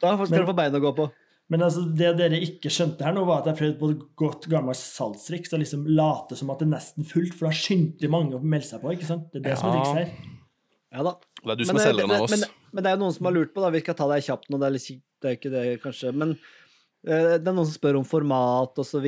da 0.03 0.13
skal 0.17 0.31
dere 0.33 0.47
få 0.49 0.55
bein 0.57 0.75
å 0.75 0.81
gå 0.83 0.91
på. 0.97 1.05
Men 1.53 1.63
altså, 1.65 1.83
det 1.97 2.11
dere 2.19 2.39
ikke 2.45 2.71
skjønte 2.73 3.05
her 3.07 3.15
nå, 3.17 3.23
var 3.29 3.41
at 3.43 3.51
jeg 3.53 3.59
prøvde 3.61 3.79
på 3.81 3.91
et 3.93 4.01
godt 4.21 4.47
gammelt 4.53 4.79
salgstriks 4.81 5.53
og 5.57 5.63
liksom 5.63 5.85
late 5.97 6.37
som 6.37 6.51
at 6.53 6.61
det 6.61 6.67
er 6.69 6.73
nesten 6.75 7.07
fullt, 7.09 7.37
for 7.39 7.49
da 7.49 7.53
skyndte 7.57 8.11
mange 8.13 8.37
å 8.37 8.43
melde 8.43 8.67
seg 8.69 8.83
på. 8.83 8.93
ikke 8.97 9.09
sant? 9.09 9.29
Det 9.33 9.41
er 9.41 9.47
det 9.51 9.59
som 9.61 9.71
er 9.71 9.77
Ja. 9.79 9.85
trikset 9.85 10.01
her. 10.01 10.35
Ja 10.99 11.03
da. 11.05 11.13
Det 11.45 11.53
er 11.53 11.57
du 11.61 11.65
som 11.69 11.77
Men, 11.77 11.83
er 11.85 11.89
selgeren 11.93 12.15
av 12.17 12.23
oss. 12.27 12.31
Men, 12.35 12.45
men 12.73 12.85
det 12.85 12.91
er 12.91 12.97
jo 12.97 13.03
noen 13.05 13.15
som 13.17 13.29
har 13.29 13.37
lurt 13.37 13.55
på, 13.55 13.61
da. 13.65 13.71
Vi 13.71 13.81
skal 13.85 13.95
ta 14.01 14.09
det 14.13 14.21
kjapt 14.25 14.49
nå, 14.51 14.59
det 14.61 14.67
er 14.69 14.75
litt 14.77 14.87
kjipt, 14.89 15.07
det 15.23 15.29
er 15.31 15.37
ikke 15.39 15.53
det, 15.55 15.65
kanskje. 15.85 16.13
Men 16.17 16.31
eh, 17.07 17.37
det 17.39 17.49
er 17.49 17.53
noen 17.57 17.69
som 17.69 17.77
spør 17.79 18.01
om 18.01 18.05
format 18.09 18.73
og 18.81 18.89
så 18.89 19.01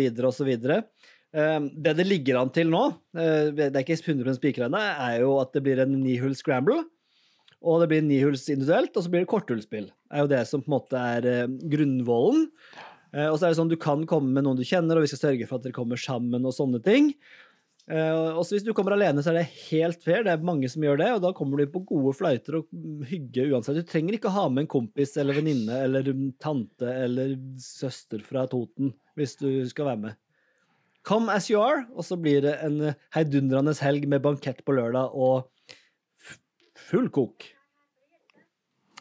videre 1.33 1.61
og 1.61 1.67
så 1.67 1.71
videre. 1.71 1.71
Eh, 1.71 1.83
det 1.83 1.97
det 1.97 2.07
ligger 2.07 2.41
an 2.41 2.51
til 2.51 2.71
nå, 2.71 2.85
eh, 3.17 3.51
det 3.53 3.77
er 3.77 3.85
ikke 3.85 3.99
100 4.03 4.35
spikra 4.39 4.67
ennå, 4.67 4.79
er 4.79 5.21
jo 5.21 5.41
at 5.41 5.53
det 5.53 5.63
blir 5.63 5.81
en 5.81 6.03
nihull 6.03 6.35
scramble. 6.35 6.85
Og 7.63 7.83
det 7.83 7.89
blir 7.91 8.03
nihulls 8.03 8.49
individuelt, 8.49 8.97
og 8.97 9.05
så 9.05 9.11
blir 9.11 9.21
det 9.21 9.29
korthullspill. 9.29 9.91
Det 9.91 10.17
er 10.17 10.25
jo 10.25 10.31
det 10.33 10.47
som 10.49 10.63
på 10.63 10.71
en 10.71 10.79
måte 10.79 10.97
er 10.97 11.27
eh, 11.29 11.47
grunnvollen. 11.47 12.49
Eh, 13.13 13.29
og 13.29 13.37
så 13.37 13.47
er 13.47 13.51
det 13.53 13.59
sånn 13.59 13.69
du 13.69 13.77
kan 13.77 14.07
komme 14.07 14.33
med 14.33 14.45
noen 14.45 14.57
du 14.57 14.65
kjenner, 14.65 14.97
og 14.97 15.05
vi 15.05 15.11
skal 15.13 15.29
sørge 15.29 15.47
for 15.47 15.59
at 15.59 15.67
dere 15.67 15.77
kommer 15.77 16.01
sammen 16.01 16.47
og 16.47 16.57
sånne 16.57 16.81
ting. 16.83 17.15
Også 17.91 18.55
hvis 18.55 18.63
du 18.63 18.71
kommer 18.71 18.95
alene, 18.95 19.19
så 19.19 19.33
er 19.33 19.41
det 19.41 19.71
helt 19.73 20.05
fair. 20.05 20.23
Det 20.23 20.31
er 20.31 20.45
mange 20.47 20.69
som 20.71 20.85
gjør 20.85 21.01
det, 21.01 21.09
og 21.11 21.25
da 21.25 21.33
kommer 21.35 21.59
du 21.59 21.73
på 21.73 21.81
gode 21.89 22.13
fløyter 22.15 22.61
og 22.61 22.69
hygge 23.11 23.49
uansett. 23.51 23.81
Du 23.81 23.89
trenger 23.89 24.15
ikke 24.15 24.31
ha 24.31 24.45
med 24.47 24.63
en 24.63 24.71
kompis 24.71 25.17
eller 25.19 25.35
venninne 25.35 25.81
eller 25.89 26.07
tante 26.39 26.87
eller 26.87 27.35
søster 27.59 28.23
fra 28.23 28.45
Toten 28.47 28.93
hvis 29.19 29.35
du 29.43 29.49
skal 29.67 29.91
være 29.91 30.03
med. 30.05 30.21
Come 31.11 31.33
as 31.35 31.49
you 31.51 31.59
are, 31.59 31.89
og 31.99 32.07
så 32.07 32.15
blir 32.21 32.45
det 32.45 32.53
en 32.63 32.77
eh, 32.87 32.99
heidundrende 33.17 33.75
helg 33.83 34.05
med 34.11 34.23
bankett 34.23 34.61
på 34.63 34.77
lørdag 34.77 35.11
og 35.11 35.49
full 36.91 37.09
kok. 37.11 37.49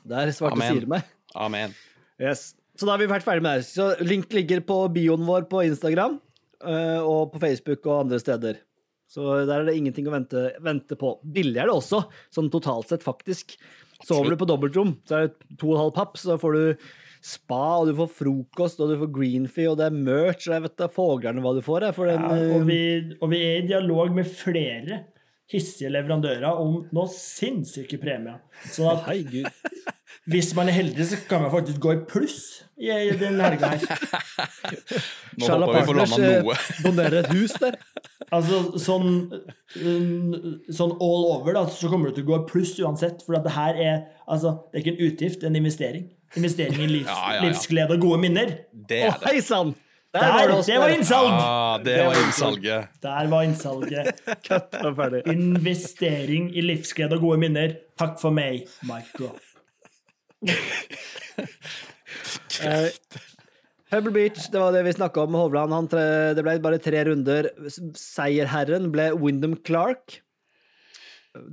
Der 0.09 0.31
svarte 0.33 0.57
Amen. 0.57 0.87
Meg. 0.89 1.11
Amen. 1.37 1.75
Yes. 2.17 2.55
Så 2.79 2.87
da 2.87 2.95
har 2.95 3.03
vi 3.03 3.09
vært 3.11 3.27
ferdig 3.27 3.43
med 3.45 3.59
det. 3.59 3.67
Så 3.69 3.91
link 4.01 4.33
ligger 4.33 4.63
på 4.65 4.79
bioen 4.95 5.27
vår 5.27 5.45
på 5.51 5.61
Instagram 5.67 6.17
eh, 6.63 6.97
og 6.97 7.35
på 7.35 7.43
Facebook 7.43 7.85
og 7.85 8.07
andre 8.07 8.19
steder. 8.23 8.63
Så 9.09 9.25
der 9.49 9.59
er 9.59 9.69
det 9.69 9.75
ingenting 9.77 10.09
å 10.09 10.13
vente, 10.13 10.47
vente 10.65 10.97
på. 10.97 11.15
Billig 11.21 11.61
er 11.61 11.69
det 11.69 11.75
også, 11.77 12.03
sånn 12.33 12.49
totalt 12.53 12.89
sett, 12.89 13.05
faktisk. 13.05 13.53
Sover 14.05 14.33
du 14.33 14.39
på 14.39 14.47
dobbeltrom, 14.49 14.95
så 15.05 15.17
er 15.17 15.27
det 15.27 15.57
to 15.59 15.73
og 15.73 15.75
en 15.75 15.83
halv 15.83 15.95
papp, 15.97 16.17
så 16.21 16.37
får 16.41 16.57
du 16.57 16.89
spa, 17.21 17.79
og 17.79 17.89
du 17.89 17.93
får 17.97 18.11
frokost, 18.21 18.81
og 18.81 18.91
du 18.91 18.97
får 19.01 19.11
greenfee, 19.15 19.69
og 19.71 19.77
det 19.79 19.89
er 19.89 19.95
merch, 19.95 20.47
og 20.47 20.55
jeg 20.55 20.65
vet 20.67 20.77
da 20.79 20.89
foglerne 20.93 21.43
hva 21.43 21.53
du 21.57 21.61
får. 21.65 21.89
Jeg, 21.89 21.97
for 21.97 22.11
den, 22.11 22.25
Ja, 22.25 22.39
og, 22.39 22.59
eh, 22.61 22.67
vi, 22.69 22.81
og 23.19 23.33
vi 23.33 23.41
er 23.45 23.61
i 23.61 23.69
dialog 23.69 24.13
med 24.15 24.29
flere 24.29 25.03
hissige 25.49 25.89
leverandører 25.89 26.45
om 26.61 26.83
noen 26.93 27.09
sinnssyke 27.09 27.97
premier. 28.01 28.43
Sånn 28.69 28.91
at 28.91 29.07
Hei, 29.07 29.23
Gud. 29.25 29.49
hvis 30.31 30.51
man 30.57 30.69
er 30.69 30.77
heldig, 30.77 31.07
så 31.09 31.17
kan 31.29 31.41
man 31.41 31.51
faktisk 31.53 31.81
gå 31.81 31.95
i 31.95 32.01
pluss 32.09 32.39
i, 32.77 32.91
i 32.91 33.15
den 33.17 33.39
helga 33.41 33.71
her. 33.73 34.03
Nå 35.39 35.47
Shala 35.47 35.67
håper 35.67 35.79
vi 35.79 35.87
får 35.87 35.97
Partners 35.97 36.13
landa 36.13 36.29
eh, 36.29 36.43
noe. 36.45 36.57
donerer 36.85 37.17
et 37.23 37.33
hus 37.33 37.55
der. 37.61 37.79
Altså 38.29 38.61
sånn, 38.77 39.09
mm, 39.73 40.69
sånn 40.75 40.93
all 41.01 41.25
over, 41.31 41.55
da, 41.57 41.65
så 41.73 41.89
kommer 41.89 42.11
du 42.11 42.19
til 42.19 42.27
å 42.27 42.29
gå 42.29 42.39
i 42.43 42.47
pluss 42.51 42.75
uansett. 42.83 43.25
For 43.25 43.39
at 43.39 43.47
det 43.47 43.55
her 43.57 43.81
er 43.81 43.99
altså, 44.29 44.59
det 44.69 44.79
er 44.79 44.85
ikke 44.85 44.95
en 44.95 45.05
utgift, 45.07 45.41
det 45.41 45.49
er 45.49 45.53
en 45.55 45.61
investering. 45.63 46.07
Investering 46.37 46.81
i 46.83 46.87
livs, 46.87 47.07
Ja, 47.09 47.19
ja, 47.33 47.35
ja. 47.39 47.45
livsglede 47.47 47.95
og 47.95 48.01
gode 48.03 48.19
minner. 48.21 48.51
Det 48.89 49.03
er 49.07 49.15
det. 49.17 49.27
hei 49.29 49.39
sann! 49.41 49.75
Der 50.13 50.19
Der, 50.19 50.31
var 50.33 50.47
det 50.47 50.65
det 50.65 50.77
var 50.81 50.89
innsalg! 50.89 51.33
Ah, 51.37 51.77
det 51.85 51.97
var 52.05 52.15
innsalget. 52.17 52.87
Der 53.05 53.27
var 53.29 53.43
innsalget. 53.45 54.21
Cut, 54.47 54.73
og 54.83 54.95
ferdig. 54.97 55.21
Investering 55.29 56.49
i 56.57 56.61
livsglede 56.65 57.13
og 57.19 57.21
gode 57.27 57.37
minner. 57.43 57.75
Takk 57.99 58.15
for 58.21 58.33
meg, 58.33 58.65
Mike 58.89 59.29
Eh, 62.59 62.89
Hubble 63.93 64.11
Beach, 64.11 64.49
det 64.51 64.59
var 64.59 64.73
det 64.75 64.81
vi 64.85 64.91
snakka 64.93 65.21
om 65.23 65.31
med 65.31 65.39
Hovland. 65.41 65.73
Han 65.73 65.87
tre, 65.89 66.33
det 66.37 66.43
ble 66.45 66.57
bare 66.61 66.79
tre 66.83 67.03
runder. 67.07 67.47
Seierherren 67.97 68.89
ble 68.93 69.11
Wyndham 69.17 69.55
Clark. 69.65 70.19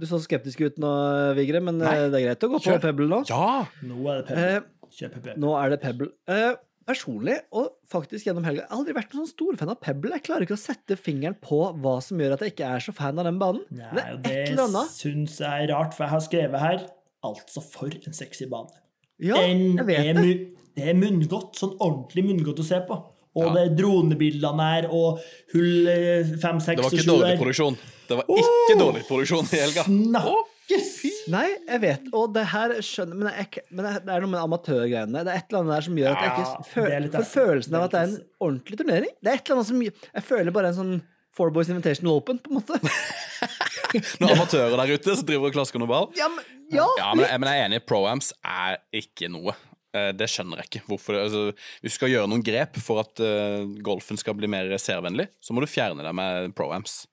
Du 0.01 0.07
så 0.09 0.19
skeptisk 0.25 0.63
ut 0.65 0.79
nå, 0.81 0.91
Vigre, 1.37 1.61
men 1.61 1.81
eh, 1.83 1.89
Nei, 1.89 1.97
det 2.13 2.21
er 2.23 2.25
greit 2.31 2.45
å 2.47 2.49
gå 2.55 2.61
på 2.63 2.71
kjør. 2.71 2.81
Pebble 2.87 3.09
nå. 3.11 3.19
Ja! 3.29 3.67
Nå 3.85 3.99
er 4.09 4.23
det 4.23 4.27
Pebble. 4.31 4.47
Eh, 4.57 4.89
Kjør 4.97 5.11
Pebble. 5.17 5.35
nå 5.43 5.51
er 5.61 5.75
det 5.75 5.79
Pebble. 5.83 6.09
Eh, 6.33 6.55
personlig, 6.87 7.35
og 7.59 7.73
faktisk 7.91 8.29
gjennom 8.29 8.45
helga, 8.47 8.63
jeg 8.63 8.71
har 8.71 8.79
aldri 8.79 8.95
vært 8.97 9.13
noen 9.13 9.27
sånn 9.27 9.33
storfan 9.35 9.73
av 9.75 9.81
Pebble. 9.83 10.13
Jeg 10.15 10.25
klarer 10.29 10.47
ikke 10.47 10.57
å 10.57 10.63
sette 10.63 10.97
fingeren 10.97 11.35
på 11.43 11.59
hva 11.83 11.97
som 12.05 12.21
gjør 12.23 12.37
at 12.37 12.45
jeg 12.47 12.55
ikke 12.55 12.69
er 12.77 12.85
så 12.87 12.95
fan 12.97 13.19
av 13.21 13.27
den 13.29 13.41
banen. 13.43 13.65
Nei, 13.75 13.91
det 13.91 14.05
og 14.15 14.29
er 14.31 14.39
et 14.45 14.53
eller 14.55 14.71
det 14.79 14.85
syns 14.95 15.37
jeg 15.43 15.67
er 15.67 15.73
rart, 15.75 15.97
for 15.97 16.07
jeg 16.07 16.15
har 16.15 16.25
skrevet 16.29 16.63
her 16.63 16.87
Altså, 17.27 17.59
for 17.65 17.91
en 17.91 18.15
sexy 18.15 18.47
bane. 18.47 18.71
Ja, 19.19 19.35
en, 19.43 19.75
jeg 19.81 19.87
vet 19.89 20.19
det. 20.21 20.35
det 20.79 20.85
er 20.93 20.95
munngodt. 20.95 21.57
Sånn 21.59 21.73
ordentlig 21.83 22.23
munngodt 22.29 22.61
å 22.63 22.67
se 22.69 22.79
på. 22.87 23.01
Og 23.37 23.43
Ja. 23.49 23.53
det 23.57 23.63
er 23.65 23.73
dronebildene 23.81 24.67
her, 24.71 24.87
og 24.95 25.19
hull 25.53 25.89
eh, 25.91 26.29
fem, 26.39 26.61
Det 26.63 26.77
var 26.79 26.93
ikke 26.93 27.03
sju 27.03 27.11
dårlig 27.11 27.33
der. 27.33 27.41
produksjon. 27.41 27.79
Det 28.09 28.17
var 28.21 28.29
ikke 28.43 28.77
dårlig 28.81 29.03
produksjon 29.09 29.49
i 29.53 29.61
helga. 29.63 29.85
Snakkes! 29.89 30.93
Nei, 31.31 31.47
jeg 31.69 31.81
vet, 31.83 32.07
og 32.15 32.33
det 32.35 32.43
her 32.53 32.73
skjønner 32.83 33.19
Men, 33.19 33.29
jeg, 33.35 33.63
men 33.71 33.87
det 33.87 34.15
er 34.15 34.23
noe 34.25 34.31
med 34.33 34.41
amatørgreiene. 34.43 35.23
Det 35.27 35.33
er 35.33 35.41
et 35.41 35.51
eller 35.53 35.61
annet 35.65 35.75
der 35.77 35.85
som 35.89 35.99
gjør 36.01 36.15
at 36.17 36.23
jeg 36.27 36.33
ikke 36.47 36.71
fø, 36.73 36.87
det 36.87 36.97
er 36.97 37.13
får 37.17 37.29
følelsen 37.35 37.77
av 37.79 37.85
at 37.87 37.95
det 37.95 38.01
er 38.01 38.09
en 38.11 38.17
ordentlig 38.49 38.79
turnering. 38.83 39.13
Det 39.23 39.31
er 39.33 39.39
et 39.41 39.45
eller 39.51 39.61
annet 39.61 39.71
som 39.71 39.85
Jeg 39.87 40.27
føler 40.27 40.55
bare 40.59 40.73
en 40.73 40.79
sånn 40.81 40.97
Four 41.37 41.51
Boys 41.53 41.69
Invitational 41.69 42.17
Open, 42.17 42.39
på 42.41 42.49
en 42.49 42.57
måte. 42.63 42.79
Noen 44.23 44.33
amatører 44.37 44.77
der 44.81 44.93
ute 44.97 45.15
som 45.19 45.27
driver 45.29 45.51
og 45.51 45.57
klasker 45.57 45.81
noe 45.83 45.91
ball. 45.91 46.07
Ja, 46.17 46.29
men, 46.33 46.45
ja, 46.73 46.87
Ja, 46.99 47.11
men, 47.15 47.27
jeg- 47.27 47.41
men 47.43 47.51
jeg 47.53 47.61
er 47.61 47.69
enig. 47.69 47.81
Pro-Ams 47.89 48.31
er 48.43 48.79
ikke 48.97 49.29
noe. 49.33 49.53
Eh, 49.97 50.13
Det 50.17 50.29
skjønner 50.33 50.63
jeg 50.63 50.71
ikke. 50.71 50.83
Hvorfor 50.89 51.13
det, 51.17 51.23
altså, 51.29 51.43
hvis 51.83 51.93
du 51.93 51.97
skal 51.99 52.11
gjøre 52.15 52.29
noen 52.33 52.43
grep 52.45 52.77
for 52.83 53.01
at 53.05 53.21
uh, 53.21 53.65
golfen 53.85 54.17
skal 54.21 54.35
bli 54.35 54.49
mer 54.51 54.73
seervennlig, 54.81 55.29
så 55.41 55.53
må 55.57 55.61
du 55.65 55.69
fjerne 55.71 56.03
det 56.05 56.15
med 56.17 56.55
pro-amps. 56.57 57.05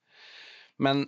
Men 0.82 1.04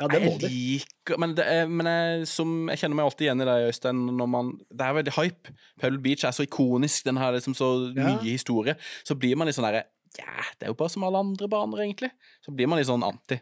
ja, 0.00 0.06
det 0.08 0.22
må 0.22 0.30
jeg 0.40 0.48
liker 0.48 1.18
Men, 1.20 1.34
det 1.36 1.44
er, 1.44 1.66
men 1.68 1.88
jeg, 1.90 2.28
som, 2.30 2.52
jeg 2.72 2.80
kjenner 2.80 2.96
meg 2.96 3.08
alltid 3.10 3.26
igjen 3.26 3.44
i 3.44 3.48
det, 3.48 3.56
Øystein. 3.68 3.98
Når 4.18 4.30
man, 4.32 4.52
det 4.72 4.86
er 4.86 4.96
veldig 4.96 5.14
hype. 5.18 5.52
Pebble 5.82 6.00
Beach 6.06 6.24
er 6.24 6.32
så 6.36 6.46
ikonisk, 6.46 7.04
den 7.04 7.20
har 7.20 7.34
liksom 7.36 7.56
så 7.58 7.68
Ja. 7.92 8.14
mye 8.14 8.24
historie. 8.30 8.76
Så 9.04 9.18
blir 9.20 9.36
man 9.36 9.50
litt 9.50 9.58
sånn 9.58 9.68
derre 9.68 9.84
Ja, 10.18 10.46
det 10.58 10.66
er 10.66 10.72
jo 10.72 10.78
bare 10.80 10.92
som 10.92 11.04
alle 11.04 11.20
andre 11.20 11.48
baner, 11.48 11.84
egentlig. 11.84 12.10
Så 12.44 12.52
blir 12.56 12.68
man 12.68 12.80
litt 12.80 12.88
sånn 12.88 13.04
anti. 13.04 13.40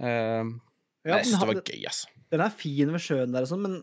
Uh, 0.00 0.48
Ja, 1.04 1.16
jeg 1.16 1.30
syns 1.30 1.40
det 1.40 1.48
var 1.48 1.60
gøy, 1.64 1.84
altså. 1.88 2.08
Den 2.30 2.42
er 2.44 2.50
fin 2.52 2.92
ved 2.92 3.00
sjøen 3.00 3.32
der 3.32 3.46
og 3.46 3.48
sånn, 3.52 3.62
men 3.64 3.78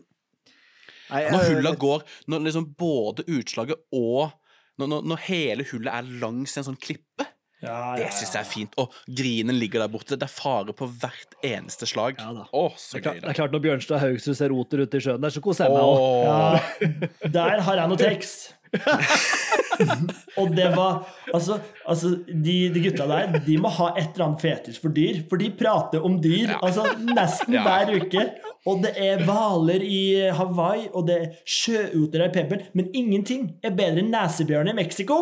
Nei, 1.08 1.22
Når 1.32 1.46
hulla 1.54 1.70
går 1.80 2.02
Når 2.28 2.42
liksom 2.44 2.66
både 2.76 3.24
utslaget 3.32 3.80
og 3.96 4.34
når, 4.78 4.86
når, 4.92 5.06
når 5.10 5.22
hele 5.26 5.64
hullet 5.72 5.90
er 5.90 6.10
langs 6.22 6.52
en 6.56 6.66
sånn 6.68 6.76
klippe, 6.78 7.24
Ja, 7.58 7.96
det 7.98 8.04
ja, 8.04 8.10
syns 8.14 8.34
jeg 8.36 8.40
er 8.44 8.48
fint. 8.48 8.76
Og 8.78 8.94
grinen 9.18 9.58
ligger 9.58 9.82
der 9.82 9.90
borte. 9.90 10.14
Det 10.18 10.26
er 10.28 10.30
fare 10.30 10.74
på 10.76 10.86
hvert 11.00 11.34
eneste 11.46 11.88
slag. 11.90 12.20
Ja 12.20 12.30
da. 12.36 12.44
Å, 12.54 12.68
så 12.78 12.98
Det 12.98 13.00
er, 13.00 13.02
klart, 13.02 13.16
gøy, 13.16 13.22
det 13.24 13.32
er 13.32 13.38
klart 13.40 13.56
når 13.56 13.64
Bjørnstad 13.64 14.02
Haugsrud 14.04 14.38
ser 14.38 14.54
roter 14.54 14.84
ute 14.84 15.00
i 15.00 15.04
sjøen 15.08 15.24
der, 15.24 15.34
så 15.34 15.42
koser 15.42 15.66
jeg 15.66 15.74
meg 15.74 15.88
òg. 15.88 16.28
Ja, 16.28 17.32
der 17.40 17.64
har 17.66 17.82
jeg 17.82 17.92
noe 17.94 18.00
tekst. 18.00 18.46
og 20.40 20.52
det 20.56 20.68
var 20.76 21.06
Altså, 21.34 21.58
altså 21.88 22.10
de, 22.28 22.54
de 22.72 22.80
gutta 22.86 23.04
der 23.10 23.34
De 23.44 23.56
må 23.60 23.68
ha 23.76 23.90
et 24.00 24.14
eller 24.14 24.24
annet 24.30 24.40
fetisj 24.44 24.78
for 24.80 24.94
dyr, 24.96 25.18
for 25.28 25.40
de 25.40 25.50
prater 25.58 26.04
om 26.04 26.16
dyr 26.24 26.54
Ja. 26.54 26.58
altså 26.64 26.86
nesten 27.04 27.54
Ja. 27.58 27.62
hver 27.66 27.92
uke. 28.00 28.22
Og 28.68 28.82
det 28.82 28.90
er 29.00 29.22
hvaler 29.24 29.80
i 29.84 30.00
Hawaii, 30.34 30.88
og 30.92 31.06
det 31.08 31.14
er 31.16 31.28
sjøotere 31.48 32.26
i 32.28 32.32
Pebble, 32.34 32.58
men 32.76 32.88
ingenting 32.96 33.46
er 33.64 33.72
bedre 33.76 34.02
enn 34.02 34.10
nesebjørn 34.12 34.68
i 34.72 34.74
Mexico. 34.76 35.18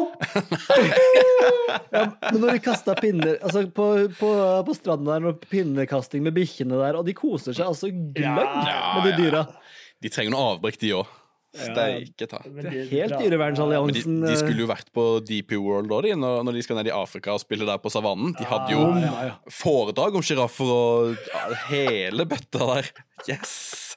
Ja, 1.93 2.03
men 2.33 2.41
når 2.43 2.57
de 2.57 2.63
kasta 2.65 2.95
pinner 2.99 3.37
altså 3.43 3.63
på, 3.75 3.87
på, 4.19 4.31
på 4.67 4.75
stranda 4.77 5.15
der, 5.17 5.25
når 5.29 5.39
pinnekasting 5.51 6.25
med 6.27 6.35
bikkjene 6.37 6.79
der, 6.81 6.99
og 6.99 7.07
de 7.07 7.15
koser 7.17 7.55
seg 7.57 7.69
altså 7.69 7.91
gløgg 7.93 8.19
Ja, 8.67 8.81
med 8.99 9.11
de 9.13 9.15
dyra. 9.27 9.45
De 10.03 10.11
trenger 10.13 10.35
noe 10.35 10.53
avbrekk, 10.57 10.79
de 10.83 10.93
òg. 10.99 11.15
Steike 11.57 12.29
ta. 12.31 12.41
Helt 12.45 13.17
Men 13.17 13.95
de, 13.95 14.05
de 14.27 14.37
skulle 14.39 14.65
jo 14.65 14.69
vært 14.71 14.91
på 14.95 15.07
DP 15.27 15.57
World 15.59 15.91
da, 15.93 16.01
de, 16.07 16.15
når, 16.21 16.43
når 16.47 16.59
de 16.59 16.65
skal 16.67 16.81
ned 16.81 16.91
i 16.91 16.95
Afrika 16.95 17.35
og 17.37 17.43
spille 17.43 17.69
der 17.69 17.81
på 17.83 17.93
savannen. 17.93 18.35
De 18.39 18.47
hadde 18.49 18.75
jo 18.75 18.83
Ja, 18.87 19.05
ja, 19.07 19.27
ja. 19.31 19.37
foredrag 19.53 20.19
om 20.19 20.25
sjiraffer 20.27 20.73
og 20.77 21.61
hele 21.71 22.29
bøtta 22.29 22.73
der. 22.75 22.91
Yes! 23.31 23.97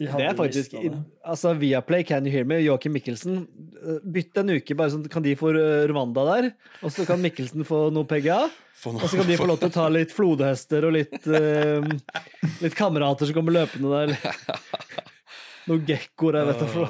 de 0.00 0.08
Det 0.08 0.24
er 0.24 0.36
faktisk. 0.36 0.74
Altså, 1.24 1.52
Viaplay, 1.60 2.02
Can 2.08 2.24
You 2.24 2.32
Hear 2.32 2.46
Me, 2.48 2.56
Joakim 2.64 2.94
Mikkelsen. 2.96 3.46
eh, 3.76 3.98
Bytt 4.00 4.38
en 4.40 4.54
uke, 4.56 4.74
bare 4.74 4.94
sånn 4.94 5.04
kan 5.12 5.22
de 5.22 5.34
få 5.36 5.52
eh, 5.52 5.84
Rwanda 5.90 6.24
der, 6.24 6.50
og 6.80 6.92
så 6.94 7.04
kan 7.08 7.20
Mikkelsen 7.20 7.66
få 7.68 7.90
noe 7.92 8.08
PGA. 8.08 8.46
Og 8.88 9.02
så 9.04 9.18
kan 9.18 9.28
de 9.28 9.36
få 9.36 9.44
lov 9.44 9.58
til 9.60 9.68
å 9.68 9.74
ta 9.74 9.88
litt 9.92 10.12
flodhester 10.16 10.86
og 10.88 10.94
litt, 10.96 11.12
uh, 11.28 11.84
litt 12.62 12.76
kamerater 12.78 13.28
som 13.28 13.36
kommer 13.36 13.58
løpende 13.58 13.92
der. 13.92 14.14
Noen 15.70 15.86
gekkoer, 15.86 16.40
jeg 16.40 16.50
vet 16.50 16.62
du. 16.64 16.80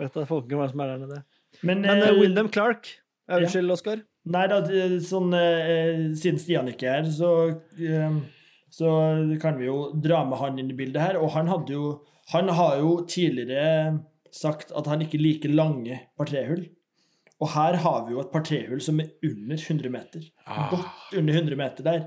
vet 0.00 0.18
folken 0.28 0.60
hva 0.60 0.68
som 0.70 0.82
er 0.82 0.94
der 0.94 1.00
nede. 1.02 1.22
Men, 1.66 1.82
Men 1.84 2.04
uh, 2.06 2.14
Wyndham 2.16 2.48
Clark 2.52 2.88
ja, 3.30 3.38
Oskar. 3.70 4.00
Nei 4.30 4.42
da, 4.50 4.58
sånn 5.06 5.32
eh, 5.36 6.10
Siden 6.18 6.40
Stian 6.40 6.68
ikke 6.68 6.88
er 6.90 7.04
her, 7.04 7.10
så 7.14 7.30
Så 8.70 8.90
kan 9.42 9.56
vi 9.58 9.68
jo 9.68 9.90
dra 9.94 10.24
med 10.26 10.40
han 10.40 10.58
inn 10.60 10.72
i 10.72 10.76
bildet 10.78 11.02
her. 11.02 11.18
Og 11.20 11.32
han 11.36 11.50
hadde 11.50 11.74
jo 11.76 11.84
Han 12.34 12.50
har 12.54 12.78
jo 12.82 13.00
tidligere 13.10 14.00
sagt 14.34 14.70
at 14.76 14.86
han 14.86 15.02
ikke 15.02 15.18
liker 15.18 15.50
lange 15.50 15.96
partrehull. 16.18 16.62
Og 17.40 17.50
her 17.54 17.80
har 17.82 18.04
vi 18.06 18.14
jo 18.14 18.20
et 18.22 18.30
partrehull 18.30 18.82
som 18.84 19.00
er 19.02 19.10
under 19.26 19.56
100 19.58 19.90
meter. 19.90 20.26
Ah. 20.46 20.68
Godt 20.70 21.16
under 21.18 21.34
100 21.40 21.58
meter 21.58 21.86
der. 21.86 22.04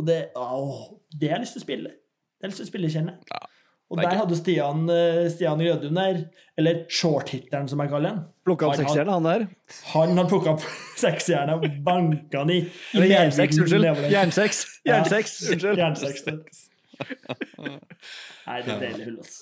Og 0.00 0.06
det 0.08 0.18
å, 0.34 0.72
det 1.12 1.30
har 1.30 1.38
jeg 1.38 1.44
lyst 1.44 1.58
til 1.58 1.62
å 1.62 1.66
spille. 1.68 1.92
Det 1.92 2.42
har 2.42 2.48
jeg 2.48 2.54
lyst 2.54 2.62
til 2.62 2.68
å 2.68 2.72
spille, 2.72 2.90
kjenner 2.90 3.18
jeg. 3.18 3.28
Ja, 3.30 3.59
Og 3.90 3.98
er 3.98 4.06
der 4.06 4.20
hadde 4.20 4.36
Stian, 4.38 4.84
eh, 4.94 5.24
Stian 5.32 5.58
Grødum 5.58 5.96
der, 5.98 6.18
eller 6.60 6.84
shorthitteren 6.94 7.66
som 7.68 7.80
jeg 7.82 7.90
kaller 7.90 8.12
han, 8.14 8.20
Plukka 8.46 8.68
opp 8.68 8.76
seksstjerne, 8.78 9.16
han 9.16 9.26
der. 9.26 9.46
han 9.92 10.12
har 10.20 10.28
plukka 10.30 10.52
opp 10.54 10.62
sekshjerna 11.02 11.56
og 11.58 11.64
banka 11.84 12.44
han 12.44 12.52
i, 12.54 12.60
Eller 12.94 13.10
jernseks, 13.16 13.58
unnskyld. 13.58 13.88
Jernseks. 14.14 14.60
Jernseks, 14.86 15.34
unnskyld. 15.50 15.82
Jernseks. 15.82 16.68
Nei, 17.58 18.60
det 18.62 18.74
er 18.74 18.80
deilig 18.84 19.08
hull, 19.08 19.18
ass. 19.24 19.40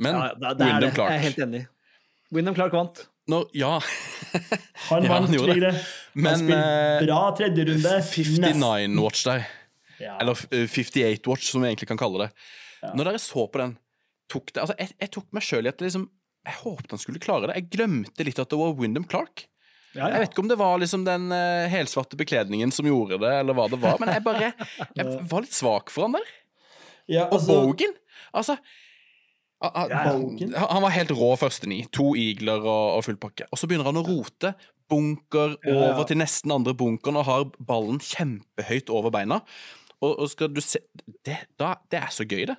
Men 0.00 0.16
Ja, 0.16 0.26
det, 0.34 0.50
det 0.58 0.66
er 0.66 0.74
Wyndham 0.74 0.90
det. 0.90 1.06
Jeg 1.06 1.14
er 1.20 1.24
helt 1.28 1.40
enig. 1.46 1.62
Wyndham 2.34 2.56
Clark 2.58 2.74
vant. 2.74 3.02
No, 3.30 3.44
Ja, 3.54 3.76
Han 4.88 5.04
Ja, 5.04 5.12
han 5.12 5.26
vant 5.26 5.34
gjorde 5.36 5.56
det. 5.60 5.72
Han 5.74 6.24
men 6.24 6.40
spilte 6.40 6.60
eh, 6.60 7.04
bra 7.06 7.18
tredje 7.38 7.66
runde. 7.68 7.92
59 8.10 9.02
watch 9.04 9.22
der. 9.28 9.44
Ja. 10.00 10.16
Eller 10.18 10.40
eh, 10.50 10.66
58 10.66 11.28
watch, 11.30 11.50
som 11.52 11.62
vi 11.62 11.68
egentlig 11.70 11.88
kan 11.92 12.00
kalle 12.00 12.24
det. 12.24 12.30
Ja. 12.82 12.94
Når 12.96 13.04
dere 13.10 13.20
så 13.20 13.44
på 13.52 13.60
den, 13.60 13.74
tok 14.32 14.52
det 14.54 14.62
Altså, 14.62 14.74
jeg, 14.78 14.92
jeg 15.02 15.10
tok 15.12 15.26
meg 15.36 15.42
sjøl 15.44 15.66
i 15.66 15.68
at 15.72 15.82
liksom 15.84 16.06
Jeg 16.46 16.54
håpet 16.62 16.94
han 16.94 17.00
skulle 17.02 17.20
klare 17.20 17.50
det. 17.50 17.56
Jeg 17.58 17.70
glemte 17.74 18.24
litt 18.24 18.38
at 18.40 18.48
det 18.48 18.58
var 18.58 18.72
Wyndham 18.78 19.04
Clark. 19.10 19.46
Ja, 19.92 20.06
Jeg 20.14 20.20
vet 20.22 20.30
ikke 20.32 20.44
om 20.44 20.48
det 20.48 20.56
var 20.60 20.78
liksom 20.80 21.02
den 21.04 21.26
uh, 21.34 21.66
helsvarte 21.68 22.16
bekledningen 22.16 22.70
som 22.72 22.86
gjorde 22.86 23.18
det, 23.20 23.32
eller 23.42 23.56
hva 23.58 23.66
det 23.68 23.80
var, 23.82 23.98
men 24.00 24.08
jeg 24.14 24.22
bare 24.24 24.52
Jeg 24.96 25.06
var 25.32 25.42
litt 25.44 25.56
svak 25.56 25.90
for 25.90 26.06
han 26.06 26.14
der. 26.16 26.28
ja, 27.10 27.24
Og 27.26 27.40
altså, 27.40 27.56
Bogan! 27.66 27.92
Altså 28.32 28.56
han- 29.62 29.90
han- 29.92 30.38
Ja, 30.38 30.66
Han 30.70 30.82
var 30.86 30.90
helt 30.94 31.10
rå 31.10 31.34
første 31.36 31.66
ni. 31.68 31.82
To 31.92 32.14
eagler 32.16 32.62
og, 32.64 32.96
og 32.96 33.04
full 33.04 33.18
pakke. 33.20 33.44
Og 33.52 33.58
så 33.60 33.66
begynner 33.68 33.84
han 33.90 33.98
å 34.00 34.06
rote. 34.06 34.54
Bunker 34.88 35.56
Ja, 35.66 35.74
ja. 35.74 35.90
over 35.92 36.06
til 36.08 36.16
nesten 36.16 36.50
andre 36.54 36.72
bunkeren 36.74 37.16
og 37.20 37.26
har 37.28 37.44
ballen 37.60 38.00
kjempehøyt 38.00 38.88
over 38.90 39.10
beina. 39.14 39.42
Og, 40.00 40.14
og 40.18 40.30
skal 40.32 40.48
du 40.48 40.62
se 40.64 40.80
det, 41.26 41.36
da, 41.60 41.74
det 41.92 42.00
er 42.00 42.08
så 42.14 42.24
gøy, 42.24 42.46
det. 42.48 42.56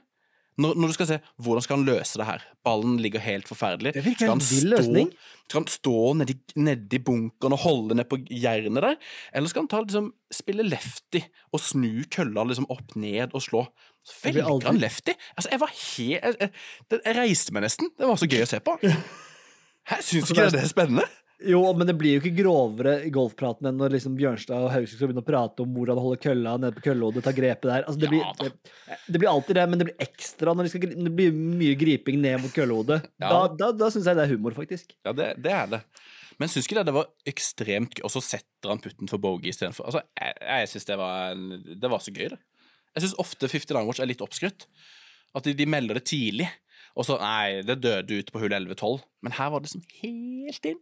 Når, 0.62 0.76
når 0.78 0.92
du 0.92 0.96
skal 0.96 1.08
se 1.10 1.18
hvordan 1.42 1.64
skal 1.66 1.78
han 1.80 1.86
løse 1.88 2.20
det 2.22 2.28
her. 2.28 2.44
Ballen 2.68 2.98
ligger 3.02 3.24
helt 3.24 3.50
forferdelig. 3.50 3.94
Det 3.98 4.04
virker 4.06 4.30
en 4.32 4.44
vill 4.46 4.70
løsning. 4.76 5.12
Skal 5.50 5.60
han 5.64 5.68
stå 5.74 5.96
nedi, 6.20 6.36
nedi 6.62 7.00
bunkeren 7.04 7.56
og 7.58 7.64
holde 7.66 7.98
ned 8.00 8.08
på 8.12 8.20
jernet 8.30 8.86
der? 8.86 9.00
Eller 9.36 9.52
skal 9.52 9.66
han 9.66 9.72
ta, 9.74 9.82
liksom, 9.84 10.12
spille 10.32 10.64
lefty 10.68 11.24
og 11.52 11.60
snu 11.64 12.06
kølla 12.14 12.46
liksom 12.48 12.70
opp 12.72 12.96
ned 13.02 13.34
og 13.36 13.44
slå? 13.44 13.66
Så 14.08 14.16
velger 14.24 14.48
aldri- 14.50 14.70
han 14.72 14.80
lefty. 14.82 15.14
Altså, 15.36 15.52
jeg 15.52 15.60
var 15.62 15.74
helt 15.76 16.24
jeg, 16.24 16.38
jeg, 16.42 17.02
jeg 17.06 17.18
reiste 17.20 17.54
meg 17.54 17.66
nesten. 17.68 17.92
Det 18.00 18.08
var 18.10 18.18
så 18.22 18.30
gøy 18.32 18.46
å 18.46 18.50
se 18.50 18.62
på. 18.66 18.78
Hæ, 18.82 19.98
syns 20.06 20.30
du 20.30 20.34
ikke 20.36 20.48
det 20.48 20.56
det 20.60 20.64
er 20.66 20.72
spennende? 20.72 21.06
Jo, 21.48 21.62
men 21.74 21.90
det 21.90 21.96
blir 21.98 22.16
jo 22.16 22.22
ikke 22.22 22.44
grovere 22.44 22.94
i 23.08 23.12
golfpraten 23.14 23.70
enn 23.70 23.80
når 23.82 23.96
liksom 23.96 24.14
Bjørnstad 24.20 24.68
og 24.68 24.72
Haugskog 24.74 25.00
skal 25.00 25.10
begynne 25.10 25.24
å 25.24 25.28
prate 25.28 25.64
om 25.64 25.74
hvordan 25.74 26.02
holde 26.02 26.20
kølla 26.22 26.56
nede 26.62 26.76
på 26.78 26.84
køllehodet, 26.86 27.24
ta 27.26 27.34
grepet 27.36 27.68
der. 27.70 27.86
Altså, 27.88 28.02
det, 28.04 28.12
Ja, 28.14 28.32
blir, 28.38 28.54
det, 28.62 29.00
det 29.08 29.22
blir 29.24 29.32
alltid 29.32 29.58
det, 29.58 29.66
men 29.72 29.82
det 29.82 29.88
blir 29.90 30.06
ekstra 30.06 30.54
når 30.54 30.68
de 30.68 30.74
skal, 30.74 30.96
det 31.08 31.14
blir 31.18 31.34
mye 31.34 31.78
griping 31.82 32.22
ned 32.22 32.44
mot 32.44 32.54
køllehodet. 32.56 33.02
Ja. 33.22 33.32
Da, 33.32 33.42
da, 33.58 33.72
da 33.84 33.92
syns 33.94 34.10
jeg 34.10 34.20
det 34.20 34.28
er 34.28 34.34
humor, 34.36 34.58
faktisk. 34.58 34.94
Ja, 35.08 35.16
det, 35.18 35.34
det 35.42 35.56
er 35.58 35.74
det. 35.76 35.82
Men 36.42 36.50
syns 36.50 36.66
ikke 36.66 36.80
det 36.80 36.88
det 36.90 36.96
var 36.96 37.12
ekstremt 37.30 37.98
gøy, 37.98 38.06
og 38.08 38.14
så 38.14 38.24
setter 38.26 38.74
han 38.74 38.82
putten 38.82 39.10
for 39.10 39.22
bogey 39.22 39.54
istedenfor. 39.54 39.90
Altså, 39.90 40.06
jeg, 40.18 40.38
jeg 40.46 40.72
syns 40.74 40.90
det, 40.90 40.98
var 41.02 41.38
det 41.86 41.94
var 41.94 42.02
så 42.02 42.14
gøy, 42.16 42.32
det. 42.34 42.42
Jeg 42.96 43.06
syns 43.06 43.20
ofte 43.24 43.50
59 43.50 43.86
Watch 43.88 44.02
er 44.04 44.10
litt 44.10 44.24
oppskrytt. 44.26 44.66
At 45.38 45.46
de, 45.48 45.54
de 45.56 45.68
melder 45.70 45.98
det 45.98 46.10
tidlig, 46.12 46.50
og 46.98 47.08
så 47.08 47.16
Nei, 47.22 47.62
det 47.64 47.80
døde 47.84 48.18
ut 48.20 48.32
på 48.34 48.42
hull 48.42 48.52
11-12. 48.58 49.00
Men 49.24 49.36
her 49.38 49.54
var 49.54 49.64
det 49.64 49.72
sånn 49.72 49.86
helt 50.02 50.68
inn. 50.68 50.82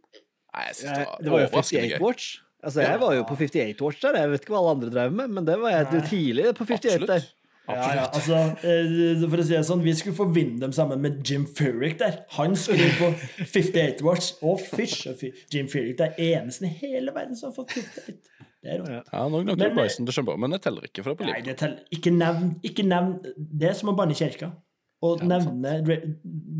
Nei, 0.50 0.62
jeg 0.68 0.78
syns 0.80 0.90
det 0.90 1.02
var, 1.06 1.18
det 1.22 1.34
var 1.34 1.44
jo 1.44 1.50
58. 1.56 2.00
Watch. 2.02 2.30
Altså, 2.60 2.80
jeg 2.84 3.00
var 3.00 3.12
jo 3.16 3.26
på 3.28 3.36
58 3.40 3.84
Watch 3.86 4.00
der. 4.02 4.16
Jeg 4.20 4.30
vet 4.32 4.42
ikke 4.44 4.54
hva 4.54 4.62
alle 4.62 4.72
andre 4.76 4.90
drev 4.92 5.12
med, 5.16 5.36
men 5.36 5.46
det 5.46 5.58
var 5.60 5.76
jeg 5.76 6.02
tidlig 6.10 6.50
på 6.58 6.66
58 6.68 7.06
der. 7.08 7.28
Ja, 7.70 7.86
ja, 7.94 8.04
altså, 8.10 8.38
eh, 8.66 9.20
for 9.30 9.38
å 9.38 9.44
si 9.46 9.54
det 9.54 9.60
sånn, 9.68 9.82
Vi 9.84 9.92
skulle 9.94 10.16
få 10.16 10.26
dem 10.34 10.72
sammen 10.74 11.00
med 11.04 11.20
Jim 11.26 11.46
Furyk 11.46 11.98
der. 12.00 12.24
Han 12.36 12.56
skulle 12.56 12.88
på 12.98 13.12
58 13.46 14.02
Watch. 14.02 14.32
Å, 14.42 14.56
fysj 14.58 15.10
og 15.12 15.20
fy. 15.20 15.30
Jim 15.52 15.68
Furyk 15.70 16.00
er 16.00 16.16
eneste 16.18 16.66
i 16.66 16.72
hele 16.82 17.14
verden 17.14 17.36
som 17.38 17.50
har 17.52 17.56
fått 17.60 17.76
58. 17.76 18.18
Det 18.60 18.74
er 18.74 18.80
rått. 18.82 18.90
Ja. 19.12 19.28
nok, 19.28 19.44
gnagde 19.46 19.68
Men- 19.68 19.76
Bryson 19.76 20.06
til 20.06 20.14
Chambeau, 20.14 20.36
men 20.36 20.50
det 20.50 20.62
teller 20.62 20.82
ikke, 20.84 21.04
fra 21.04 21.14
på 21.14 21.24
Nei, 21.24 21.40
det 21.40 21.56
teller. 21.56 21.78
Ikke 21.90 22.10
nevn, 22.12 22.60
ikke 22.62 22.84
nevn 22.84 23.14
Det 23.38 23.70
er 23.70 23.72
som 23.78 23.88
å 23.88 23.96
banne 23.96 24.12
i 24.12 24.18
kirka. 24.18 24.52
Å 25.00 25.14
Ja, 25.16 25.24
nevne 25.24 25.78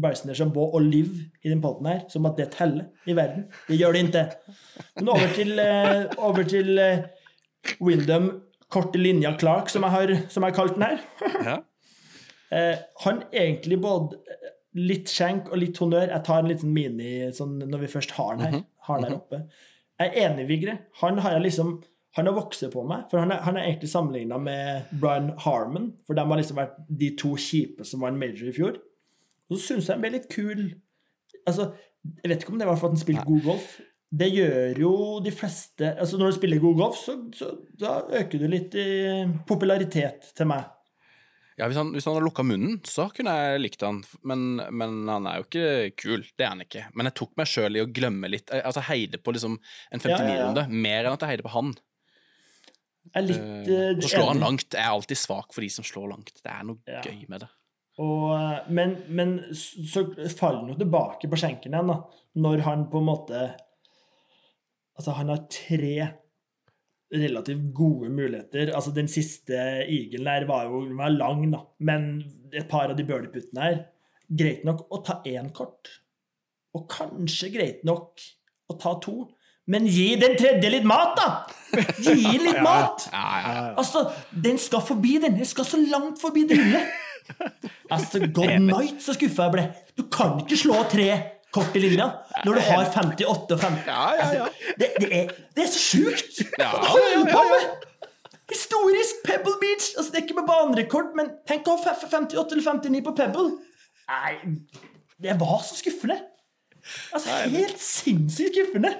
Bryson 0.00 0.30
DeChambeau 0.30 0.70
og 0.72 0.84
Liv 0.86 1.10
i 1.44 1.50
den 1.50 1.60
potten 1.60 1.90
her, 1.90 1.98
som 2.08 2.24
at 2.28 2.38
det 2.40 2.50
teller 2.54 2.86
i 3.04 3.16
verden. 3.16 3.48
Det 3.66 3.76
gjør 3.76 3.92
det 3.92 4.04
ikke. 4.06 4.22
Men 4.96 5.10
over 5.12 5.34
til, 5.36 5.58
eh, 5.60 6.06
over 6.16 6.46
til 6.48 6.78
eh, 6.80 7.02
Windham, 7.84 8.30
korte 8.72 8.96
linja 8.96 9.34
Clark, 9.36 9.68
som 9.68 9.84
jeg 9.84 9.92
har, 9.92 10.14
som 10.32 10.46
jeg 10.46 10.54
har 10.54 10.56
kalt 10.56 10.78
den 10.78 10.88
her. 10.88 11.04
Ja. 11.50 11.58
Eh, 12.50 12.78
han 13.04 13.20
egentlig 13.30 13.76
både 13.78 14.16
litt 14.74 15.10
skjenk 15.12 15.52
og 15.52 15.60
litt 15.60 15.78
honnør. 15.78 16.08
Jeg 16.10 16.24
tar 16.26 16.40
en 16.42 16.48
liten 16.50 16.72
mini 16.74 17.28
sånn, 17.36 17.60
når 17.62 17.84
vi 17.84 17.92
først 17.92 18.16
har 18.16 18.38
den 18.38 18.46
her, 18.46 18.64
har 18.88 19.02
den 19.02 19.12
her 19.12 19.18
oppe. 19.20 19.42
Jeg 20.00 20.10
er 20.10 20.30
enig, 20.30 20.48
Vigre. 20.48 20.78
Han 21.02 21.20
har 21.22 21.36
jeg 21.36 21.44
liksom 21.50 21.76
han 22.18 22.26
har 22.26 22.34
vokst 22.34 22.64
på 22.72 22.82
meg, 22.86 23.04
for 23.10 23.22
han 23.22 23.30
er, 23.30 23.42
han 23.46 23.58
er 23.58 23.68
egentlig 23.68 23.90
sammenligna 23.92 24.38
med 24.42 24.88
Brian 25.02 25.30
Harmon. 25.44 25.92
For 26.06 26.18
de 26.18 26.24
har 26.26 26.40
liksom 26.40 26.58
vært 26.58 26.80
de 27.02 27.12
to 27.20 27.36
kjipe 27.38 27.86
som 27.86 28.02
var 28.02 28.10
en 28.10 28.18
major 28.18 28.50
i 28.50 28.54
fjor. 28.56 28.80
Og 29.50 29.58
så 29.58 29.60
syns 29.68 29.86
jeg 29.86 29.94
han 29.94 30.02
ble 30.02 30.16
litt 30.16 30.26
kul. 30.32 30.64
Altså, 31.46 31.70
Jeg 32.00 32.32
vet 32.32 32.42
ikke 32.42 32.54
om 32.54 32.58
det 32.58 32.66
var 32.66 32.78
for 32.80 32.90
at 32.90 32.96
han 32.96 33.04
spilte 33.04 33.28
god 33.28 33.46
golf. 33.46 33.70
Det 34.10 34.26
gjør 34.32 34.78
jo 34.82 34.92
de 35.22 35.30
fleste 35.30 35.92
altså 35.92 36.18
Når 36.18 36.32
du 36.32 36.36
spiller 36.40 36.58
god 36.58 36.78
golf, 36.80 36.96
så, 36.98 37.14
så 37.36 37.52
da 37.78 38.00
øker 38.18 38.42
du 38.42 38.46
litt 38.50 38.74
i 38.74 38.88
popularitet 39.46 40.32
til 40.34 40.48
meg. 40.50 40.66
Ja, 41.60 41.68
hvis 41.68 41.76
han, 41.76 41.90
hvis 41.92 42.06
han 42.08 42.16
hadde 42.16 42.24
lukka 42.24 42.42
munnen, 42.46 42.78
så 42.88 43.10
kunne 43.12 43.34
jeg 43.36 43.60
likt 43.60 43.82
han, 43.84 43.98
men, 44.24 44.62
men 44.72 45.02
han 45.12 45.26
er 45.28 45.38
jo 45.38 45.44
ikke 45.44 45.66
kul. 46.00 46.24
Det 46.32 46.46
er 46.46 46.54
han 46.54 46.64
ikke. 46.64 46.86
Men 46.96 47.10
jeg 47.10 47.18
tok 47.20 47.34
meg 47.36 47.50
sjøl 47.52 47.76
i 47.76 47.82
å 47.84 47.90
glemme 48.00 48.30
litt. 48.32 48.48
Altså 48.56 48.82
heide 48.88 49.20
på 49.20 49.34
liksom 49.36 49.58
en 49.60 50.00
Ja, 50.00 50.14
ja, 50.14 50.16
ja. 50.16 50.22
59-runde, 50.24 50.64
mer 50.72 51.04
enn 51.04 51.12
at 51.18 51.26
jeg 51.26 51.34
heide 51.34 51.46
på 51.46 51.52
han. 51.52 51.74
Litt 53.24 53.70
uh, 53.70 53.96
å 53.96 54.02
slå 54.02 54.10
slår 54.12 54.28
han 54.34 54.42
langt. 54.44 54.68
Jeg 54.76 54.84
er 54.84 54.92
alltid 54.92 55.18
svak 55.18 55.54
for 55.54 55.64
de 55.64 55.70
som 55.72 55.86
slår 55.86 56.12
langt. 56.12 56.34
Det 56.36 56.52
er 56.52 56.66
noe 56.68 56.78
Ja. 56.86 57.02
gøy 57.06 57.24
med 57.28 57.44
det. 57.44 57.48
Og, 58.00 58.26
eh, 58.32 58.70
men, 58.72 58.94
men 59.12 59.32
så 59.52 60.06
faller 60.38 60.62
han 60.62 60.72
jo 60.72 60.78
tilbake 60.80 61.28
på 61.28 61.38
skjenken 61.40 61.74
igjen, 61.74 61.90
da. 61.90 61.98
Når 62.40 62.62
han 62.68 62.86
på 62.92 63.02
en 63.02 63.10
måte 63.10 63.42
Altså, 65.00 65.14
han 65.16 65.30
har 65.32 65.46
tre 65.48 65.94
relativt 67.10 67.70
gode 67.74 68.10
muligheter. 68.12 68.68
Altså, 68.76 68.92
den 68.92 69.08
siste 69.08 69.56
eaglen 69.86 70.28
der 70.28 70.44
var 70.48 70.66
jo 70.68 70.82
var 70.98 71.14
lang, 71.14 71.46
da. 71.54 71.62
Men 71.80 72.10
et 72.52 72.68
par 72.68 72.92
av 72.92 72.98
de 72.98 73.06
birdieputtene 73.08 73.64
her 73.64 73.80
Greit 74.30 74.60
nok 74.62 74.84
å 74.94 75.00
ta 75.02 75.16
én 75.26 75.48
kort. 75.56 75.88
Og 76.76 76.84
kanskje 76.92 77.48
greit 77.50 77.80
nok 77.88 78.20
å 78.70 78.76
ta 78.78 78.92
to. 79.02 79.24
Men 79.70 79.86
gi 79.86 80.08
den 80.18 80.36
tredje 80.38 80.70
litt 80.72 80.86
mat, 80.88 81.18
da! 81.18 81.28
Gi 82.02 82.38
litt 82.46 82.60
mat! 82.64 83.06
Altså, 83.78 84.08
den 84.46 84.58
skal 84.58 84.82
forbi 84.86 85.18
den. 85.22 85.36
Den 85.38 85.48
skal 85.48 85.68
så 85.68 85.78
langt 85.82 86.20
forbi 86.22 86.46
det 86.50 86.58
hullet. 86.58 86.96
Altså, 87.90 88.24
God 88.34 88.56
night, 88.64 88.98
så 89.04 89.14
skuffa 89.14 89.46
jeg 89.46 89.54
ble. 89.54 89.66
Du 89.98 90.08
kan 90.10 90.40
ikke 90.42 90.58
slå 90.58 90.80
tre 90.90 91.10
kort 91.54 91.74
i 91.78 91.82
linja 91.82 92.06
når 92.46 92.58
du 92.58 92.62
har 92.68 92.90
58 92.94 93.26
og 93.26 93.62
50. 93.62 93.86
Ja, 93.86 94.02
ja, 94.14 94.26
ja. 94.34 94.48
Altså, 94.48 94.74
det, 94.80 94.90
det, 95.02 95.08
er, 95.20 95.32
det 95.56 95.64
er 95.66 95.70
så 95.70 95.82
sjukt! 95.82 96.42
Ja, 96.58 96.72
Hva 96.74 96.90
holder 96.94 97.30
på 97.30 97.44
med? 97.52 97.86
Historisk 98.50 99.22
Pebble 99.26 99.54
Beach. 99.62 99.92
Altså, 99.96 100.10
det 100.10 100.20
er 100.20 100.26
ikke 100.26 100.38
med 100.40 100.48
banerekord, 100.50 101.12
men 101.18 101.30
tenk 101.46 101.70
å 101.70 101.76
ha 101.78 101.94
58 101.94 102.34
eller 102.56 102.66
59 102.66 103.04
på 103.06 103.14
Pebble. 103.18 103.52
Nei, 104.10 104.34
Det 105.22 105.38
var 105.38 105.62
så 105.66 105.78
skuffende. 105.78 106.18
Altså, 107.14 107.34
helt 107.52 107.82
sinnssykt 107.82 108.56
skuffende. 108.56 108.94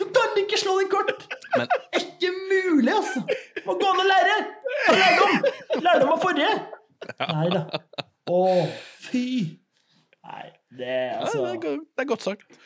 Du 0.00 0.06
kan 0.16 0.36
ikke 0.40 0.58
slå 0.60 0.78
den 0.80 0.90
kort! 0.92 1.12
Men 1.56 1.68
Ikke 1.98 2.32
mulig, 2.32 2.92
altså! 2.94 3.22
Må 3.66 3.76
gå 3.80 3.88
an 3.92 4.02
å 4.02 4.06
lære! 4.08 4.36
Ta 4.86 4.96
Lærdom! 4.96 5.40
Lærdom 5.84 6.12
av 6.16 6.22
forrige! 6.24 6.52
Nei 7.20 7.46
da. 7.52 7.64
Å, 8.30 8.40
fy. 9.02 9.24
Nei, 10.30 10.44
det 10.78 10.86
er 10.86 11.06
ja, 11.08 11.20
altså 11.24 11.40
det, 11.42 11.54
er, 11.56 11.80
det 11.82 12.04
er 12.04 12.08
godt 12.08 12.24
sagt. 12.24 12.58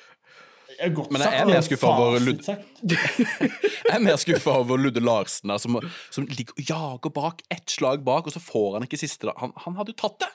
er 0.78 0.94
godt 0.94 1.12
Men 1.14 1.22
jeg 1.24 1.40
er 1.40 1.48
mer 1.48 1.62
skuffet 1.64 1.88
over 1.88 2.22
Ludde 2.22 2.56
Jeg 2.92 3.94
er 3.94 4.02
mer 4.04 4.18
skuffa 4.20 4.56
over 4.62 4.80
Ludde 4.80 5.02
Larsen, 5.04 5.52
der, 5.52 5.62
som, 5.62 5.78
som 6.14 6.26
ligger 6.30 6.56
og 6.58 6.70
jager 6.70 7.14
bak, 7.18 7.44
ett 7.54 7.70
slag 7.70 8.04
bak, 8.06 8.28
og 8.28 8.34
så 8.36 8.42
får 8.42 8.78
han 8.78 8.88
ikke 8.88 9.00
siste. 9.00 9.32
Han, 9.40 9.54
han 9.66 9.78
hadde 9.80 9.94
jo 9.94 10.02
tatt 10.04 10.20
det! 10.26 10.32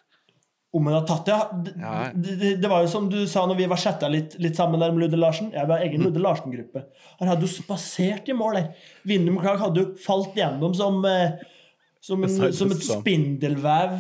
Om 0.72 0.86
hun 0.86 0.94
har 0.94 1.06
tatt 1.10 1.26
det, 1.26 1.34
ja. 1.34 1.46
Det, 1.66 1.72
Ja. 1.82 1.94
det, 2.14 2.34
det, 2.40 2.50
det 2.62 2.70
var 2.70 2.84
jo 2.84 2.90
som 2.92 3.08
du 3.10 3.24
sa 3.28 3.42
når 3.50 3.58
vi 3.58 3.66
var 3.72 3.80
chatta 3.82 4.08
litt, 4.08 4.36
litt 4.38 4.56
sammen 4.56 4.80
der 4.80 4.92
med 4.94 5.02
Ludde 5.08 5.18
Larsen. 5.18 5.52
Jeg 5.52 5.66
var 5.68 5.80
Mm. 5.80 5.86
egen 5.90 6.04
Ludde 6.06 6.22
Larsen-gruppe. 6.22 6.84
Han 7.20 7.28
hadde 7.32 7.42
jo 7.48 7.50
spasert 7.50 8.30
i 8.30 8.34
mål 8.38 8.54
der. 8.60 8.68
Vindum 9.10 9.40
Clark 9.42 9.60
hadde 9.64 9.82
jo 9.82 9.96
falt 10.04 10.36
gjennom 10.38 10.76
som, 10.78 11.00
eh, 11.10 11.40
som, 12.02 12.24
en, 12.24 12.54
som 12.54 12.70
et 12.72 12.84
spindelvev 12.86 13.98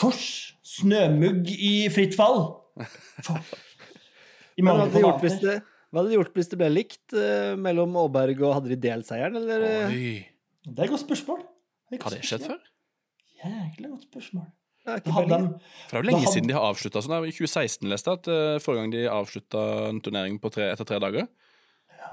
Kors. 0.00 0.26
Snømugg 0.72 1.48
i 1.52 1.88
fritt 1.92 2.14
fall. 2.16 2.44
I 4.56 4.62
hva 4.64 4.76
hadde 4.78 4.92
de 4.94 5.02
gjort 5.02 5.20
hvis 5.24 5.38
det, 5.42 5.56
hva 5.92 6.00
hadde 6.02 6.12
de 6.12 6.16
gjort 6.18 6.34
hvis 6.36 6.48
det 6.52 6.58
ble 6.60 6.68
likt 6.72 7.14
uh, 7.16 7.52
mellom 7.60 7.96
Aaberg 8.00 8.40
og 8.44 8.54
Hadde 8.58 8.72
de 8.72 8.78
delt 8.80 9.08
seieren, 9.08 9.36
eller? 9.40 9.64
eh? 9.64 9.86
Oi, 9.88 10.26
Det 10.64 10.78
er 10.78 10.84
et 10.86 10.92
godt 10.94 11.04
spørsmål. 11.06 11.42
Det 11.88 11.96
er 11.96 12.00
et 12.00 12.02
Har 12.04 12.10
godt 12.10 12.20
det 12.20 12.28
skjedd 12.30 12.46
før? 12.48 12.60
Jæklig 13.42 13.90
godt 13.90 14.06
spørsmål. 14.10 14.46
Er 14.82 14.98
hadde 15.14 15.36
For 15.90 15.94
det 15.94 15.98
er 15.98 16.02
jo 16.02 16.06
lenge 16.08 16.24
hadde- 16.24 16.32
siden 16.34 16.48
de 16.50 16.54
har 16.56 16.64
avslutta 16.72 17.02
sånn. 17.04 17.14
I 17.22 17.30
2016 17.34 17.88
leste 17.92 18.10
jeg 18.10 18.18
at 18.18 18.30
uh, 18.32 18.58
forrige 18.62 18.80
gang 18.82 18.94
de 18.94 19.02
avslutta 19.10 19.62
en 19.90 20.00
turnering 20.02 20.40
på 20.42 20.50
tre, 20.50 20.72
etter 20.72 20.88
tre 20.88 20.98
dager. 21.02 21.28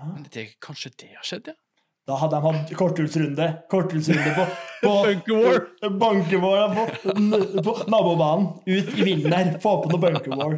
Men 0.05 0.27
det, 0.31 0.45
kanskje 0.61 0.91
det 1.01 1.09
har 1.15 1.25
skjedd, 1.25 1.49
ja? 1.51 1.57
Da 2.09 2.15
hadde 2.17 2.37
de 2.39 2.45
hatt 2.45 2.71
korthusrunde 2.73 3.45
Korthusrunde 3.69 4.31
på, 4.33 4.45
på 4.83 4.93
Bunkerwar. 5.05 5.65
Bunkerwar 6.01 6.71
på, 6.77 6.85
på 7.65 7.73
nabobanen. 7.91 8.47
Ut 8.65 8.93
i 8.97 9.05
vinden 9.05 9.33
der. 9.33 9.51
Få 9.61 9.75
på 9.83 9.91
noe 9.91 10.01
bunkerwar. 10.01 10.55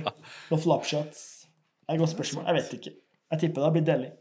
Noen 0.51 0.61
flopshots. 0.63 1.23
Det 1.47 1.91
er 1.91 1.97
et 1.97 2.03
godt 2.03 2.13
spørsmål. 2.13 2.45
Jeg 2.47 2.59
vet 2.59 2.75
ikke. 2.77 2.93
Jeg 3.31 3.43
tipper 3.43 3.63
det 3.63 3.67
har 3.67 3.75
blitt 3.75 3.87
deilig. 3.89 4.11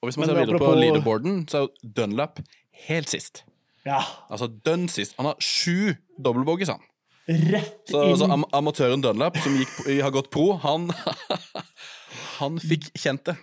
Og 0.00 0.08
hvis 0.08 0.16
man 0.20 0.28
Men 0.28 0.36
ser 0.36 0.40
videre 0.44 0.60
på 0.62 0.72
leaderboarden, 0.78 1.40
så 1.50 1.58
er 1.58 1.66
jo 1.66 1.92
Dunlap 1.98 2.40
helt 2.88 3.12
sist. 3.12 3.42
Ja. 3.84 3.98
Altså 4.30 4.48
dønn 4.48 4.86
sist. 4.92 5.16
Han 5.18 5.28
har 5.28 5.36
sju 5.42 5.96
dobbeltbogies, 6.16 6.70
han. 6.72 6.84
Rett 7.28 7.82
Så, 7.90 8.02
inn. 8.08 8.16
så 8.16 8.28
am 8.32 8.44
amatøren 8.56 9.02
Dunlap, 9.04 9.36
som 9.44 9.52
gikk, 9.58 9.74
har 10.00 10.10
gått 10.14 10.30
pro, 10.32 10.54
han 10.62 10.86
Han 12.38 12.56
fikk 12.62 12.88
kjent 12.96 13.24
det. 13.28 13.34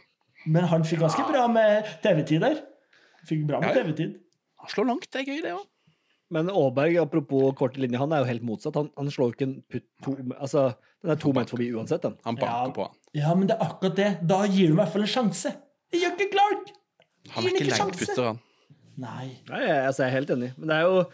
Men 0.50 0.66
han 0.72 0.86
fikk 0.88 1.02
ganske 1.04 1.26
bra 1.28 1.46
med 1.52 1.86
TV-tid 2.04 2.42
der. 2.46 2.60
Fikk 3.28 3.44
bra 3.50 3.60
med 3.62 3.70
Ja, 3.70 3.76
ja. 3.76 3.84
TV-tid. 3.84 4.16
Han 4.64 4.72
slår 4.72 4.88
langt, 4.90 5.08
det 5.14 5.22
er 5.22 5.30
gøy, 5.30 5.40
det 5.46 5.54
òg. 5.58 5.66
Men 6.34 6.50
Aaberg, 6.50 6.96
apropos 7.04 7.52
korte 7.60 7.78
linjer, 7.82 8.02
han 8.02 8.14
er 8.16 8.24
jo 8.24 8.30
helt 8.32 8.46
motsatt. 8.48 8.78
Han, 8.80 8.88
han 8.98 9.12
slår 9.14 9.30
jo 9.30 9.36
ikke 9.36 9.46
en 9.46 9.56
putt 9.70 9.86
to 10.06 10.16
Altså, 10.40 10.64
den 11.06 11.14
er 11.14 11.20
to 11.22 11.34
meter 11.38 11.54
forbi 11.54 11.68
uansett, 11.78 12.02
den. 12.08 12.16
Han 12.26 12.40
banker 12.40 12.66
Ja. 12.66 12.74
på 12.74 12.88
han. 12.88 12.96
Ja, 13.16 13.36
men 13.38 13.48
det 13.52 13.58
er 13.60 13.68
akkurat 13.68 13.96
det. 14.00 14.10
Da 14.26 14.40
gir 14.50 14.72
du 14.72 14.74
i 14.74 14.80
hvert 14.80 14.92
fall 14.96 15.06
en 15.06 15.12
sjanse. 15.14 15.54
Det 15.94 16.02
gjør 16.02 16.16
ikke 16.18 16.32
Clark! 16.34 16.72
Han 17.36 17.46
er 17.46 17.54
ikke 17.54 17.68
ikke 17.68 17.78
sjanse? 17.78 18.18
han. 18.32 18.40
Nei. 18.98 19.28
Nei, 19.52 19.62
jeg, 19.68 19.78
altså, 19.92 20.04
jeg 20.06 20.10
er 20.10 20.16
helt 20.18 20.34
enig. 20.38 20.50
Men 20.58 20.72
det 20.72 20.76
er 20.80 20.90
jo 20.90 21.06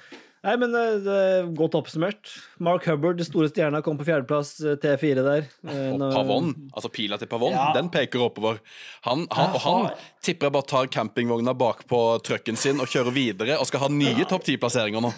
Nei, 0.42 0.56
men 0.58 0.72
eh, 0.74 0.96
det 1.06 1.16
er 1.22 1.50
godt 1.54 1.76
oppsummert. 1.78 2.32
Mark 2.66 2.88
Hubbard, 2.90 3.20
det 3.20 3.28
store 3.28 3.50
stjerna, 3.52 3.82
kom 3.86 4.00
på 4.00 4.08
fjerdeplass 4.08 4.56
eh, 4.66 4.78
T4 4.82 5.22
der. 5.28 5.44
Eh, 5.70 5.92
Og 5.94 6.00
nå- 6.02 6.08
Pavon, 6.16 6.48
altså 6.74 6.90
pila 6.90 7.20
til 7.22 7.30
Pavon, 7.30 7.54
Ja. 7.54 7.68
den 7.78 7.92
peker 7.94 8.24
oppover. 8.26 8.58
Han, 9.06 9.28
han, 9.32 9.54
og 9.54 9.62
han 9.62 9.92
tipper 10.26 10.48
jeg 10.50 10.56
bare 10.58 10.70
tar 10.72 10.88
campingvogna 10.88 11.54
bak 11.54 11.86
på 11.92 12.00
trucken 12.26 12.58
sin 12.58 12.82
og 12.82 12.90
kjører 12.90 13.14
videre 13.14 13.60
og 13.62 13.70
skal 13.70 13.84
ha 13.86 13.92
nye 13.94 14.26
topp 14.26 14.44
ti-plasseringer 14.50 15.06
nå. 15.06 15.14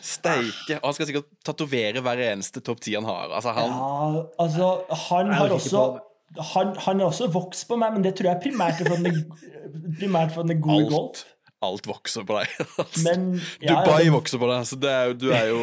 Steike. 0.00 0.78
Og 0.78 0.86
han 0.86 0.94
skal 0.96 1.10
sikkert 1.10 1.26
tatovere 1.44 2.00
hver 2.06 2.22
eneste 2.30 2.62
topp 2.64 2.78
ti 2.80 2.94
han 2.94 3.04
har. 3.10 3.26
Altså, 3.36 3.52
han 3.58 3.74
Ja, 3.74 4.22
altså, 4.46 4.70
han 5.10 5.32
har 5.34 5.48
også 5.58 5.82
han, 6.54 6.76
han 6.86 7.00
har 7.02 7.08
også 7.10 7.26
vokst 7.34 7.66
på 7.66 7.74
meg, 7.76 7.92
men 7.96 8.02
det 8.06 8.14
tror 8.14 8.30
jeg 8.30 8.42
primært 8.46 8.78
er 8.80 8.86
for 8.86 8.94
at 8.94 9.02
han 9.02 9.96
primært 9.98 10.30
for 10.30 10.44
at 10.44 10.46
han 10.46 10.54
er 10.54 10.60
god 10.62 10.84
i 10.84 10.88
golf. 10.94 11.24
Alt, 11.62 11.84
vokser 11.86 12.24
på 12.24 12.38
deg. 12.40 12.48
Altså, 12.80 13.02
Men 13.04 13.24
ja, 13.60 13.74
Dubai 13.76 14.06
ja, 14.06 14.12
vokser 14.14 14.40
på 14.40 14.48
deg, 14.50 14.64
så 14.70 14.78
det 14.80 14.90
er, 14.96 15.12
du 15.20 15.26
er 15.36 15.50
jo 15.52 15.62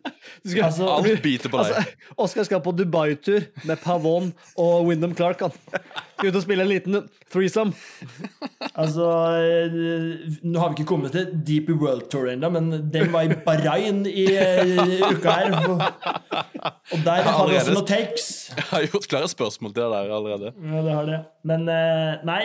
Du 0.44 0.50
skal- 0.50 0.64
Altså, 0.70 0.88
Alt 0.88 1.22
biter 1.24 1.52
på 1.52 1.60
deg. 1.62 1.74
Altså, 1.76 2.14
Oskar 2.24 2.46
skal 2.48 2.62
på 2.64 2.72
Dubai-tur 2.78 3.44
med 3.68 3.80
Pavon 3.84 4.32
og 4.56 4.86
Wyndham 4.88 5.12
Clark. 5.18 5.44
Han 5.44 5.52
skal 6.16 6.30
ut 6.32 6.38
og 6.38 6.44
spille 6.44 6.64
en 6.64 6.70
liten 6.70 6.96
threesome. 7.32 7.76
altså 8.72 9.06
eh, 9.36 9.74
Nå 10.46 10.60
har 10.62 10.70
vi 10.72 10.78
ikke 10.78 10.88
kommet 10.88 11.12
til 11.12 11.28
Deep 11.46 11.68
World 11.76 12.06
Tour 12.12 12.30
ennå, 12.32 12.48
men 12.54 12.70
den 12.92 13.12
var 13.12 13.26
i 13.26 13.36
Bahrain 13.44 14.04
i 14.08 14.24
eh, 14.32 15.02
uka 15.10 15.34
her. 15.36 15.56
Og 16.94 17.02
der 17.04 17.26
har 17.28 17.50
vi 17.50 17.58
også 17.60 17.74
noen 17.76 17.88
takes. 17.88 18.28
Jeg 18.56 18.68
har 18.70 18.86
gjort 18.88 19.08
flere 19.10 19.30
spørsmål 19.32 19.74
til 19.74 19.82
det 19.82 19.90
der 19.92 20.14
allerede. 20.18 20.52
Ja, 20.56 20.84
det 20.86 20.94
har 20.98 21.10
det. 21.10 21.18
Men 21.46 21.68
eh, 21.72 22.24
nei, 22.26 22.40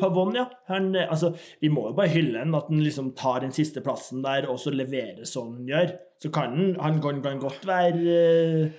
Pavon, 0.00 0.34
ja. 0.38 0.48
Han, 0.72 0.90
altså, 1.04 1.34
vi 1.62 1.70
må 1.72 1.88
jo 1.90 1.98
bare 1.98 2.10
hylle 2.14 2.42
han 2.42 2.56
at 2.58 2.72
han 2.72 2.82
liksom 2.82 3.12
tar 3.18 3.44
den 3.44 3.54
siste 3.54 3.84
plassen 3.84 4.24
der 4.24 4.48
og 4.50 4.58
så 4.62 4.74
leverer 4.74 5.22
som 5.28 5.54
han 5.54 5.70
gjør. 5.70 5.94
Så 6.22 6.30
kan 6.34 6.54
han 6.56 6.74
Han 6.80 7.00
kan, 7.02 7.22
kan 7.22 7.38
godt 7.42 7.66
være 7.68 8.72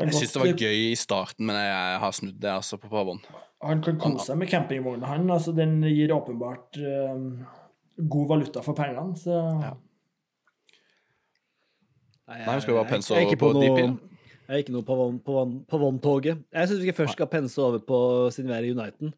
Jeg 0.00 0.16
syns 0.16 0.34
det 0.34 0.42
var 0.42 0.64
gøy 0.64 0.82
i 0.90 0.96
starten, 0.98 1.46
men 1.48 1.56
jeg, 1.60 1.96
har 2.02 2.12
snudd 2.16 2.38
det 2.40 2.50
altså 2.52 2.78
på 2.80 2.90
pavån. 2.92 3.20
Han 3.66 3.82
kan 3.84 3.98
kose 4.00 4.30
seg 4.30 4.38
med 4.40 4.48
campingvogna, 4.48 5.08
han. 5.10 5.28
Altså, 5.30 5.52
den 5.56 5.80
gir 5.84 6.14
åpenbart 6.16 6.78
eh, 6.80 7.18
god 8.00 8.30
valuta 8.30 8.64
for 8.64 8.78
pengene, 8.78 9.16
så 9.20 9.42
Nei, 12.30 12.44
vi 12.46 12.62
skal 12.62 12.76
bare 12.78 12.86
pense 12.86 13.10
er 13.10 13.26
over 13.26 13.38
på 13.40 13.50
DP. 13.58 13.78
Jeg 14.50 14.54
er 14.54 14.62
ikke 14.62 14.74
noe 14.74 14.86
på 14.86 15.34
Pavon-toget. 15.70 16.44
Jeg 16.54 16.70
syns 16.70 16.84
vi 16.86 16.94
først 16.94 17.16
skal 17.18 17.28
pense 17.30 17.58
over 17.62 17.82
på 17.86 17.98
siden 18.34 18.50
vi 18.50 18.56
er 18.56 18.68
i 18.68 18.74
Uniten 18.74 19.12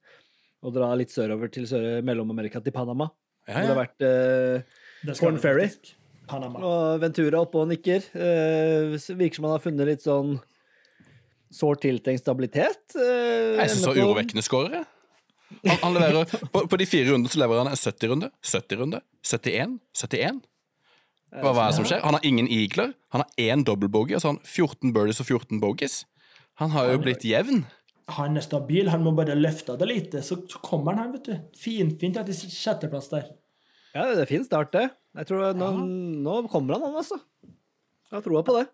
og 0.63 0.75
dra 0.77 0.93
litt 0.97 1.13
sørover 1.13 1.51
til 1.53 1.67
Sør 1.69 2.05
Mellom-Amerika, 2.07 2.61
til 2.63 2.75
Panama. 2.75 3.09
Ja, 3.49 3.57
Hvor 3.57 3.63
det 3.63 3.73
har 3.73 3.81
vært 3.81 4.05
eh, 4.07 5.15
Corn 5.19 5.41
Ferry. 5.43 5.67
Panama. 6.31 6.61
Og 6.63 7.01
Ventura 7.03 7.41
oppå 7.43 7.65
og 7.65 7.73
nikker. 7.73 8.05
Uh, 8.15 8.95
virker 9.19 9.41
som 9.41 9.49
han 9.49 9.57
har 9.57 9.65
funnet 9.65 9.89
litt 9.89 10.05
sånn 10.05 10.37
sårt 11.53 11.83
tiltenkt 11.85 12.23
stabilitet. 12.25 12.97
Eh, 12.97 13.59
Jeg 13.61 13.73
syns 13.73 13.85
det 13.85 13.91
var 13.93 14.01
urovekkende 14.07 14.45
skårere. 14.47 14.85
Han, 15.69 15.77
han 15.83 15.97
leverer, 15.99 16.31
på, 16.55 16.63
på 16.73 16.79
de 16.81 16.87
fire 16.89 17.11
rundene 17.13 17.29
så 17.33 17.43
leverer 17.43 17.67
han 17.67 17.73
en 17.75 17.77
70-runde, 17.79 18.31
70-runde, 18.49 19.03
71, 19.29 19.75
71. 20.01 20.41
Hva, 21.33 21.53
hva 21.53 21.67
er 21.67 21.71
det 21.73 21.77
som 21.79 21.87
skjer? 21.89 22.01
Han 22.05 22.17
har 22.17 22.25
ingen 22.29 22.49
eagler. 22.53 22.95
Han 23.13 23.23
har 23.25 23.37
én 23.41 23.63
dobbeltbogey, 23.69 24.17
altså 24.17 24.33
han 24.35 24.41
14 24.45 24.93
birdies 24.97 25.21
og 25.23 25.29
14 25.29 25.61
bogeys. 25.63 26.01
Han 26.61 26.73
har 26.75 26.91
jo 26.93 26.99
blitt 27.05 27.25
jevn. 27.25 27.63
Han 28.13 28.37
er 28.37 28.45
stabil, 28.45 28.91
han 28.93 29.05
må 29.05 29.13
bare 29.17 29.37
løfte 29.39 29.77
det 29.81 29.89
lite, 29.89 30.21
så, 30.27 30.37
så 30.51 30.59
kommer 30.65 30.97
han 30.97 31.07
her, 31.07 31.13
vet 31.15 31.29
du. 31.31 31.37
Finfint 31.57 32.19
etter 32.21 32.37
sjetteplass 32.37 33.09
der. 33.13 33.31
Ja, 33.95 34.09
det 34.17 34.25
er 34.25 34.29
fin 34.29 34.45
start, 34.45 34.73
det. 34.75 34.89
Jeg 35.21 35.29
tror 35.29 35.53
nå, 35.57 35.69
nå 36.25 36.37
kommer 36.53 36.77
han, 36.79 36.89
han, 36.89 36.99
altså. 37.01 37.21
Jeg 37.45 38.17
har 38.19 38.25
troa 38.25 38.43
på 38.45 38.57
det. 38.59 38.67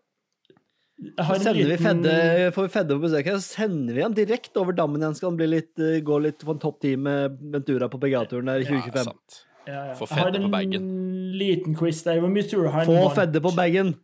Jeg 1.01 1.25
har 1.25 1.35
Så 1.35 1.39
en 1.39 1.45
sender 1.45 1.55
vi 1.63 1.77
liten- 1.77 1.85
Fedde, 2.03 2.53
får 2.55 2.63
vi 2.63 2.69
Fedde 2.75 2.95
på 2.97 3.03
besøk 3.07 3.25
her, 3.31 3.37
så 3.39 3.55
sender 3.55 3.95
vi 3.95 4.03
han 4.03 4.15
direkte 4.15 4.57
over 4.59 4.73
dammen 4.73 5.01
igjen. 5.01 5.15
Skal 5.15 5.29
han 5.31 5.37
bli 5.39 5.47
litt, 5.47 5.79
eh, 5.79 6.01
gå 6.03 6.17
litt 6.23 6.39
på 6.43 6.51
en 6.51 6.59
topp 6.59 6.81
ti 6.83 6.97
med 6.97 7.39
Ventura 7.53 7.89
på 7.89 8.01
PGA-turen 8.03 8.47
der 8.51 8.59
i 8.59 8.65
Ja, 8.65 8.71
2025. 8.81 9.05
sant. 9.05 9.45
Ja, 9.69 9.85
ja. 9.87 9.95
Få 9.95 10.09
Fedde 10.09 10.41
på 10.43 10.51
bagen. 10.51 10.75
en 10.75 11.33
liten 11.39 11.77
quiz 11.77 12.03
der. 12.03 12.19
Hvor 12.21 12.29
mye 12.33 12.43
tror 12.51 12.63
du 12.65 12.69
han 12.71 12.87
Få 12.87 12.97
vant? 13.05 13.15
Fedde 13.15 13.41
på 13.41 13.55
bagen, 13.55 13.95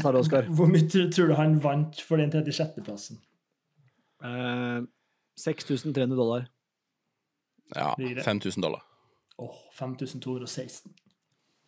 sa 0.00 0.12
det 0.12 0.20
Oskar. 0.24 0.42
Hvor 0.48 0.66
mye 0.72 0.88
tror 0.88 1.26
du 1.28 1.34
han 1.34 1.58
vant 1.60 2.00
for 2.00 2.16
den 2.16 2.30
36.-plassen? 2.30 3.18
Eh, 4.24 4.80
6300 5.36 6.16
dollar. 6.16 6.46
Ja, 7.74 7.94
5000 8.24 8.62
dollar. 8.62 8.82
Åh, 9.38 9.52
5216. 9.74 10.92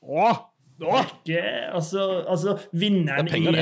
Åh! 0.02 0.38
Ikke, 0.78 1.40
altså, 1.74 2.02
altså 2.30 2.52
vinneren 2.72 3.26
Det 3.26 3.32
er 3.34 3.34
penger, 3.34 3.56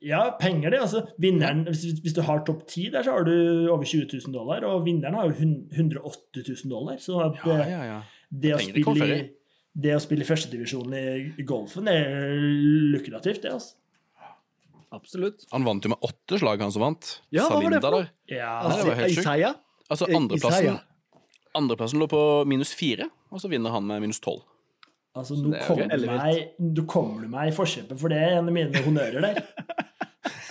i 0.00 0.08
Ja, 0.08 0.30
penger, 0.40 0.70
det. 0.72 0.78
Altså, 0.80 1.02
vinneren, 1.20 1.64
hvis, 1.68 1.82
hvis 2.00 2.14
du 2.16 2.22
har 2.24 2.38
topp 2.46 2.62
10 2.66 2.90
der, 2.94 3.02
så 3.04 3.12
har 3.12 3.24
du 3.28 3.68
over 3.68 3.84
20 3.84 4.06
000 4.08 4.32
dollar, 4.32 4.64
og 4.64 4.84
vinneren 4.86 5.14
har 5.14 5.26
jo 5.28 5.34
hun- 5.40 5.68
108 5.70 6.40
000 6.48 6.70
dollar. 6.72 6.96
Så 6.96 7.18
at 7.20 7.36
Ja, 7.44 7.58
eh, 7.60 7.70
ja, 7.70 7.82
ja. 7.84 7.98
det, 8.32 8.54
å 8.54 8.60
spille 8.62 9.28
det 9.76 9.92
å 9.92 10.00
spille 10.00 10.24
i 10.24 10.30
førstedivisjon 10.30 10.94
i, 10.96 11.34
i 11.36 11.44
golfen 11.44 11.88
er 11.92 12.32
lukrativt, 12.94 13.42
det, 13.42 13.52
altså. 13.52 13.74
Absolutt. 14.96 15.44
Han 15.52 15.64
vant 15.66 15.84
jo 15.84 15.90
med 15.92 15.98
åtte 16.06 16.38
slag, 16.40 16.60
han 16.62 16.72
som 16.72 16.80
vant. 16.86 17.20
Ja, 17.34 17.48
hva 17.50 17.58
var 17.60 17.70
det 17.74 17.80
for? 17.82 17.82
Salinda 17.82 17.90
der. 17.90 18.10
Ja, 18.32 18.52
det 18.62 18.70
Altså, 18.70 18.86
var 18.88 18.94
helt 19.02 19.10
sjukt. 19.12 19.20
Isaiah? 19.26 19.54
Altså, 19.90 20.08
Eh, 20.08 20.16
andreplassen 20.16 20.64
Isaiah. 20.64 20.80
Andreplassen 21.56 21.98
lå 22.00 22.06
på 22.08 22.20
minus 22.46 22.72
fire, 22.72 23.10
og 23.30 23.40
så 23.40 23.48
vinner 23.50 23.70
han 23.74 23.84
med 23.86 24.00
minus 24.00 24.20
tolv. 24.20 24.42
Altså, 25.16 25.36
nå 25.40 25.54
er 25.56 25.64
kommer, 25.66 25.96
du 25.96 26.06
meg, 26.10 26.42
nå 26.62 26.84
kommer 26.90 27.24
du 27.24 27.30
meg 27.32 27.50
i 27.50 27.54
forkjøpet, 27.56 27.98
for 28.00 28.12
det 28.12 28.20
er 28.22 28.36
en 28.38 28.50
av 28.50 28.56
mine 28.56 28.84
honnører 28.84 29.24
der. 29.24 29.40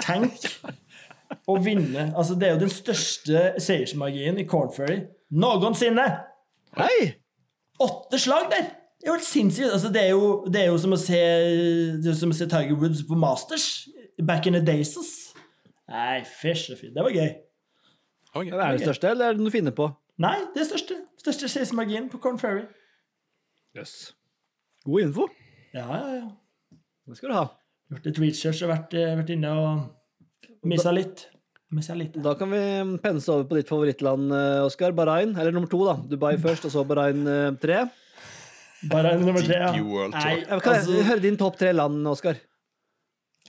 Tenk 0.01 0.47
å 1.49 1.57
vinne. 1.61 2.09
Altså, 2.15 2.37
det 2.39 2.49
er 2.49 2.55
jo 2.55 2.63
den 2.65 2.73
største 2.73 3.45
seiersmarginen 3.61 4.41
i 4.41 4.47
Corn 4.49 4.73
Ferry 4.73 5.03
noensinne! 5.35 6.05
Hei! 6.77 7.13
Åtte 7.79 8.19
slag 8.19 8.49
der! 8.51 8.67
Det 8.99 9.09
er 9.09 9.11
jo 9.11 9.17
helt 9.17 9.27
sinnssykt. 9.27 9.71
Altså, 9.71 9.91
det, 9.93 10.03
er 10.03 10.09
jo, 10.09 10.45
det 10.49 10.61
er 10.61 10.69
jo 10.71 10.77
som 10.81 10.95
å 10.95 10.97
se 10.97 11.17
Det 11.19 12.07
er 12.07 12.13
jo 12.13 12.17
som 12.17 12.31
å 12.33 12.37
se 12.37 12.47
Tiger 12.49 12.79
Woods 12.79 13.03
på 13.05 13.17
Masters. 13.19 13.67
Back 14.23 14.47
in 14.47 14.55
the 14.57 14.63
days. 14.65 14.95
ass. 14.97 15.35
Nei, 15.91 16.23
fysj 16.25 16.71
og 16.73 16.79
fy. 16.79 16.89
Det 16.95 17.03
var 17.03 17.13
gøy. 17.13 17.33
Det 18.35 18.53
Er 18.55 18.77
det 18.77 18.87
største, 18.87 19.11
eller 19.11 19.29
er 19.29 19.35
det 19.35 19.43
noe 19.43 19.51
du 19.51 19.53
finner 19.53 19.75
på? 19.75 19.89
Nei, 20.19 20.35
det 20.55 20.63
er 20.63 20.71
største. 20.71 20.97
Største 21.21 21.51
seiersmarginen 21.51 22.09
på 22.11 22.19
Corn 22.23 22.39
Ferry. 22.39 22.65
Yes. 23.77 24.14
God 24.85 25.01
info. 25.01 25.27
Ja, 25.73 25.85
ja, 25.89 26.15
ja. 26.21 26.79
Det 27.09 27.17
skal 27.19 27.31
du 27.31 27.35
ha. 27.37 27.45
Gjort 27.93 28.07
litt 28.09 28.19
research 28.21 28.63
og 28.65 28.71
vært, 28.71 28.93
eh, 28.97 29.15
vært 29.19 29.31
inne 29.35 29.51
og 29.57 30.69
missa 30.69 30.93
litt. 30.93 31.27
Missa 31.75 31.95
litt. 31.97 32.15
Da 32.21 32.33
kan 32.37 32.49
vi 32.53 32.61
pense 33.03 33.27
over 33.33 33.47
på 33.49 33.57
ditt 33.59 33.69
favorittland, 33.69 34.31
eh, 34.31 34.63
Oskar. 34.65 34.93
Bahrain. 34.93 35.35
Eller 35.37 35.51
nummer 35.51 35.69
to, 35.69 35.83
da. 35.85 35.95
Dubai 35.97 36.35
først, 36.37 36.65
og 36.65 36.71
så 36.71 36.85
Bahrain 36.87 37.25
eh, 37.27 37.51
tre. 37.61 37.89
Bahrain 38.89 39.21
nummer 39.25 39.41
tre, 39.41 39.59
ja. 39.65 39.71
Nei, 39.73 40.45
Ja, 40.45 40.59
Kan 40.59 40.73
jeg 40.77 40.83
altså, 40.85 41.03
høre 41.09 41.21
din 41.21 41.37
topp 41.37 41.57
tre 41.57 41.73
land, 41.73 42.05
Oskar? 42.07 42.37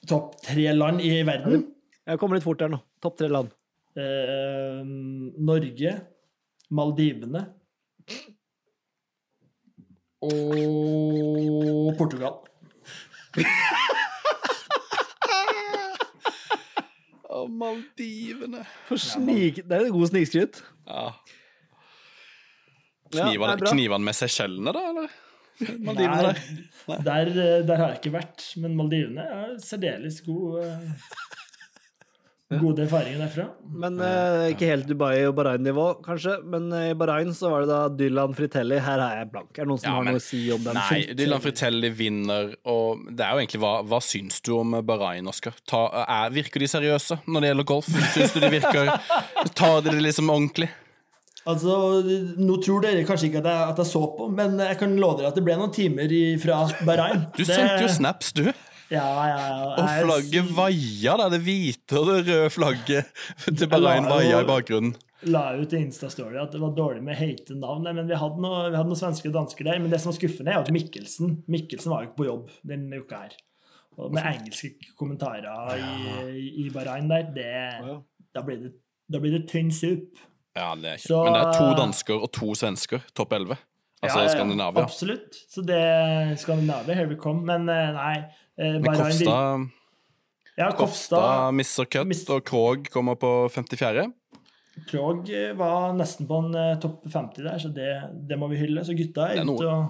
topp 0.06 0.36
tre 0.42 0.72
land 0.72 1.00
i 1.02 1.22
verden. 1.26 1.64
Jeg 2.06 2.18
kommer 2.20 2.36
litt 2.38 2.44
fort 2.44 2.58
der 2.60 2.68
nå. 2.70 2.78
Topp 3.02 3.16
tre 3.18 3.28
land. 3.28 3.50
Eh, 3.96 4.82
Norge, 4.84 5.94
Maldivene 6.70 7.46
og 10.26 11.94
Portugal. 11.98 12.34
Og 17.36 17.50
Maldivene. 17.52 18.62
For 18.88 19.00
snik... 19.00 19.60
Det 19.66 19.76
er 19.76 19.86
et 19.88 19.94
god 19.94 20.06
snikskryt. 20.12 20.62
Ja. 20.88 21.08
Ja, 23.14 23.26
Kniver, 23.28 23.52
er 23.52 23.60
bra. 23.60 23.70
kniver 23.70 23.94
han 23.94 24.04
med 24.06 24.16
Seychellene, 24.18 24.72
da, 24.74 24.80
eller? 24.90 25.12
Maldivene. 25.86 26.32
Nei, 26.88 26.96
der, 27.06 27.28
eh, 27.30 27.60
der 27.68 27.78
har 27.80 27.92
jeg 27.92 28.00
ikke 28.00 28.14
vært, 28.16 28.42
men 28.62 28.74
Maldivene 28.78 29.22
er 29.36 29.52
særdeles 29.62 30.18
god 30.26 30.58
eh, 30.64 30.88
Gode 32.46 32.84
erfaringer 32.84 33.18
derfra. 33.24 33.44
Men 33.74 33.96
eh, 33.98 34.52
ikke 34.52 34.68
helt 34.70 34.86
Dubai- 34.86 35.24
og 35.26 35.32
Bahrain-nivå, 35.34 35.86
kanskje. 36.04 36.36
Men 36.46 36.68
eh, 36.78 36.92
i 36.92 36.94
Bahrain 36.94 37.32
så 37.34 37.48
var 37.50 37.64
det 37.64 37.70
da 37.72 37.78
Dylan 37.90 38.36
Fritelli. 38.38 38.78
Her 38.84 39.02
er 39.02 39.16
jeg 39.18 39.30
blank. 39.32 39.48
Er 39.58 39.64
det 39.64 39.70
noen 39.72 39.80
som 39.82 39.88
Ja, 39.90 39.94
har 39.96 40.04
men- 40.06 40.14
noe 40.14 40.22
å 40.22 40.22
si 40.22 40.42
om 40.54 40.62
den? 40.62 40.78
Nei, 40.78 41.00
Dylan 41.18 41.42
Fritelli 41.42 41.90
vinner, 41.90 42.52
og 42.70 43.02
det 43.10 43.26
er 43.26 43.32
jo 43.34 43.42
egentlig 43.42 43.62
hva, 43.64 43.72
hva 43.90 43.98
syns 43.98 44.38
du 44.46 44.52
om 44.60 44.76
Bahrain, 44.86 45.26
Oskar? 45.26 45.58
Er- 45.74 46.30
Virker 46.36 46.62
de 46.62 46.68
seriøse 46.70 47.18
når 47.26 47.40
det 47.42 47.50
gjelder 47.50 47.68
golf? 47.72 47.90
Syns 48.14 48.36
du 48.36 48.38
de 48.46 48.52
virker 48.54 48.92
Tar 49.58 49.80
de 49.82 49.90
det 49.96 50.04
liksom 50.06 50.30
ordentlig? 50.30 50.70
Altså, 51.46 51.74
Nå 52.38 52.60
tror 52.62 52.82
dere 52.86 53.02
kanskje 53.06 53.28
ikke 53.32 53.42
at 53.42 53.50
jeg, 53.50 53.66
at 53.74 53.82
jeg 53.82 53.90
så 53.90 54.04
på, 54.16 54.30
men 54.34 54.54
jeg 54.62 54.78
kan 54.80 54.94
love 55.02 55.18
dere 55.20 55.28
at 55.34 55.36
det 55.38 55.44
ble 55.46 55.58
noen 55.58 55.74
timer 55.74 56.10
i, 56.14 56.22
fra 56.42 56.62
Bahrain. 56.86 57.26
Du 57.36 57.42
sendte 57.46 57.82
jo 57.84 57.90
snaps, 57.90 58.30
du. 58.38 58.48
Ja, 58.90 59.06
ja, 59.28 59.38
ja. 59.48 59.62
Og 59.74 59.88
flagget 60.06 60.50
vaia, 60.54 61.16
da. 61.18 61.28
Det 61.32 61.40
hvite 61.42 61.98
og 61.98 62.06
det 62.12 62.20
røde 62.28 62.50
flagget 62.54 63.08
til 63.58 63.66
Bahrain 63.72 64.06
vaia 64.06 64.42
i 64.44 64.46
bakgrunnen. 64.46 64.94
la 65.26 65.56
ut 65.58 65.72
i 65.74 65.80
Insta-story 65.80 66.36
at 66.38 66.52
det 66.54 66.60
var 66.62 66.70
dårlig 66.76 67.02
med 67.02 67.16
heite 67.18 67.56
navn. 67.58 67.88
Men 67.88 68.06
vi 68.06 68.14
hadde, 68.20 68.38
noe, 68.44 68.68
noen 68.70 68.94
svenske 68.98 69.26
og 69.32 69.34
dansker 69.34 69.66
der. 69.66 69.80
Men 69.82 69.90
det 69.90 69.98
som 70.02 70.12
var 70.12 70.18
skuffende, 70.20 70.52
er 70.54 70.60
at 70.62 70.70
Mikkelsen 70.70 71.40
Mikkelsen 71.50 71.90
var 71.90 72.04
jo 72.04 72.10
ikke 72.10 72.20
på 72.20 72.28
jobb 72.28 72.50
denne 72.68 73.00
uka 73.02 73.24
her. 73.24 73.34
Og 73.96 74.12
med 74.12 74.22
engelske 74.28 74.74
kommentarer 75.00 75.78
i, 75.80 76.66
i 76.66 76.70
Bahrain 76.70 77.08
der, 77.10 77.30
det, 77.32 78.00
da 78.36 78.42
blir 78.44 78.60
det, 78.66 78.72
da 79.10 79.18
blir 79.22 79.32
det 79.38 79.46
tynn 79.50 79.70
sup. 79.72 80.20
Ja, 80.56 80.74
det 80.76 80.90
er 80.92 80.98
ikke. 81.00 81.08
Så- 81.08 81.24
Men 81.24 81.32
det 81.32 81.42
er 81.46 81.58
to 81.58 81.70
dansker 81.80 82.22
og 82.22 82.30
to 82.36 82.54
svensker, 82.54 83.02
topp 83.16 83.32
elleve. 83.32 83.56
Altså 84.04 84.18
Ja, 84.20 84.26
ja, 84.28 84.32
Skandinavia. 84.36 84.82
Absolutt. 84.84 85.34
Så 85.50 85.62
det 85.66 86.38
Skandinavia, 86.38 86.94
here 86.94 87.08
we 87.08 87.16
come. 87.16 87.42
Men 87.48 87.66
eh, 87.72 87.92
nei. 87.96 88.16
Eh, 88.58 88.78
Men 88.80 88.96
Kofstad, 88.96 89.66
Ja, 90.56 90.70
Kofstad 90.72 90.78
Kofstad 90.80 91.54
misser 91.54 91.84
cut, 91.84 92.06
Mis- 92.08 92.24
og 92.32 92.44
Krog 92.48 92.88
kommer 92.92 93.14
på 93.20 93.32
54. 93.52 94.06
Krog 94.90 95.28
eh, 95.32 95.52
var 95.56 95.92
nesten 95.96 96.26
på 96.28 96.38
en 96.44 96.54
uh, 96.56 96.74
topp 96.80 97.04
50 97.08 97.42
der, 97.44 97.58
så 97.62 97.68
det, 97.72 97.90
det 98.28 98.36
må 98.40 98.48
vi 98.52 98.58
hylle. 98.60 98.84
Så 98.84 98.96
gutta 98.96 99.30
er 99.32 99.40
er 99.40 99.48
ute 99.48 99.68
og 99.68 99.86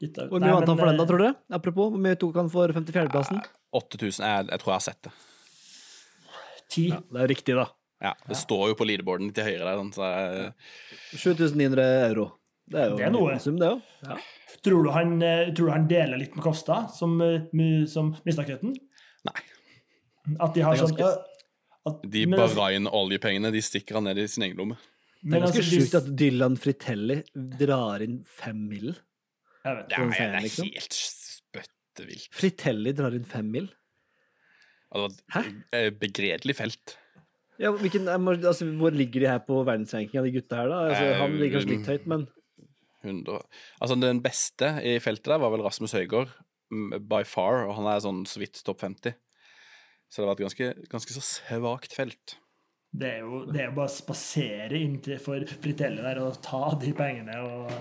gutta, 0.00 0.26
Hvor 0.28 0.40
mye 0.42 0.52
vant 0.52 0.68
han 0.68 0.76
for 0.80 0.90
den, 0.90 0.96
da, 0.98 1.04
eh, 1.04 1.08
tror 1.08 1.22
dere? 1.24 1.34
Apropos, 1.60 1.90
hvor 1.94 2.02
mye 2.04 2.18
tok 2.20 2.36
han 2.36 2.50
for 2.52 2.68
54.-plassen? 2.76 3.40
8000. 3.72 4.24
Jeg, 4.26 4.48
jeg 4.52 4.60
tror 4.62 4.72
jeg 4.72 4.76
har 4.80 4.86
sett 4.90 5.02
det. 5.08 5.14
Ti. 6.68 6.86
Det 6.90 7.22
er 7.22 7.30
riktig, 7.30 7.54
da. 7.56 7.66
Ja, 8.04 8.12
Det 8.28 8.36
står 8.36 8.68
jo 8.72 8.76
på 8.76 8.84
leaderboarden 8.84 9.30
til 9.32 9.46
høyre 9.46 9.64
der. 9.64 9.78
sånn, 9.80 9.92
Så 9.96 10.04
jeg, 10.04 10.52
7900 11.16 11.86
euro. 12.10 12.26
Det 12.68 12.80
er 12.82 12.90
jo 12.90 12.96
Det 12.98 13.06
er 13.06 13.12
noe. 13.14 13.32
en 13.32 13.40
sum, 13.40 13.56
det 13.60 13.68
òg. 13.70 13.80
Ja. 14.04 14.16
Tror 14.66 14.82
du 14.82 14.90
han, 14.90 15.16
eh, 15.22 15.52
tror 15.54 15.70
du 15.70 15.72
han 15.76 15.86
deler 15.90 16.18
litt 16.18 16.34
med 16.34 16.42
Kofstad, 16.42 16.90
som, 16.90 17.14
eh, 17.22 17.46
som 17.90 18.10
mista 18.26 18.42
krøtten? 18.46 18.74
Nei. 19.28 19.38
At 20.42 20.56
de 20.56 20.64
har 20.66 20.78
sånn 20.80 20.96
øh, 20.98 21.20
at, 21.86 22.02
De 22.02 22.24
men, 22.26 22.40
altså, 22.40 22.58
Bahrain-oljepengene 22.58 23.52
de 23.54 23.62
stikker 23.62 24.00
han 24.00 24.08
ned 24.08 24.18
i 24.18 24.26
sin 24.30 24.48
egen 24.48 24.58
lomme. 24.58 24.78
Det 25.22 25.38
er 25.38 25.44
ganske 25.46 25.62
altså, 25.62 25.78
sjukt 25.78 25.96
at 26.00 26.08
Dylan 26.18 26.58
Fritelli 26.58 27.20
drar 27.62 28.02
inn 28.02 28.20
fem 28.26 28.66
mil. 28.70 28.92
Det 29.62 29.70
er, 29.70 29.80
det 29.90 30.20
er 30.22 30.36
liksom. 30.42 30.68
helt 30.74 30.98
spøttevilt. 30.98 32.28
Fritelli 32.34 32.94
drar 32.98 33.14
inn 33.14 33.26
fem 33.26 33.48
mil? 33.54 33.70
Hæ? 35.34 35.42
Eh, 35.74 35.90
begredelig 35.94 36.56
felt. 36.58 36.96
Ja, 37.62 37.70
hvilken, 37.72 38.08
altså, 38.08 38.66
hvor 38.78 38.90
ligger 38.94 39.22
de 39.22 39.30
her 39.30 39.38
på 39.46 39.62
verdensrankinga, 39.64 40.26
de 40.26 40.34
gutta 40.34 40.60
her, 40.60 40.68
da? 40.70 40.80
Altså, 40.90 41.04
Eh, 41.04 41.20
han 41.22 41.38
ligger 41.40 41.58
kanskje 41.58 41.72
litt 41.72 41.90
høyt, 41.90 42.06
men 42.10 42.26
100. 43.06 43.42
Altså, 43.80 43.98
den 44.00 44.22
beste 44.24 44.72
i 44.84 44.96
feltet 45.02 45.30
der 45.32 45.42
var 45.42 45.52
vel 45.54 45.64
Rasmus 45.64 45.94
Høygaard, 45.96 46.32
mm, 46.72 46.98
by 47.08 47.22
far, 47.28 47.64
og 47.66 47.76
han 47.78 47.88
er 47.90 48.02
sånn 48.04 48.24
så 48.28 48.42
vidt 48.42 48.62
topp 48.66 48.82
50. 48.84 49.16
Så 50.10 50.22
det 50.22 50.28
var 50.28 50.36
et 50.36 50.44
ganske, 50.46 50.72
ganske 50.92 51.16
så 51.16 51.24
svakt 51.24 51.96
felt. 51.96 52.36
Det 52.96 53.08
er 53.16 53.24
jo 53.26 53.42
det 53.50 53.64
er 53.64 53.74
bare 53.74 53.90
å 53.90 53.92
spasere 53.92 54.78
inntil 54.78 55.18
for 55.20 55.42
Fritelle 55.60 56.04
der 56.04 56.20
og 56.22 56.38
ta 56.44 56.70
de 56.80 56.92
pengene 56.96 57.34
og 57.42 57.72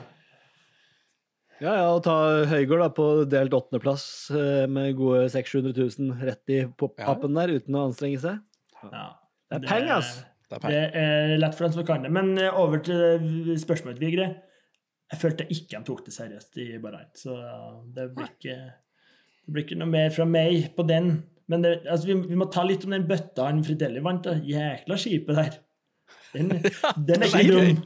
Ja, 1.62 1.72
ja, 1.72 1.84
og 1.94 2.02
ta 2.04 2.16
Høygaard 2.52 2.82
da 2.84 2.88
på 2.92 3.06
delt 3.32 3.54
åttendeplass 3.56 4.06
eh, 4.36 4.66
med 4.68 4.98
gode 4.98 5.30
600 5.32 5.72
000 5.78 6.26
rett 6.28 6.52
i 6.52 6.66
pop-appen 6.68 7.38
der, 7.38 7.54
uten 7.56 7.78
å 7.78 7.86
anstrenge 7.88 8.20
seg. 8.26 8.42
ja. 8.90 9.06
Det 9.46 9.62
er 9.62 9.68
penger, 9.70 9.92
ass! 10.02 10.10
Det 10.50 10.58
er 10.58 10.74
Det 10.74 11.02
er 11.02 11.38
lett 11.40 11.56
for 11.56 11.68
den 11.68 11.74
som 11.78 11.86
kan 11.88 12.04
det. 12.04 12.12
Men 12.14 12.34
eh, 12.42 12.60
over 12.60 12.82
til 12.84 13.56
spørsmålet, 13.62 14.02
Vigre. 14.02 14.28
Jeg 15.12 15.22
følte 15.22 15.46
ikke 15.54 15.78
han 15.78 15.86
tok 15.86 16.02
det 16.08 16.16
seriøst 16.16 16.60
i 16.64 16.68
Bahrain, 16.82 17.12
så 17.18 17.38
det 17.94 18.08
blir 18.16 18.32
ikke, 18.32 18.56
det 19.46 19.54
blir 19.54 19.66
ikke 19.68 19.78
noe 19.78 19.92
mer 19.92 20.14
fra 20.16 20.26
meg 20.30 20.72
på 20.76 20.86
den. 20.90 21.12
Men 21.52 21.62
det, 21.62 21.76
altså, 21.84 22.10
vi, 22.10 22.16
vi 22.32 22.38
må 22.40 22.48
ta 22.50 22.64
litt 22.66 22.88
om 22.88 22.96
den 22.96 23.06
bøtta 23.06 23.50
han 23.52 23.62
Fritelli 23.66 24.02
vant. 24.06 24.26
da. 24.26 24.34
Jækla 24.42 24.98
skipet 24.98 25.38
der. 25.38 25.60
Den, 26.34 26.56
den 27.10 27.22
er 27.22 27.30
ikke 27.30 27.52
dum. 27.54 27.84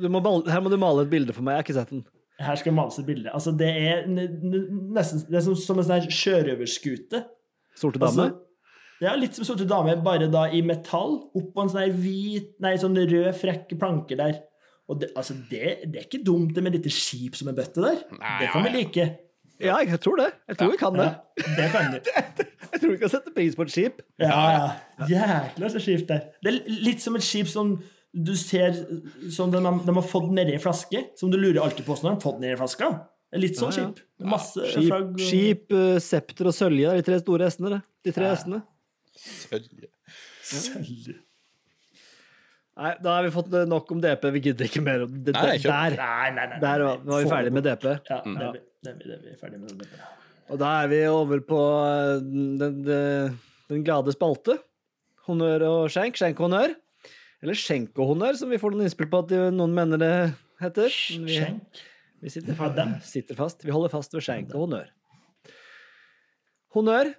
Du 0.00 0.08
må 0.08 0.22
male, 0.24 0.48
her 0.50 0.64
må 0.64 0.72
du 0.72 0.78
male 0.80 1.04
et 1.04 1.12
bilde 1.12 1.34
for 1.36 1.44
meg, 1.44 1.58
jeg 1.58 1.60
har 1.60 1.66
ikke 1.66 1.76
sett 1.76 1.92
den. 1.92 2.06
Her 2.38 2.58
skal 2.58 2.74
males 2.74 2.98
et 3.00 3.06
bilde. 3.08 3.30
Altså, 3.34 3.52
det 3.58 3.68
er 3.68 4.04
nesten 4.08 5.24
det 5.28 5.40
er 5.40 5.44
som, 5.44 5.56
som 5.58 5.80
en 5.80 5.88
sånn 5.88 6.12
sjørøverskute. 6.14 7.24
Sorte 7.78 8.00
dame. 8.00 8.28
Altså, 8.30 8.44
ja, 9.02 9.12
litt 9.18 9.36
som 9.36 9.46
Sorte 9.46 9.66
dame, 9.68 9.94
bare 10.02 10.30
da 10.32 10.46
i 10.50 10.62
metall. 10.66 11.18
Oppå 11.38 11.64
en 11.64 11.72
sånn 11.72 11.98
hvit, 12.00 12.54
nei, 12.62 12.76
sånn 12.80 12.96
rød, 12.98 13.32
frekk 13.38 13.76
planke 13.78 14.18
der. 14.18 14.40
Og 14.88 15.00
det, 15.02 15.10
altså, 15.16 15.34
det, 15.50 15.60
det 15.92 15.96
er 16.00 16.04
ikke 16.06 16.22
dumt 16.24 16.54
det 16.56 16.62
med 16.64 16.74
et 16.74 16.80
lite 16.80 16.90
skip 16.96 17.34
som 17.36 17.48
en 17.50 17.56
bøtte 17.58 17.82
der. 17.84 17.98
Nei, 18.18 18.36
Det 18.40 18.48
kan 18.54 18.62
vi 18.64 18.70
ja, 18.70 18.72
ja. 18.72 18.78
like. 18.78 19.08
Ja, 19.60 19.76
jeg 19.84 20.00
tror 20.00 20.16
det. 20.16 20.28
Jeg 20.48 20.56
tror 20.58 20.70
vi 20.70 20.76
kan 20.80 20.94
det. 20.96 21.08
Ja, 21.08 21.52
det 21.58 21.68
kan 21.74 21.90
du. 21.92 21.98
Jeg 22.72 22.80
tror 22.80 22.90
vi 22.94 22.98
kan 23.02 23.10
sette 23.12 23.32
pris 23.34 23.56
på 23.58 23.66
et 23.66 23.72
skip. 23.74 24.00
Ja, 24.22 24.38
ja. 24.54 25.06
Jækla 25.10 25.68
så 25.74 25.82
skip 25.82 26.06
der. 26.08 26.20
Det 26.44 26.52
er 26.54 26.72
litt 26.86 27.02
som 27.04 27.16
et 27.18 27.26
skip 27.26 27.50
som 27.52 27.74
du 28.14 28.32
ser 28.38 28.72
som 29.34 29.50
de, 29.52 29.60
har- 29.60 29.82
de 29.84 29.94
har 29.98 30.06
fått 30.08 30.30
nedi 30.32 30.54
en 30.56 30.62
flaske, 30.62 31.04
som 31.20 31.30
du 31.30 31.36
lurer 31.36 31.60
alltid 31.66 31.84
på 31.84 31.92
hvordan 31.92 32.08
de 32.08 32.16
har 32.16 32.24
fått 32.24 32.40
nedi 32.40 32.56
flaska. 32.56 32.88
flaske. 32.88 33.14
Litt 33.42 33.58
sånn 33.60 33.74
Ja, 33.76 33.82
ja. 33.82 33.90
skip. 33.92 34.04
Masse 34.32 34.70
Skip, 34.72 34.86
flagg. 34.88 35.10
og- 35.12 35.20
skip 35.20 35.72
eh, 35.76 35.98
septer 36.00 36.48
og 36.48 36.54
sølje. 36.56 36.88
Er 36.94 37.02
de 37.02 37.02
tre 37.10 37.18
store 37.20 37.44
hestene, 37.50 37.74
det. 37.76 37.82
De 38.08 38.12
tre 38.16 38.24
Ja. 38.30 38.34
hestene. 38.38 38.62
Sølje. 39.18 39.90
Sølv. 40.48 41.18
Nei, 42.78 42.92
da 43.02 43.16
har 43.16 43.24
vi 43.26 43.30
fått 43.34 43.50
eh, 43.58 43.64
nok 43.66 43.88
om 43.90 44.00
DP. 44.04 44.24
Vi 44.36 44.40
gidder 44.48 44.68
ikke 44.68 44.82
mer 44.86 45.02
om 45.08 45.16
det. 45.26 45.32
Nei, 45.34 45.56
ikke. 45.58 45.72
Der, 45.72 45.96
Nei, 45.98 46.28
nei, 46.36 46.46
nei. 46.52 46.58
der 46.62 46.84
var, 46.86 47.00
var 47.08 47.24
vi 47.24 47.30
ferdig 47.32 47.52
med 47.56 47.64
DP. 47.66 47.86
Ja, 48.10 48.20
Mm. 48.22 48.36
det 48.38 48.46
er 48.46 48.52
vi, 48.54 48.60
det 48.86 48.90
er 48.92 48.96
vi, 48.98 49.04
det 49.08 49.16
er 49.16 49.22
vi 49.24 49.36
ferdig 49.40 49.60
med 49.64 49.72
DP. 49.82 49.96
Og 50.48 50.60
da 50.62 50.68
er 50.84 50.88
vi 50.92 51.00
over 51.10 51.42
på 51.48 51.58
eh, 51.88 52.12
den, 52.22 52.78
den, 52.86 53.38
den 53.72 53.82
glade 53.88 54.14
spalte. 54.14 54.58
Honnør 55.26 55.64
og 55.68 55.90
skjenk. 55.92 56.16
Skjenk-honnør. 56.20 56.76
Eller 57.42 57.54
skjenk-honnør, 57.58 58.38
som 58.38 58.50
vi 58.54 58.58
får 58.62 58.72
noen 58.74 58.86
innspill 58.86 59.10
på 59.12 59.24
at 59.26 59.34
noen 59.54 59.74
mener 59.76 60.00
det 60.00 60.12
heter. 60.62 60.88
Vi, 61.26 61.36
Skjenk. 61.38 61.82
vi 62.22 62.32
sitter, 62.34 62.56
fast, 62.58 63.10
sitter 63.10 63.38
fast. 63.38 63.62
Vi 63.66 63.74
holder 63.74 63.92
fast 63.92 64.14
ved 64.16 64.24
skjenk 64.26 64.54
og 64.54 64.66
honnør. 64.68 64.88
Honnør 66.76 67.14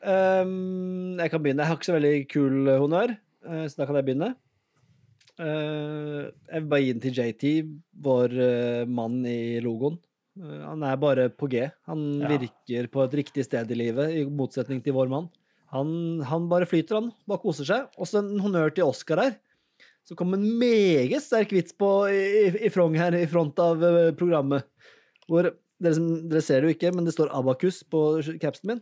Um, 0.00 1.18
jeg 1.20 1.28
kan 1.28 1.42
begynne. 1.44 1.60
Jeg 1.60 1.68
har 1.68 1.76
ikke 1.76 1.86
så 1.90 1.92
veldig 1.92 2.12
kul 2.32 2.68
honnør, 2.80 3.10
eh, 3.44 3.64
så 3.68 3.82
da 3.82 3.84
kan 3.84 3.98
jeg 3.98 4.06
begynne. 4.06 4.30
Eh, 5.40 6.28
jeg 6.50 6.60
vil 6.62 6.70
bare 6.70 6.84
gi 6.84 6.92
den 6.94 7.02
til 7.04 7.16
JT, 7.16 7.50
vår 8.04 8.34
eh, 8.44 8.84
mann 8.90 9.20
i 9.28 9.58
logoen. 9.64 9.96
Eh, 10.40 10.58
han 10.66 10.84
er 10.84 10.98
bare 11.00 11.28
på 11.32 11.48
G. 11.52 11.62
Han 11.88 12.02
Ja. 12.20 12.28
virker 12.36 12.88
på 12.92 13.04
et 13.06 13.16
riktig 13.22 13.44
sted 13.46 13.70
i 13.72 13.78
livet, 13.78 14.12
i 14.12 14.24
motsetning 14.28 14.82
til 14.84 14.92
vår 14.96 15.08
mann. 15.08 15.30
Han, 15.72 16.20
han 16.26 16.48
bare 16.50 16.66
flyter, 16.66 16.98
han. 16.98 17.12
Bare 17.30 17.40
koser 17.40 17.64
seg. 17.64 17.88
Også 17.96 18.18
en 18.20 18.38
honnør 18.42 18.74
til 18.74 18.84
Oscar 18.84 19.22
her. 19.22 19.36
Så 20.04 20.16
kom 20.18 20.34
en 20.34 20.44
meget 20.58 21.22
sterk 21.22 21.52
vits 21.54 21.72
på 21.76 21.88
i, 22.10 22.50
i, 22.66 22.68
Frogn 22.72 22.96
her, 22.98 23.14
i 23.14 23.26
front 23.30 23.58
av 23.62 23.78
programmet. 24.18 24.64
Hvor 25.28 25.46
dere, 25.80 25.94
dere 26.28 26.42
ser 26.42 26.60
det 26.64 26.70
jo 26.70 26.74
ikke, 26.74 26.90
men 26.96 27.06
det 27.06 27.14
står 27.14 27.30
Abakus 27.36 27.84
på 27.86 28.20
capsen 28.42 28.72
min. 28.74 28.80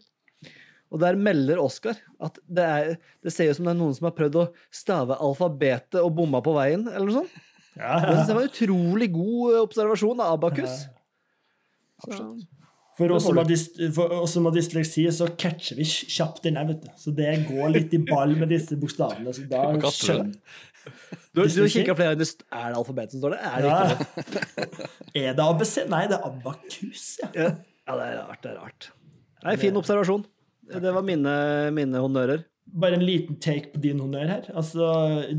Og 0.88 1.00
der 1.02 1.18
melder 1.20 1.60
Oskar 1.60 1.98
at 2.24 2.38
det, 2.48 2.64
er, 2.64 2.94
det 3.24 3.32
ser 3.34 3.50
ut 3.50 3.58
som 3.58 3.68
det 3.68 3.74
er 3.74 3.80
noen 3.80 3.96
som 3.96 4.08
har 4.08 4.14
prøvd 4.16 4.38
å 4.40 4.46
stave 4.72 5.18
alfabetet 5.20 6.00
og 6.00 6.14
bomma 6.16 6.40
på 6.44 6.54
veien, 6.56 6.86
eller 6.88 7.10
noe 7.10 7.18
sånt. 7.20 7.42
Ja, 7.78 7.98
Det 8.02 8.14
synes 8.14 8.30
jeg 8.30 8.38
var 8.38 8.46
en 8.46 8.52
utrolig 8.52 9.08
god 9.14 9.42
eh, 9.52 9.58
observasjon 9.62 10.22
av 10.24 10.38
Abakus. 10.38 10.78
Ja. 12.08 12.22
For 12.98 13.12
oss 13.14 13.28
som 13.28 13.36
har, 13.38 13.46
dyst, 13.46 13.76
for 13.94 14.10
oss 14.16 14.32
som 14.34 14.48
har 14.48 14.54
dysleksi, 14.56 15.04
så 15.14 15.28
catcher 15.38 15.78
vi 15.78 15.84
kjapt 15.86 16.42
den 16.48 16.56
her, 16.58 16.66
vet 16.66 16.80
du. 16.82 16.88
Så 16.98 17.12
det 17.14 17.30
går 17.46 17.70
litt 17.76 17.94
i 17.94 18.00
ball 18.02 18.34
med 18.40 18.50
disse 18.50 18.74
bokstavene. 18.80 19.30
Så 19.36 19.44
da 19.50 19.68
det? 19.76 19.92
skjønner 19.94 20.32
du, 20.34 20.90
du 21.36 21.42
Dysleksi? 21.44 21.82
kikka 21.82 21.94
flere 21.98 22.16
ganger. 22.16 22.32
Er 22.48 22.72
det 22.72 22.80
alfabetet 22.80 23.14
som 23.14 23.22
står 23.22 23.36
der? 23.36 23.44
Er 23.46 23.62
det 23.62 23.70
ja. 23.70 23.78
ikke 23.84 24.66
det? 24.72 25.22
Er 25.22 25.38
det 25.38 25.46
ABC? 25.46 25.76
Nei, 25.92 26.02
det 26.10 26.18
er 26.18 26.26
Abakus, 26.32 27.04
ja. 27.22 27.30
Ja. 27.36 27.48
ja, 27.52 28.00
det 28.00 28.08
er 28.08 28.18
rart. 28.24 28.42
Det 28.42 28.50
er 28.50 28.58
rart. 28.64 28.90
Nei, 29.44 29.54
fin 29.62 29.78
observasjon. 29.78 30.26
Det 30.68 30.92
var 30.92 31.04
mine, 31.06 31.34
mine 31.74 32.00
honnører. 32.02 32.44
Bare 32.68 32.94
en 32.94 33.04
liten 33.06 33.38
take 33.40 33.70
på 33.72 33.80
din 33.80 34.00
honnør 34.00 34.28
her. 34.28 34.48
Altså, 34.56 34.84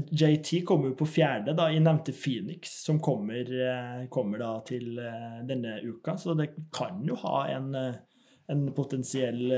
JT 0.10 0.64
kommer 0.66 0.90
jo 0.90 0.98
på 0.98 1.08
fjerde 1.10 1.54
da, 1.58 1.68
i 1.70 1.82
nevnte 1.82 2.14
Phoenix, 2.16 2.72
som 2.86 2.98
kommer, 3.04 3.46
eh, 3.46 4.08
kommer 4.10 4.42
da 4.42 4.54
til 4.66 4.98
eh, 4.98 5.38
denne 5.46 5.78
uka. 5.84 6.18
Så 6.18 6.34
det 6.40 6.50
kan 6.74 7.04
jo 7.06 7.20
ha 7.22 7.44
en, 7.54 7.76
eh, 7.78 8.00
en 8.50 8.66
potensiell 8.74 9.54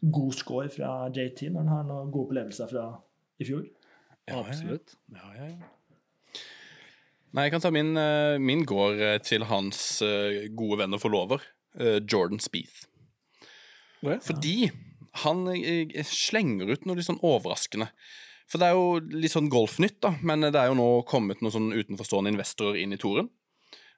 god 0.00 0.38
score 0.38 0.70
fra 0.72 1.10
JT 1.12 1.50
når 1.50 1.60
han 1.60 1.72
har 1.74 1.84
noen 1.84 2.10
gode 2.14 2.30
opplevelser 2.30 2.72
fra 2.72 2.88
i 3.40 3.44
fjor. 3.44 3.66
Ja. 4.26 4.40
Absolutt. 4.40 4.96
Ja, 5.12 5.28
ja, 5.36 5.50
ja. 5.52 6.40
Nei, 7.36 7.44
jeg 7.44 7.52
kan 7.52 7.60
ta 7.60 7.70
min. 7.74 7.92
Min 8.40 8.64
går 8.64 9.20
til 9.20 9.44
hans 9.44 10.00
gode 10.56 10.78
venn 10.80 10.96
og 10.96 11.02
forlover, 11.02 11.42
Jordan 12.08 12.40
Spieth. 12.40 12.86
Ja. 14.00 14.16
Fordi 14.24 14.70
han 15.22 15.46
eh, 15.54 15.96
slenger 16.06 16.70
ut 16.72 16.86
noe 16.86 16.98
litt 16.98 17.08
sånn 17.08 17.22
overraskende. 17.24 17.90
For 18.46 18.62
det 18.62 18.68
er 18.68 18.76
jo 18.78 19.18
litt 19.18 19.34
sånn 19.34 19.50
golfnytt, 19.50 19.98
da, 20.04 20.12
men 20.22 20.46
det 20.46 20.54
er 20.60 20.70
jo 20.70 20.78
nå 20.78 20.88
kommet 21.10 21.42
noen 21.42 21.54
sånn 21.54 21.72
utenforstående 21.74 22.30
investorer 22.34 22.78
inn 22.78 22.94
i 22.94 23.00
toren. 23.00 23.30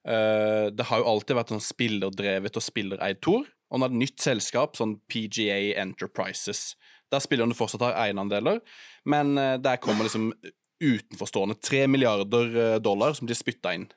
Eh, 0.08 0.68
det 0.72 0.86
har 0.88 1.02
jo 1.02 1.08
alltid 1.10 1.36
vært 1.36 1.52
sånn 1.52 1.64
spillerdrevet 1.64 2.56
og 2.56 2.64
spillereid 2.64 3.20
tor, 3.24 3.44
og 3.68 3.80
nå 3.80 3.84
er 3.84 3.92
det 3.92 3.98
et 3.98 4.04
nytt 4.06 4.24
selskap, 4.24 4.78
sånn 4.78 4.96
PGA 5.10 5.58
Enterprises. 5.82 6.72
Der 7.12 7.24
spillerne 7.24 7.56
fortsatt 7.56 7.84
har 7.84 7.98
eierandeler, 8.06 8.62
men 9.08 9.36
eh, 9.40 9.56
der 9.60 9.80
kommer 9.84 10.08
liksom 10.08 10.30
utenforstående 10.78 11.58
tre 11.60 11.84
milliarder 11.90 12.54
eh, 12.56 12.76
dollar 12.80 13.16
som 13.18 13.28
de 13.28 13.36
spytta 13.36 13.74
inn. 13.76 13.88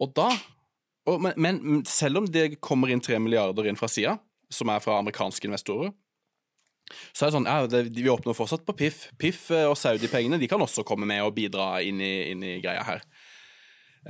Og 0.00 0.12
da 0.16 0.32
og, 1.08 1.16
men, 1.22 1.32
men 1.40 1.80
selv 1.88 2.20
om 2.20 2.26
det 2.28 2.60
kommer 2.62 2.90
inn 2.92 3.00
tre 3.02 3.16
milliarder 3.22 3.70
inn 3.70 3.78
fra 3.78 3.88
sida, 3.90 4.18
som 4.52 4.70
er 4.72 4.82
fra 4.82 4.98
amerikanske 5.00 5.48
investorer, 5.48 5.92
så 7.14 7.24
er 7.24 7.30
det 7.30 7.36
sånn, 7.36 7.48
ja, 7.48 7.66
det, 7.70 7.82
vi 7.94 8.10
åpner 8.10 8.34
fortsatt 8.34 8.64
på 8.66 8.74
PIF. 8.78 9.04
Piff 9.20 9.48
eh, 9.54 9.68
og 9.70 9.76
Saudi-pengene 9.78 10.40
de 10.40 10.48
kan 10.50 10.62
også 10.62 10.84
komme 10.86 11.06
med 11.06 11.22
og 11.22 11.36
bidra 11.36 11.76
inn 11.86 12.00
i, 12.02 12.14
inn 12.32 12.42
i 12.46 12.56
greia 12.62 12.82
her. 12.86 13.04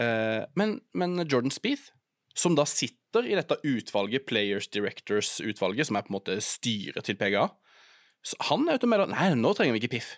Eh, 0.00 0.40
men, 0.56 0.78
men 0.96 1.18
Jordan 1.26 1.52
Spieth, 1.52 1.90
som 2.36 2.56
da 2.56 2.64
sitter 2.68 3.26
i 3.26 3.36
dette 3.36 3.58
utvalget, 3.66 4.24
Players 4.28 4.70
Directors-utvalget, 4.72 5.90
som 5.90 5.98
er 5.98 6.06
på 6.06 6.14
en 6.14 6.18
måte 6.20 6.38
styret 6.44 7.04
til 7.04 7.18
PGA, 7.20 7.48
han 8.48 8.68
er 8.68 8.80
ute 8.80 8.88
med 8.88 9.04
at 9.06 9.12
nei, 9.12 9.30
nå 9.36 9.52
trenger 9.56 9.76
vi 9.76 9.82
ikke 9.82 9.96
PIF. 9.96 10.10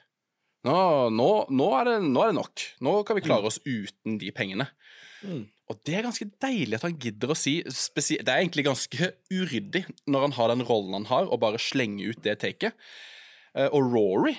Nå, 0.66 0.74
nå, 1.10 1.30
nå, 1.50 1.68
er 1.78 1.88
det, 1.88 1.96
nå 2.06 2.22
er 2.22 2.30
det 2.30 2.38
nok. 2.38 2.64
Nå 2.86 2.94
kan 3.06 3.18
vi 3.18 3.24
klare 3.24 3.48
oss 3.50 3.58
uten 3.66 4.18
de 4.20 4.30
pengene. 4.34 4.68
Mm. 5.22 5.42
Og 5.72 5.80
det 5.86 5.96
er 5.96 6.04
ganske 6.04 6.28
deilig 6.42 6.76
at 6.76 6.86
han 6.86 6.98
gidder 7.00 7.32
å 7.32 7.38
si 7.38 7.60
Det 7.64 8.20
er 8.20 8.42
egentlig 8.42 8.66
ganske 8.66 9.12
uryddig 9.32 9.86
når 10.10 10.28
han 10.28 10.36
har 10.36 10.52
den 10.52 10.64
rollen 10.68 10.98
han 11.00 11.10
har, 11.10 11.28
og 11.28 11.40
bare 11.44 11.60
slenger 11.62 12.12
ut 12.12 12.24
det 12.26 12.40
taket. 12.42 12.76
Eh, 13.56 13.68
og 13.70 13.92
Rory 13.92 14.34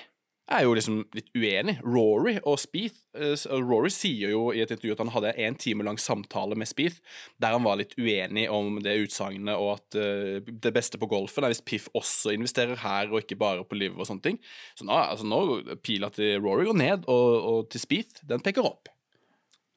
er 0.52 0.66
jo 0.66 0.74
liksom 0.76 0.98
litt 1.16 1.30
uenig. 1.32 1.78
Rory 1.86 2.36
og 2.42 2.58
Spieth 2.60 3.16
eh, 3.16 3.34
Rory 3.64 3.90
sier 3.92 4.34
jo 4.34 4.50
i 4.52 4.60
et 4.62 4.70
intervju 4.70 4.94
at 4.94 5.02
han 5.02 5.12
hadde 5.14 5.34
en 5.46 5.58
time 5.60 5.86
lang 5.86 5.98
samtale 6.00 6.58
med 6.60 6.68
Spieth 6.68 7.00
der 7.42 7.56
han 7.56 7.64
var 7.64 7.80
litt 7.80 7.96
uenig 7.96 8.46
om 8.52 8.76
det 8.84 8.98
utsagnet, 9.06 9.56
og 9.56 9.78
at 9.78 9.98
eh, 10.00 10.44
det 10.44 10.74
beste 10.76 11.00
på 11.00 11.08
golfen 11.10 11.46
er 11.46 11.54
hvis 11.54 11.64
Piff 11.64 11.88
også 11.96 12.34
investerer 12.36 12.78
her, 12.84 13.10
og 13.10 13.22
ikke 13.22 13.40
bare 13.40 13.64
på 13.66 13.78
liv 13.80 13.96
og 13.96 14.08
sånne 14.08 14.28
ting. 14.28 14.42
Så 14.76 14.86
nå, 14.86 14.98
altså 14.98 15.28
nå 15.28 15.78
pila 15.84 16.12
til 16.14 16.36
Rory 16.44 16.68
går 16.68 16.82
ned, 16.82 17.08
og, 17.08 17.30
og 17.50 17.72
til 17.72 17.82
Spieth, 17.82 18.22
den 18.28 18.44
peker 18.44 18.68
opp. 18.68 18.92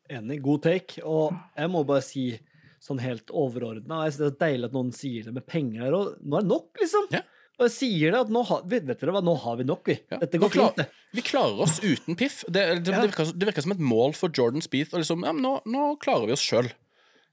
Enig. 0.10 0.42
God 0.46 0.62
take. 0.64 1.02
Og 1.04 1.34
jeg 1.58 1.72
må 1.74 1.82
bare 1.88 2.04
si 2.06 2.30
sånn 2.84 3.00
helt 3.02 3.32
overordna 3.34 4.04
Jeg 4.06 4.14
synes 4.14 4.20
det 4.22 4.28
er 4.28 4.34
så 4.36 4.40
deilig 4.46 4.68
at 4.70 4.76
noen 4.78 4.92
sier 4.96 5.26
det 5.28 5.34
med 5.34 5.46
penger 5.50 5.82
her, 5.88 5.96
og 5.98 6.14
nå 6.22 6.38
er 6.38 6.46
det 6.46 6.52
nok, 6.52 6.68
liksom. 6.80 7.08
Ja. 7.12 7.24
Og 7.58 7.64
jeg 7.66 7.74
sier 7.74 8.14
det 8.14 8.20
at 8.22 8.30
nå 8.30 8.44
har, 8.46 8.62
vet, 8.70 8.86
dere 8.86 9.14
hva, 9.16 9.22
nå 9.26 9.34
har 9.42 9.56
vi 9.58 9.66
nok, 9.66 9.82
vi. 9.90 9.96
Ja. 10.14 10.20
Dette 10.22 10.38
går 10.38 10.52
klar- 10.54 10.76
fint, 10.76 10.84
det. 10.84 11.08
Vi 11.18 11.24
klarer 11.26 11.64
oss 11.66 11.80
uten 11.82 12.16
Piff. 12.20 12.44
Det, 12.46 12.54
det, 12.54 12.92
Ja. 12.94 13.02
det, 13.02 13.08
virker, 13.10 13.32
det 13.34 13.48
virker 13.50 13.66
som 13.66 13.74
et 13.74 13.82
mål 13.82 14.14
for 14.14 14.30
Jordan 14.30 14.62
Spieth. 14.62 14.94
Og 14.94 15.02
liksom, 15.02 15.26
ja, 15.26 15.34
men 15.34 15.42
nå, 15.42 15.56
nå 15.66 15.88
klarer 16.04 16.30
vi 16.30 16.36
oss 16.38 16.44
sjøl. 16.46 16.70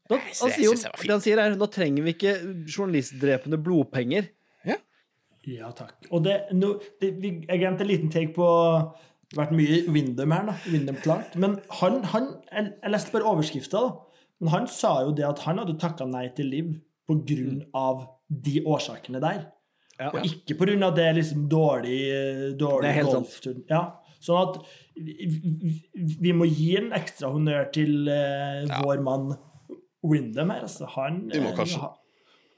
Han 0.09 0.21
sier 0.33 0.65
jo, 0.65 0.73
jeg 0.73 0.79
synes 0.79 0.83
det 0.85 0.91
var 0.91 0.97
fint. 1.01 1.09
det 1.09 1.15
han 1.15 1.25
sier 1.25 1.39
er 1.45 1.55
nå 1.61 1.69
trenger 1.73 2.05
vi 2.09 2.13
ikke 2.17 2.33
journalistdrepende 2.73 3.61
blodpenger. 3.61 4.31
Ja, 5.45 5.69
takk. 5.77 5.93
Og 6.09 6.23
det, 6.25 6.39
no, 6.57 6.79
det, 7.03 7.11
vi, 7.21 7.35
jeg 7.45 7.61
glemte 7.61 7.85
en 7.85 7.89
liten 7.91 8.09
take 8.13 8.33
på 8.33 8.47
vært 9.37 9.53
mye 9.57 9.79
Windham 9.95 10.33
her, 10.37 10.47
da. 10.51 10.55
Windham 10.71 10.97
Clark. 11.03 11.35
Men 11.41 11.59
han, 11.81 12.03
han 12.13 12.29
jeg, 12.53 12.73
jeg 12.83 12.91
leste 12.95 13.13
bare 13.15 13.31
overskrifta, 13.33 13.81
da. 13.81 14.21
Men 14.41 14.49
han 14.53 14.67
sa 14.69 14.97
jo 15.07 15.13
det 15.17 15.25
at 15.29 15.39
han 15.47 15.59
hadde 15.63 15.79
takka 15.81 16.07
nei 16.11 16.27
til 16.37 16.51
Liv 16.53 16.73
på 17.09 17.17
grunn 17.29 17.63
av 17.77 18.07
de 18.29 18.61
årsakene 18.67 19.21
der. 19.23 19.47
Ja. 20.01 20.09
Og 20.11 20.25
ikke 20.27 20.57
på 20.59 20.67
grunn 20.67 20.83
av 20.83 20.95
det 20.97 21.09
liksom 21.17 21.45
dårlig, 21.49 22.01
dårlig 22.59 22.83
Det 22.83 22.91
er 22.91 22.99
helt 22.99 23.13
sant. 23.15 23.29
golftur. 23.29 23.61
Ja. 23.71 23.83
Sånn 24.25 24.41
at 24.49 24.57
vi, 24.97 25.75
vi- 26.25 26.33
må 26.33 26.47
gi 26.49 26.77
en 26.81 26.91
ekstra 26.97 27.29
honnør 27.31 27.69
til 27.73 28.09
uh, 28.09 28.65
Ja. 28.67 28.81
vår 28.83 29.03
mann 29.05 29.35
Windham 30.03 30.51
her. 30.51 30.63
Altså, 30.67 30.89
han, 30.97 31.29
Vi 31.33 31.41
må 31.41 31.53
eh, 31.53 31.57
kanskje. 31.57 31.79
ha- 31.81 31.95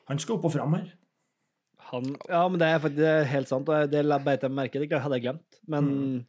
han 0.09 0.19
skal 0.23 0.37
opp 0.39 0.45
og 0.49 0.53
fram 0.55 0.75
her. 0.79 0.87
Han, 1.91 2.17
ja, 2.29 2.49
men 2.49 2.59
det 2.59 2.67
er 2.67 2.79
faktisk 2.83 2.97
det 3.03 3.11
er 3.13 3.29
helt 3.31 3.49
sant, 3.51 3.69
og 3.69 3.91
det 3.93 4.03
beit 4.25 4.43
jeg 4.43 4.51
merke 4.51 4.81
i. 4.81 4.87
Det 4.87 5.01
hadde 5.03 5.19
jeg 5.21 5.23
glemt. 5.27 5.61
Men 5.69 6.27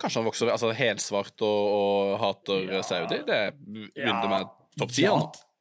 Kanskje 0.00 0.20
han 0.20 0.26
vokser 0.28 0.50
altså 0.52 0.72
helsvart 0.76 1.42
og, 1.44 1.62
og 1.76 2.18
hater 2.22 2.64
Ja. 2.78 2.82
Saudi. 2.86 3.18
Det 3.26 3.40
begynner 3.58 4.28
med 4.32 4.52
topp 4.80 4.92
ti. 4.96 5.04
Ja. 5.06 5.16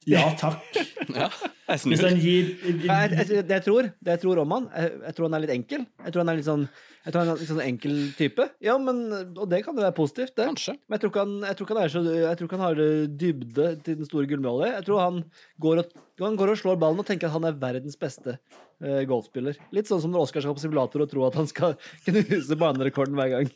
Ja 0.10 0.26
takk. 0.40 0.64
Ja, 1.12 1.26
jeg 1.28 1.80
Hvis 1.82 2.00
snur. 2.00 2.08
han 2.08 2.20
gir 2.22 2.52
jeg, 2.64 2.86
jeg, 2.88 3.26
det, 3.28 3.52
jeg 3.52 3.64
tror, 3.66 3.88
det 4.00 4.14
jeg 4.14 4.20
tror 4.22 4.40
om 4.46 4.54
han, 4.56 4.68
jeg, 4.72 4.92
jeg 5.10 5.16
tror 5.18 5.28
han 5.28 5.36
er 5.36 5.44
litt 5.44 5.54
enkel. 5.58 5.82
Jeg 6.06 6.14
tror 6.14 6.22
han 6.22 6.32
er 6.32 6.38
litt 6.40 6.48
sånn 6.48 6.64
jeg 7.02 7.14
tror 7.14 7.24
han 7.24 7.32
er 7.32 7.40
litt 7.42 7.50
sånn 7.50 7.64
enkel 7.64 7.94
type. 8.14 8.46
Ja, 8.62 8.76
men, 8.78 9.00
Og 9.34 9.48
det 9.50 9.64
kan 9.66 9.74
jo 9.74 9.82
være 9.82 9.96
positivt, 9.98 10.36
det. 10.38 10.46
Kanskje. 10.52 10.76
Men 10.86 10.96
jeg 10.96 11.02
tror 11.04 11.12
ikke 11.12 11.24
han, 11.26 11.38
jeg 11.48 11.58
tror 11.58 11.72
han, 11.72 11.80
er 11.82 11.94
så, 11.94 12.02
jeg 12.14 12.38
tror 12.38 12.50
ikke 12.50 12.60
han 12.60 12.66
har 12.68 12.82
eh, 12.84 13.06
dybde 13.24 13.70
til 13.88 13.98
den 14.02 14.10
store 14.10 14.30
gullmålet 14.30 14.76
Jeg 14.76 14.86
tror 14.86 15.02
han 15.02 15.18
går, 15.66 15.82
og, 15.82 15.96
han 16.22 16.38
går 16.38 16.54
og 16.54 16.60
slår 16.62 16.78
ballen 16.84 17.02
og 17.02 17.08
tenker 17.08 17.32
at 17.32 17.36
han 17.36 17.48
er 17.50 17.58
verdens 17.64 17.98
beste 18.00 18.36
uh, 18.38 19.02
golfspiller. 19.10 19.58
Litt 19.74 19.90
sånn 19.90 20.04
som 20.04 20.14
når 20.14 20.28
Oskar 20.28 20.46
skal 20.46 20.58
på 20.58 20.64
simulator 20.64 21.02
og 21.02 21.10
tror 21.10 21.32
at 21.32 21.40
han 21.42 21.50
skal 21.50 21.74
knuse 22.06 22.60
banerekorden 22.62 23.18
hver 23.18 23.34
gang. 23.34 23.50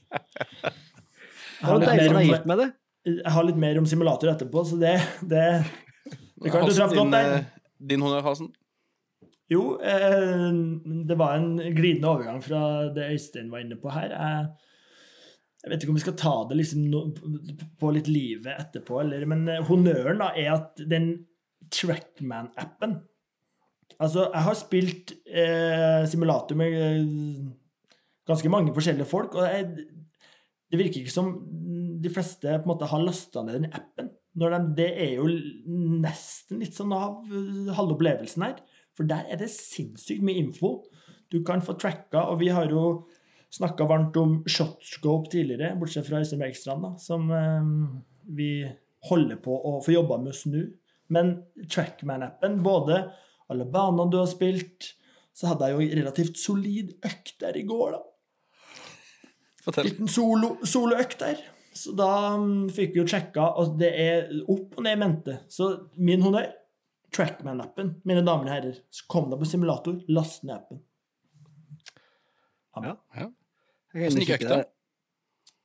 Jeg 0.66 1.70
har 1.70 1.86
Det 1.86 1.91
er 1.93 2.02
litt 2.02 2.02
deilig 2.02 2.10
han 2.10 2.10
er 2.10 2.18
mer 2.18 2.30
gift 2.32 2.41
om, 2.41 2.52
med 2.56 2.64
det. 2.64 2.70
jeg 3.14 3.36
har 3.38 3.50
litt 3.52 3.62
mer 3.68 3.82
om 3.84 3.89
simulator 3.93 4.34
etterpå, 4.34 4.66
så 4.66 4.82
det 4.82 4.98
Det, 5.22 5.46
kan 6.44 6.68
du 6.68 6.74
traff 6.76 6.94
godt 6.94 7.12
der. 7.16 7.34
eh, 7.38 7.44
Din 7.90 8.02
honnør, 8.04 8.22
Halsen? 8.26 8.52
Jo, 9.52 9.78
eh, 9.78 10.52
det 11.08 11.18
var 11.20 11.36
en 11.38 11.58
glidende 11.76 12.10
overgang 12.10 12.42
fra 12.44 12.62
det 12.96 13.12
Øystein 13.14 13.52
var 13.52 13.62
inne 13.62 13.78
på 13.78 13.92
her. 13.94 14.10
Jeg, 14.16 14.48
jeg 15.64 15.72
vet 15.72 15.84
ikke 15.84 15.94
om 15.94 16.00
vi 16.00 16.06
skal 16.06 16.18
ta 16.18 16.34
det 16.50 16.58
liksom 16.58 16.88
no, 16.90 17.04
på 17.80 17.92
litt 17.94 18.08
livet 18.10 18.54
etterpå, 18.58 19.00
eller, 19.04 19.26
men 19.30 19.48
eh, 19.50 19.62
honnøren 19.70 20.22
da 20.24 20.32
er 20.36 20.54
at 20.58 20.82
den 20.90 21.12
Trackman-appen 21.74 23.00
Altså, 24.02 24.26
jeg 24.34 24.44
har 24.44 24.56
spilt 24.60 25.12
eh, 25.30 26.04
simulator 26.10 26.58
med 26.60 26.74
eh, 26.76 27.06
ganske 28.28 28.50
mange 28.52 28.74
forskjellige 28.76 29.08
folk, 29.08 29.38
og 29.40 29.46
jeg, 29.48 29.86
det 30.72 30.80
virker 30.82 31.00
ikke 31.00 31.14
som 31.14 31.30
de 32.04 32.12
fleste 32.12 32.50
på 32.58 32.66
en 32.66 32.72
måte 32.74 32.90
har 32.92 33.04
lasta 33.06 33.44
ned 33.46 33.62
den 33.62 33.70
appen. 33.72 34.10
Når 34.36 34.54
de, 34.54 34.62
det 34.82 34.90
er 35.06 35.12
jo 35.20 35.28
nesten 36.04 36.60
litt 36.64 36.76
sånn 36.76 36.94
av 36.96 37.24
eh, 37.30 37.74
halve 37.76 37.96
opplevelsen 37.96 38.48
her. 38.48 38.58
For 38.96 39.08
der 39.08 39.28
er 39.32 39.40
det 39.40 39.52
sinnssykt 39.52 40.24
mye 40.26 40.42
info. 40.44 40.78
Du 41.32 41.42
kan 41.48 41.64
få 41.64 41.76
tracka, 41.80 42.28
og 42.32 42.40
vi 42.44 42.52
har 42.54 42.72
jo 42.72 43.06
snakka 43.56 43.88
varmt 43.88 44.18
om 44.20 44.38
shotscope 44.50 45.32
tidligere, 45.32 45.76
bortsett 45.80 46.08
fra 46.08 46.20
Øystein 46.20 46.42
Bergstrand, 46.44 46.84
da, 46.84 46.92
som 47.00 47.30
eh, 47.32 47.70
vi 48.36 48.50
holder 49.10 49.40
på 49.44 49.56
å 49.56 49.78
få 49.86 49.96
jobba 49.96 50.20
med 50.22 50.34
å 50.34 50.38
snu. 50.38 50.62
Men 51.14 51.36
Trackman-appen, 51.70 52.60
både 52.66 53.04
alle 53.52 53.68
banene 53.70 54.10
du 54.12 54.20
har 54.20 54.30
spilt, 54.32 54.96
så 55.36 55.52
hadde 55.52 55.70
jeg 55.70 55.76
jo 55.76 56.00
relativt 56.00 56.40
solid 56.40 56.96
økt 57.06 57.36
der 57.44 57.58
i 57.60 57.66
går, 57.68 57.98
da. 57.98 58.02
Fortell. 59.66 59.90
Liten 59.90 60.10
solo, 60.12 60.56
soloøkt 60.68 61.20
der. 61.24 61.42
Så 61.76 61.92
da 61.98 62.10
mm, 62.40 62.70
fikk 62.76 62.94
vi 62.96 63.02
jo 63.02 63.08
sjekka, 63.10 63.50
og 63.60 63.76
det 63.80 63.92
er 64.00 64.30
opp 64.48 64.78
og 64.78 64.86
ned 64.86 64.96
i 64.96 65.02
mente. 65.02 65.40
Så 65.52 65.74
min 66.00 66.24
honnør 66.24 66.54
Trackman-appen, 67.16 67.94
mine 68.08 68.24
damer 68.26 68.48
og 68.48 68.52
herrer. 68.52 68.78
Så 68.92 69.06
kom 69.12 69.30
deg 69.32 69.40
på 69.40 69.48
simulator, 69.48 70.00
last 70.12 70.44
ned 70.44 70.56
appen. 70.58 70.80
Ja. 72.76 72.96
Ja. 73.16 73.28
Jeg 73.96 74.10
Hvordan 74.10 74.26
gikk 74.26 74.34
økta? 74.42 74.64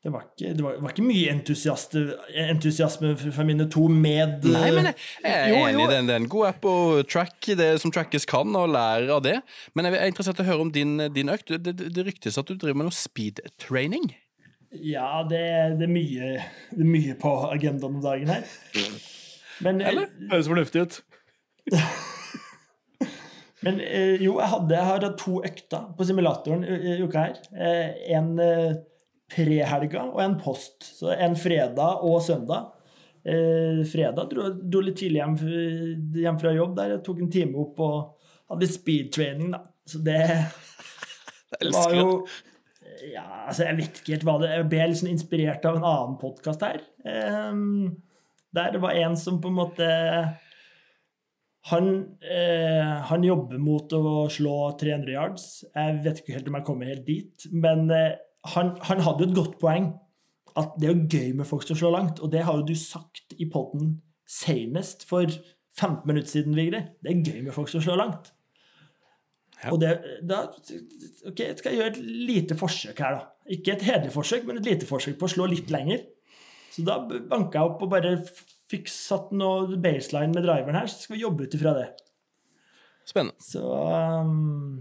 Det 0.00 0.08
var 0.14 0.22
ikke, 0.24 0.50
det 0.56 0.64
var, 0.64 0.76
det 0.78 0.82
var 0.86 0.92
ikke 0.94 1.04
mye 1.04 1.32
entusiasme 2.48 3.10
fra 3.20 3.44
mine 3.44 3.66
to 3.68 3.82
med 3.92 4.46
Nei, 4.48 4.70
men 4.72 4.88
jeg, 4.88 4.94
jeg 5.26 5.34
er 5.34 5.50
Jo, 5.50 5.58
enig 5.66 5.82
i 5.84 5.90
den. 5.90 6.06
Det 6.08 6.14
er 6.14 6.22
en 6.22 6.30
god 6.32 6.46
app 6.54 6.64
å 6.70 6.76
track 7.04 7.50
det 7.58 7.68
som 7.82 7.92
trackes 7.92 8.24
kan, 8.30 8.54
og 8.56 8.72
lære 8.72 9.12
av 9.12 9.20
det. 9.26 9.36
Men 9.76 9.90
jeg 9.90 9.98
er 9.98 10.14
interessert 10.14 10.40
i 10.40 10.46
å 10.46 10.48
høre 10.48 10.64
om 10.64 10.72
din, 10.72 10.96
din 11.12 11.32
økt. 11.34 11.52
Det, 11.52 11.74
det, 11.76 11.90
det 11.92 12.06
ryktes 12.06 12.40
at 12.40 12.48
du 12.48 12.54
driver 12.54 12.80
med 12.80 12.88
noe 12.88 12.96
speed 12.96 13.42
training. 13.60 14.08
Ja, 14.70 15.26
det, 15.26 15.40
det, 15.80 15.86
er 15.86 15.90
mye, 15.90 16.26
det 16.70 16.84
er 16.84 16.88
mye 16.88 17.14
på 17.18 17.30
agendaen 17.48 17.96
om 17.96 18.02
dagen 18.04 18.30
her. 18.30 18.44
Men, 19.66 19.80
Eller? 19.82 20.06
Høres 20.30 20.48
fornuftig 20.48 20.84
ut. 20.84 20.98
men 23.66 23.80
eh, 23.82 24.22
jo, 24.22 24.36
jeg, 24.38 24.50
hadde, 24.52 24.76
jeg 24.76 24.86
har 24.86 25.02
hatt 25.02 25.18
to 25.20 25.40
økter 25.46 25.88
på 25.98 26.06
simulatoren 26.06 26.62
i, 26.64 27.00
uka 27.02 27.24
her. 27.26 27.40
Eh, 27.50 28.14
en 28.14 28.30
eh, 28.44 28.78
pre-helga 29.34 30.04
og 30.12 30.22
en 30.22 30.38
post. 30.38 30.86
Så 31.00 31.10
en 31.16 31.34
fredag 31.38 32.06
og 32.06 32.22
søndag. 32.22 32.70
Eh, 33.26 33.82
fredag 33.90 34.30
dro, 34.30 34.46
jeg 34.54 34.84
litt 34.86 35.00
tidlig 35.02 35.20
hjem, 35.20 35.34
hjem 36.22 36.38
fra 36.44 36.54
jobb 36.54 36.78
der. 36.78 36.94
Jeg 36.94 37.02
tok 37.08 37.24
en 37.24 37.34
time 37.34 37.66
opp 37.66 37.82
og 37.82 38.30
hadde 38.54 38.70
speed 38.70 39.10
speedtraining, 39.10 39.50
da. 39.58 39.64
Så 39.90 39.98
det 40.06 40.22
Det 41.60 41.74
var 41.74 41.98
jo 41.98 42.06
det. 42.22 42.49
Ja, 43.08 43.24
altså, 43.48 43.64
jeg 43.64 43.78
vet 43.78 43.98
ikke 44.00 44.14
helt 44.14 44.24
hva 44.28 44.36
det 44.42 44.52
Jeg 44.52 44.68
ble 44.70 44.86
sånn 44.98 45.12
inspirert 45.12 45.66
av 45.68 45.78
en 45.78 45.88
annen 45.88 46.16
podkast 46.20 46.64
her. 46.66 46.82
Um, 47.04 47.96
der 48.54 48.74
det 48.74 48.82
var 48.82 48.98
en 48.98 49.16
som 49.18 49.38
på 49.40 49.50
en 49.50 49.58
måte 49.60 49.88
han, 51.68 52.16
eh, 52.24 52.92
han 53.10 53.24
jobber 53.24 53.60
mot 53.60 53.92
å 53.92 54.24
slå 54.32 54.54
300 54.80 55.12
yards. 55.12 55.48
Jeg 55.68 55.98
vet 56.04 56.22
ikke 56.22 56.38
helt 56.38 56.48
om 56.48 56.56
jeg 56.56 56.66
kommer 56.66 56.88
helt 56.88 57.04
dit, 57.06 57.46
men 57.52 57.90
eh, 57.92 58.16
han, 58.54 58.72
han 58.88 59.02
hadde 59.04 59.26
jo 59.26 59.30
et 59.30 59.36
godt 59.36 59.58
poeng. 59.60 59.90
At 60.58 60.72
det 60.80 60.88
er 60.90 61.04
gøy 61.04 61.34
med 61.38 61.46
folk 61.46 61.66
som 61.68 61.78
slår 61.78 61.94
langt, 61.94 62.22
og 62.24 62.32
det 62.32 62.42
har 62.46 62.58
jo 62.58 62.66
du 62.66 62.74
sagt 62.74 63.36
i 63.38 63.46
poden 63.52 63.98
senest 64.26 65.04
for 65.06 65.28
15 65.78 66.08
minutter 66.08 66.32
siden, 66.32 66.56
Vigre. 66.58 66.82
Det 67.04 67.12
er 67.12 67.22
gøy 67.28 67.44
med 67.44 67.54
folk 67.54 67.70
som 67.70 67.84
slår 67.84 68.00
langt. 68.00 68.32
Ja. 69.60 69.72
Og 69.74 69.80
det, 69.82 69.90
da 70.24 70.44
ok, 71.28 71.42
skal 71.58 71.74
jeg 71.74 71.78
gjøre 71.80 71.90
et 71.92 71.98
lite 72.30 72.56
forsøk 72.56 73.02
her, 73.04 73.18
da. 73.18 73.26
Ikke 73.52 73.74
et 73.74 73.84
hederlig 73.84 74.14
forsøk, 74.14 74.46
men 74.48 74.60
et 74.60 74.68
lite 74.70 74.88
forsøk 74.88 75.18
på 75.20 75.28
å 75.28 75.32
slå 75.34 75.48
litt 75.50 75.72
lenger. 75.72 76.06
Så 76.70 76.84
da 76.86 77.00
banka 77.02 77.58
jeg 77.58 77.72
opp 77.72 77.82
og 77.84 77.90
bare 77.92 78.14
fikk 78.70 78.88
satt 78.92 79.34
noe 79.36 79.80
baseline 79.82 80.32
med 80.32 80.46
driveren 80.46 80.78
her, 80.78 80.88
så 80.88 81.04
skal 81.04 81.16
vi 81.16 81.24
jobbe 81.24 81.44
ut 81.44 81.56
ifra 81.58 81.74
det. 81.76 81.88
Spennende. 83.10 83.42
Så 83.42 83.64
um, 83.66 84.78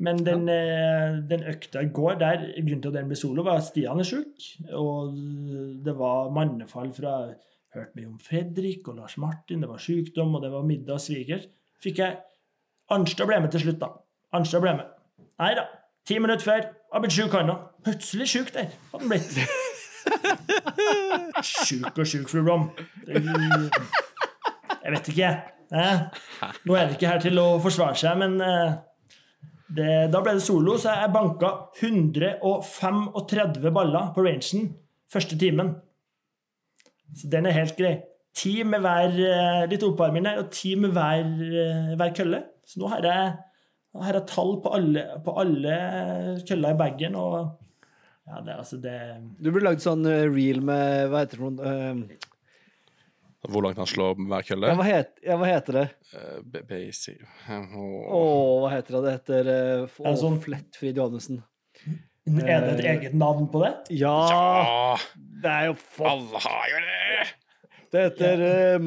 Men 0.00 0.22
den, 0.24 0.46
ja. 0.48 1.12
den 1.28 1.44
økta 1.52 1.84
i 1.84 1.92
går, 1.92 2.16
der, 2.22 2.48
grunnen 2.56 2.82
til 2.82 2.90
at 2.90 2.96
den 2.96 3.12
ble 3.12 3.20
solo, 3.20 3.44
var 3.46 3.60
at 3.60 3.68
Stian 3.68 4.00
er 4.00 4.08
sjuk. 4.08 4.48
Og 4.72 5.14
det 5.84 5.94
var 5.98 6.32
mannefall 6.34 6.90
fra 6.96 7.20
Hørt 7.76 7.92
mye 7.94 8.08
om 8.08 8.16
Fredrik 8.18 8.88
og 8.90 8.96
Lars 8.98 9.14
Martin, 9.22 9.60
det 9.62 9.68
var 9.70 9.78
sykdom, 9.78 10.32
og 10.34 10.42
det 10.42 10.48
var 10.50 10.64
middag 10.66 10.96
og 10.96 11.04
svigers. 11.04 11.44
Fikk 11.78 12.00
jeg 12.02 12.16
Arnstad 12.90 13.28
ble 13.30 13.40
med 13.42 13.52
til 13.54 13.64
slutt, 13.64 13.80
da. 13.80 13.92
Arnstad 14.34 14.62
ble 14.64 14.72
med. 14.80 14.90
Nei 15.40 15.54
da. 15.58 15.66
Ti 16.08 16.18
minutter 16.18 16.44
før. 16.44 16.68
Har 16.92 17.02
blitt 17.04 17.14
sjuk, 17.14 17.32
han 17.36 17.52
òg. 17.52 17.66
Plutselig 17.86 18.26
sjuk 18.32 18.48
der. 18.54 18.72
Hadde 18.92 19.04
han 19.04 19.12
blitt. 19.12 19.30
Sjuk 21.44 21.98
og 22.00 22.06
sjuk, 22.08 22.28
fru 22.32 22.40
Blom. 22.42 22.70
Jeg 24.80 24.94
vet 24.94 25.10
ikke. 25.12 25.30
Eh? 25.70 25.98
Nå 26.66 26.74
er 26.74 26.88
det 26.88 26.96
ikke 26.96 27.12
her 27.12 27.20
til 27.22 27.38
å 27.38 27.60
forsvare 27.62 27.98
seg, 28.00 28.16
men 28.18 28.40
eh, 28.42 28.72
det, 29.76 29.90
da 30.10 30.22
ble 30.24 30.34
det 30.38 30.44
solo, 30.44 30.74
så 30.80 30.96
jeg 30.98 31.12
banka 31.14 31.52
135 31.78 33.70
baller 33.76 34.10
på 34.16 34.24
rangen 34.26 34.72
første 35.10 35.38
timen. 35.38 35.76
Så 37.14 37.30
den 37.30 37.46
er 37.46 37.54
helt 37.54 37.76
grei. 37.78 37.98
Ti 38.36 38.60
med 38.62 38.84
hver 38.84 39.16
eh, 39.26 39.62
litt 39.70 39.82
oppvarming 39.82 40.26
der, 40.28 40.38
og 40.42 40.50
ti 40.54 40.76
med 40.78 40.92
hver, 40.94 41.24
eh, 41.50 41.94
hver 41.98 42.12
kølle. 42.14 42.44
Så 42.66 42.78
nå 42.80 42.90
har 42.92 43.02
jeg, 43.04 43.32
har 44.04 44.18
jeg 44.20 44.28
tall 44.30 44.54
på 44.62 44.72
alle, 44.76 45.02
på 45.24 45.34
alle 45.42 45.74
køller 46.46 46.76
i 46.76 46.78
bagen, 46.78 47.18
og 47.18 47.56
ja, 48.30 48.40
det, 48.46 48.52
er 48.52 48.58
altså 48.60 48.78
det 48.78 48.96
Du 49.42 49.48
burde 49.50 49.66
lagd 49.66 49.82
sånn 49.82 50.04
eh, 50.06 50.28
reel 50.30 50.60
med 50.62 51.08
Hva 51.10 51.24
heter 51.24 51.40
det 51.40 51.48
Uh, 51.66 52.02
eh, 53.40 53.48
Hvor 53.50 53.64
langt 53.64 53.80
han 53.80 53.88
slår 53.88 54.18
hver 54.20 54.44
kølle. 54.46 54.68
Ja, 54.70 54.76
hva, 54.78 54.84
het, 54.86 55.14
ja, 55.24 55.38
hva 55.40 55.48
heter 55.48 55.78
det? 55.80 55.84
Uh, 56.12 56.60
basic 56.68 57.24
Å, 57.48 57.86
Åh. 58.20 58.54
hva 58.62 58.70
heter 58.76 58.94
det? 58.94 59.02
Det 59.06 59.14
heter 59.16 59.50
uh, 59.50 60.00
det 60.04 60.14
sånn- 60.20 60.38
Flettfrid 60.44 61.00
Johannessen. 61.00 61.42
Er 62.30 62.62
det 62.62 62.74
et 62.76 62.84
eget 62.92 63.14
navn 63.18 63.48
på 63.50 63.64
det? 63.64 63.72
Ja, 63.98 64.14
Ja, 64.30 64.96
det 65.16 65.50
er 65.56 65.70
jo 65.70 65.78
for... 65.80 66.06
alle 66.12 66.42
har 66.44 66.66
jo 66.70 66.82
det! 66.84 67.30
Det 67.90 68.02
heter 68.06 68.42
eh, 68.46 68.84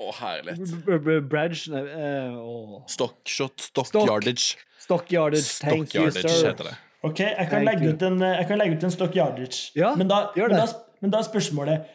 Å, 0.00 0.10
herlighet. 0.16 0.86
Bradge 1.28 1.72
Nei, 1.74 1.82
uh. 1.84 2.78
Stockshot, 2.88 3.60
stock, 3.60 3.90
Stock. 3.90 4.08
yardage. 4.08 4.54
Stock 4.80 5.10
yardage. 5.12 5.44
Thank 5.60 5.90
Stock 5.90 5.94
you, 5.94 6.06
yardage 6.06 6.32
sir. 6.32 6.48
heter 6.54 6.70
det. 6.70 6.76
Ok, 7.04 7.20
jeg 7.24 7.48
kan, 7.48 7.64
legge 7.64 7.92
ut, 7.94 8.02
en, 8.04 8.20
jeg 8.20 8.46
kan 8.48 8.60
legge 8.60 8.76
ut 8.76 8.82
en 8.84 8.92
stock 8.92 9.14
yardage. 9.16 9.70
Ja, 9.76 9.94
men, 9.96 10.08
da, 10.10 10.26
gjør 10.36 10.52
det. 10.52 10.64
men 11.00 11.12
da 11.12 11.20
er 11.22 11.28
spørsmålet 11.28 11.86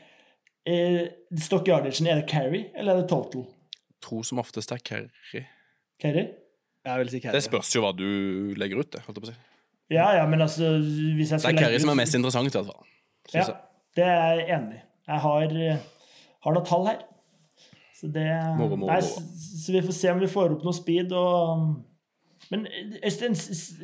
eh, 0.69 1.01
Stock 1.45 1.67
yardagen, 1.69 2.07
er 2.09 2.21
det 2.21 2.29
carry, 2.29 2.63
eller 2.73 2.95
er 2.95 3.03
det 3.03 3.09
total? 3.11 3.45
Tro 4.05 4.21
som 4.25 4.41
oftest 4.41 4.73
er 4.73 4.81
carry. 4.85 5.43
Carry? 6.01 6.25
Jeg 6.85 7.01
vil 7.01 7.09
si 7.09 7.19
Det 7.33 7.41
spørs 7.45 7.69
jo 7.73 7.81
hva 7.85 7.91
du 7.97 8.07
legger 8.57 8.81
ut, 8.81 8.91
det. 8.93 9.01
holdt 9.05 9.17
jeg 9.17 9.25
på 9.25 9.29
å 9.29 9.33
si. 9.33 9.37
Ja, 9.93 10.07
ja, 10.17 10.25
men 10.29 10.41
altså 10.41 10.75
hvis 10.79 11.33
jeg 11.33 11.41
Det 11.41 11.51
er 11.51 11.57
carry 11.59 11.73
legge 11.73 11.85
som 11.85 11.93
er 11.93 11.99
mest 12.01 12.17
interessant, 12.17 12.49
i 12.49 12.57
hvert 12.57 12.69
fall. 12.69 12.91
Ja, 13.33 13.45
jeg. 13.45 13.55
det 13.97 14.05
er 14.09 14.41
jeg 14.41 14.49
enig 14.57 14.79
i. 14.79 14.83
Jeg 15.07 15.19
har, 15.21 15.43
eh, 15.43 15.77
har 16.45 16.53
noen 16.55 16.65
tall 16.65 16.87
her. 16.89 17.03
Så 17.95 18.09
det 18.11 18.25
må, 18.59 18.67
må, 18.75 18.87
Nei, 18.89 18.99
moro. 18.99 19.01
så, 19.01 19.21
så 19.65 19.71
vi 19.75 19.81
får 19.85 19.93
se 19.95 20.09
om 20.11 20.19
vi 20.19 20.27
får 20.27 20.55
opp 20.57 20.63
noe 20.67 20.73
speed 20.75 21.13
og 21.15 21.75
Men 22.51 22.67
Øystein, 23.01 23.33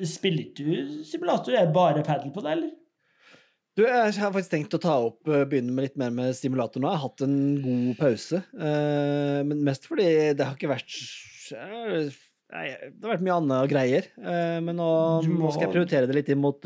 spiller 0.05 0.43
ikke 0.43 0.65
du 0.67 1.03
simulator? 1.07 1.53
Er 1.57 1.65
det 1.65 1.73
bare 1.73 2.03
padel 2.05 2.29
på 2.35 2.43
det, 2.45 2.51
eller? 2.57 2.71
Du, 3.77 3.85
jeg 3.87 4.13
har 4.19 4.33
faktisk 4.35 4.51
tenkt 4.51 4.75
å 4.75 4.81
ta 4.83 4.97
opp, 5.07 5.21
eh, 5.31 5.45
begynne 5.49 5.71
med 5.73 5.87
litt 5.87 5.95
mer 5.97 6.11
med 6.13 6.35
stimulator 6.35 6.83
nå. 6.83 6.89
Jeg 6.91 6.99
har 6.99 7.07
hatt 7.07 7.23
en 7.25 7.37
god 7.63 7.95
pause. 8.01 8.41
eh, 8.59 9.39
men 9.47 9.63
mest 9.63 9.87
fordi 9.87 10.09
det 10.35 10.45
har 10.45 10.57
ikke 10.59 10.69
vært 10.73 10.91
Nei, 12.51 12.65
det 12.75 12.99
har 13.05 13.13
vært 13.13 13.23
mye 13.23 13.37
annet 13.39 13.69
greier. 13.71 14.07
eh, 14.19 14.59
men 14.59 14.75
nå, 14.75 14.89
må- 15.23 15.47
nå 15.47 15.51
skal 15.55 15.69
jeg 15.69 15.73
prioritere 15.73 16.07
det 16.11 16.15
litt 16.19 16.29
inn 16.29 16.41
mot, 16.43 16.59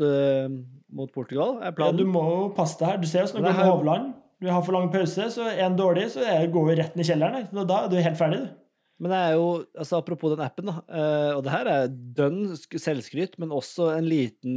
mot 0.90 1.12
Portugal. 1.14 1.60
er 1.62 1.72
Ja, 1.78 1.92
du 1.92 2.04
må 2.04 2.52
passe 2.56 2.76
deg 2.80 2.88
her. 2.88 2.98
Du 2.98 3.06
ser 3.06 3.22
oss 3.22 3.32
det 3.32 3.40
går 3.42 3.52
her- 3.54 3.70
Hovland. 3.70 4.14
Du 4.42 4.48
har 4.52 4.62
for 4.66 4.76
lang 4.76 4.90
pause, 4.92 5.30
så 5.32 5.46
er 5.48 5.62
en 5.64 5.76
dårlig, 5.78 6.10
så 6.12 6.20
går 6.52 6.66
vi 6.68 6.74
rett 6.82 6.96
ned 6.96 7.06
i 7.06 7.08
kjelleren. 7.08 7.46
Da- 7.56 7.64
Da 7.64 7.84
er 7.84 7.88
du 7.92 7.96
helt 7.96 8.18
ferdig, 8.20 8.40
du. 8.44 8.48
Men 8.98 9.10
det 9.12 9.16
er 9.20 9.32
jo, 9.36 9.46
altså 9.76 9.98
apropos 10.00 10.30
den 10.32 10.40
appen, 10.44 10.66
da, 10.70 10.74
eh, 10.88 11.32
og 11.36 11.42
det 11.44 11.52
her 11.52 11.66
er 11.68 11.88
dønn 11.88 12.54
selvskryt, 12.56 13.34
men 13.38 13.50
også 13.52 13.90
en 13.96 14.06
liten 14.08 14.54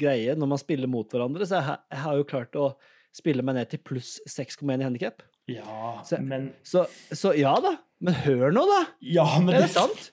greie 0.00 0.34
når 0.36 0.48
man 0.48 0.58
spiller 0.60 0.88
mot 0.88 1.08
hverandre. 1.12 1.44
Så 1.44 1.58
jeg, 1.60 1.76
har- 2.00 2.16
jo 2.16 2.24
klart 2.24 2.52
å 2.56 2.70
spille 3.12 3.42
meg 3.44 3.56
ned 3.56 3.68
til 3.68 3.78
pluss 3.84 4.20
6,1 4.28 4.80
i 4.80 4.84
handikap. 4.88 5.20
Ja, 5.48 6.00
så, 6.04 6.18
men 6.20 6.50
Så, 6.62 6.86
så 7.12 7.32
ja 7.36 7.54
da, 7.60 7.76
men 8.00 8.14
hør 8.24 8.52
nå, 8.52 8.64
da! 8.68 8.86
Ja, 9.00 9.38
men 9.40 9.54
Er 9.56 9.60
det 9.66 9.70
sant? 9.76 10.10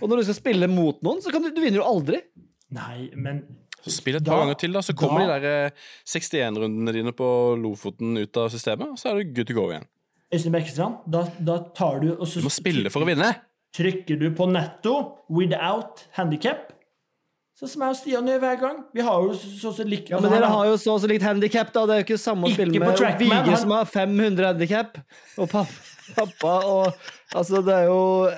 Og 0.00 0.08
når 0.08 0.16
du 0.22 0.22
skal 0.28 0.38
spille 0.38 0.68
mot 0.70 1.00
noen, 1.02 1.18
så 1.22 1.30
kan 1.34 1.42
du, 1.42 1.50
du 1.50 1.60
vinner 1.60 1.80
jo 1.82 1.86
aldri. 1.90 2.20
Nei, 2.70 3.10
men 3.14 3.44
Så 3.84 3.90
Spill 3.94 4.16
et 4.16 4.24
Da- 4.24 4.32
par 4.32 4.40
ganger 4.44 4.58
til, 4.58 4.72
da, 4.72 4.80
så 4.80 4.94
kommer 4.96 5.26
da- 5.26 5.38
de 5.38 5.44
der 5.46 5.66
eh, 5.66 5.70
61-rundene 6.06 6.92
dine 6.92 7.12
på 7.12 7.28
Lofoten 7.62 8.16
ut 8.18 8.36
av 8.36 8.48
systemet, 8.50 8.88
og 8.90 8.98
så 8.98 9.10
er 9.12 9.22
du 9.22 9.32
good 9.34 9.46
to 9.46 9.54
go 9.54 9.68
igjen. 9.70 9.84
Øystein 10.34 10.52
Bekkestrand, 10.52 10.96
da, 11.08 11.22
da 11.40 11.58
tar 11.74 12.00
du 12.00 12.10
og 12.18 12.26
så 12.26 12.40
Du 12.42 12.48
må 12.48 12.50
spille 12.52 12.90
for 12.90 13.00
å 13.02 13.06
vinne! 13.08 13.34
trykker 13.74 14.18
du 14.18 14.30
på 14.34 14.46
netto 14.50 14.94
without 15.30 16.06
handicap. 16.16 16.72
Sånn 17.58 17.68
som 17.68 17.82
jeg 17.82 17.90
og 17.90 17.96
Stian 17.98 18.26
gjør 18.26 18.38
hver 18.40 18.60
gang. 18.60 18.76
Vi 18.94 19.00
har 19.02 19.20
jo 19.22 19.32
så 19.34 19.72
så 19.76 19.84
likt 19.86 20.08
Ja, 20.10 20.16
altså, 20.16 20.30
Men 20.30 20.40
dere 20.40 20.48
har- 20.50 20.66
jo 20.66 20.74
så 20.76 20.98
så 21.00 21.06
likt 21.10 21.22
handikap, 21.22 21.72
da. 21.72 21.86
Det 21.86 21.94
er 21.94 21.98
jo 22.02 22.06
ikke 22.06 22.18
samme 22.22 22.44
å 22.48 22.52
spille 22.54 22.78
med 22.78 23.18
Vige 23.18 23.32
han- 23.32 23.56
som 23.56 23.70
har 23.70 23.84
500 23.84 24.46
handikap, 24.54 24.96
og 25.38 25.48
pappa, 25.50 26.64
og 26.64 26.94
Altså, 27.34 27.62
det 27.64 27.74
er 27.74 27.84
jo 27.84 28.30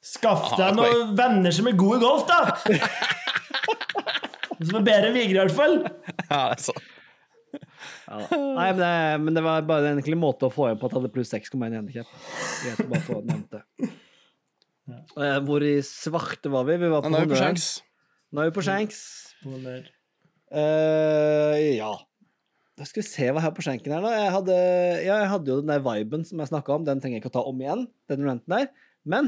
Skaff 0.00 0.52
Ah, 0.52 0.56
deg 0.56 0.76
noen 0.76 1.16
venner 1.16 1.50
som 1.50 1.66
er 1.66 1.72
gode 1.72 1.96
i 1.96 2.00
golf, 2.00 2.26
da! 2.28 2.52
Som 4.60 4.78
er 4.80 4.84
bedre 4.86 5.06
enn 5.10 5.16
Vigre, 5.16 5.34
i 5.34 5.40
hvert 5.44 5.56
fall. 5.56 5.74
Ja, 6.30 6.40
det 6.50 6.56
er 6.56 6.60
sånn. 6.68 6.84
Ja. 8.06 8.16
Nei, 8.30 8.66
men 8.74 8.80
det, 8.80 8.90
men 9.24 9.32
det 9.38 9.42
var 9.44 9.64
bare 9.68 9.90
en 9.92 10.00
enkel 10.00 10.16
måte 10.20 10.46
å 10.48 10.52
få 10.52 10.62
igjen 10.68 10.80
på 10.80 10.86
at 10.88 10.92
jeg 10.94 11.00
hadde 11.00 11.14
pluss 11.14 11.32
6,1 11.32 11.66
i 11.66 11.78
handikap. 11.78 12.08
Det. 13.52 13.62
Eh, 15.18 15.38
Hvor 15.46 15.60
i 15.66 15.74
svarte 15.86 16.48
var 16.52 16.64
vi? 16.68 16.74
Vi 16.82 16.88
var 16.92 17.00
på 17.04 17.10
Nå 17.10 17.16
er 17.20 17.24
vi 17.26 17.32
på 17.34 17.40
Shanks. 17.40 17.64
Nå 18.32 18.36
er 18.42 18.46
vi 18.50 18.54
på 18.58 18.64
Shanks. 18.66 18.98
Eh, 19.46 19.56
ja. 21.78 21.92
Da 22.76 22.82
skal 22.84 23.00
vi 23.00 23.08
se 23.08 23.26
hva 23.30 23.38
jeg 23.40 23.46
har 23.46 23.54
på 23.56 23.64
skjenken 23.64 23.94
her, 23.96 24.02
da. 24.04 24.10
Jeg 24.20 24.32
hadde, 24.34 24.56
ja, 25.06 25.14
jeg 25.22 25.30
hadde 25.32 25.52
jo 25.52 25.60
den 25.62 25.72
der 25.72 25.84
viben 25.84 26.22
som 26.28 26.36
jeg 26.42 26.50
snakka 26.52 26.70
om. 26.76 26.82
Den 26.86 27.00
trenger 27.02 27.16
jeg 27.18 27.22
ikke 27.24 27.32
å 27.32 27.38
ta 27.38 27.44
om 27.48 27.58
igjen, 27.62 27.82
den 28.12 28.42
der. 28.52 28.66
Men 29.08 29.24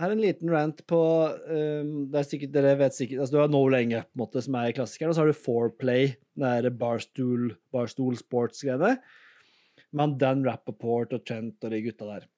jeg 0.00 0.08
er 0.08 0.14
en 0.14 0.22
liten 0.22 0.50
rant 0.52 0.78
på 0.88 0.98
um, 1.28 1.88
det 2.08 2.20
er 2.20 2.26
sikkert, 2.26 2.52
Dere 2.54 2.72
vet 2.80 2.96
sikkert 2.96 3.20
altså 3.20 3.36
Du 3.36 3.40
har 3.42 3.50
No 3.52 3.60
på 3.68 3.76
en 3.76 4.04
måte, 4.16 4.40
som 4.40 4.56
er 4.56 4.72
klassikeren, 4.76 5.12
og 5.12 5.16
så 5.16 5.24
har 5.24 5.28
du 5.28 5.36
Foreplay, 5.36 6.14
den 6.38 6.46
der 6.46 6.72
barstool, 6.72 7.50
barstool 7.74 8.16
sports-greiene. 8.16 8.94
Med 9.92 10.16
Dan 10.22 10.44
Rappaport 10.46 11.12
og 11.12 11.24
Trent 11.26 11.66
og 11.66 11.74
de 11.74 11.82
gutta 11.84 12.08
der. 12.08 12.28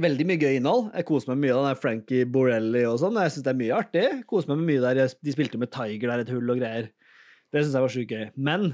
Veldig 0.00 0.26
mye 0.28 0.40
gøy 0.40 0.58
innhold. 0.58 0.88
Jeg 0.96 1.06
koser 1.08 1.32
meg 1.32 1.44
mye 1.44 1.54
av 1.54 1.68
den 1.68 1.78
Frankie 1.80 2.26
Borelli 2.28 2.82
og 2.88 2.98
sånn. 3.00 3.16
Jeg 3.20 3.32
syns 3.32 3.46
det 3.46 3.52
er 3.52 3.60
mye 3.60 3.76
artig. 3.76 4.02
Jeg 4.08 4.24
koser 4.28 4.52
meg 4.52 4.64
mye 4.66 4.82
der. 4.82 5.14
De 5.24 5.34
spilte 5.36 5.60
med 5.60 5.72
Tiger 5.72 6.12
der, 6.12 6.24
et 6.24 6.32
hull 6.34 6.52
og 6.52 6.60
greier. 6.60 6.90
Det 7.52 7.62
syns 7.62 7.76
jeg 7.78 7.86
var 7.86 7.94
sjukt 7.94 8.16
gøy. 8.16 8.26
Men 8.48 8.72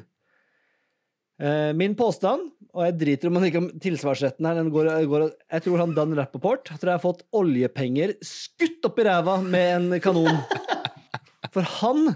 min 1.74 1.94
påstand, 1.98 2.50
og 2.72 2.84
jeg 2.86 2.94
driter 3.00 3.28
om 3.28 3.38
han 3.38 3.46
ikke 3.48 3.60
har 3.60 3.80
tilsvarsretten 3.82 4.46
her, 4.46 4.58
den 4.60 4.68
går, 4.70 4.90
går, 5.10 5.24
jeg 5.50 5.64
tror 5.64 5.80
han 5.80 5.94
Dan 5.96 6.12
Rappaport 6.14 6.70
jeg 6.70 6.78
tror 6.78 6.90
jeg 6.92 6.98
har 6.98 7.02
fått 7.02 7.24
oljepenger 7.34 8.12
skutt 8.24 8.86
opp 8.86 9.00
i 9.02 9.06
ræva 9.08 9.38
med 9.42 9.72
en 9.74 10.02
kanon. 10.04 10.38
For 11.52 11.66
han 11.80 12.14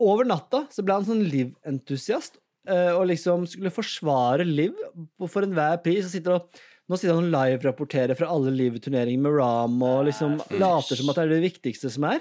Over 0.00 0.28
natta 0.28 0.66
så 0.72 0.84
ble 0.84 0.98
han 0.98 1.06
sånn 1.08 1.22
liventusiast 1.32 2.36
eh, 2.68 2.92
og 2.92 3.06
liksom 3.10 3.46
skulle 3.48 3.72
forsvare 3.72 4.44
Liv 4.46 4.76
for 5.24 5.46
enhver 5.46 5.80
pris. 5.84 6.04
Og 6.04 6.12
sitter 6.12 6.36
og, 6.36 6.60
nå 6.90 6.98
sitter 6.98 7.16
han 7.16 7.30
og 7.30 7.32
live-rapporterer 7.32 8.18
fra 8.18 8.28
alle 8.32 8.52
Liv-turneringer 8.58 9.24
med 9.24 9.38
Ram 9.38 9.80
og 9.86 10.04
liksom 10.10 10.36
later 10.60 11.00
som 11.00 11.10
at 11.12 11.20
det 11.20 11.24
er 11.26 11.34
det 11.34 11.46
viktigste 11.48 11.92
som 11.96 12.06
er. 12.10 12.20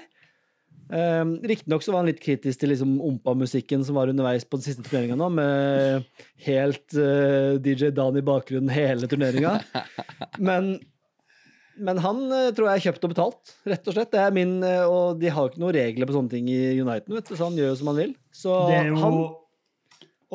Um, 0.90 1.36
Riktignok 1.46 1.84
så 1.86 1.94
var 1.94 2.02
han 2.02 2.10
litt 2.10 2.22
kritisk 2.22 2.64
til 2.64 2.72
liksom 2.74 2.96
ompa-musikken 3.06 3.84
som 3.86 3.98
var 4.00 4.10
underveis 4.10 4.46
på 4.48 4.58
den 4.58 4.66
siste 4.66 4.82
turneringa 4.82 5.20
nå, 5.20 5.28
med 5.38 6.08
helt 6.48 6.96
uh, 6.98 7.60
DJ 7.62 7.92
Dan 7.94 8.18
i 8.18 8.24
bakgrunnen 8.26 8.72
hele 8.74 9.10
turneringa. 9.10 9.60
Men, 10.50 10.80
men 11.80 12.00
han 12.04 12.18
uh, 12.28 12.50
tror 12.52 12.68
jeg 12.68 12.80
er 12.80 12.86
kjøpt 12.90 13.06
og 13.06 13.12
betalt, 13.14 13.52
rett 13.70 13.86
og 13.88 13.96
slett. 13.96 14.10
Det 14.12 14.20
er 14.20 14.34
min, 14.36 14.58
uh, 14.66 14.90
og 14.90 15.22
de 15.22 15.30
har 15.32 15.46
jo 15.46 15.54
ikke 15.54 15.62
noen 15.62 15.78
regler 15.78 16.10
på 16.10 16.16
sånne 16.18 16.34
ting 16.34 16.50
i 16.52 16.58
Uniten, 16.82 17.16
vet 17.16 17.30
du, 17.30 17.36
så 17.38 17.46
han 17.46 17.60
gjør 17.60 17.70
jo 17.70 17.78
som 17.80 17.92
han 17.94 18.00
vil. 18.02 18.16
Så 18.36 18.56
jo 18.90 18.98
han, 19.00 19.20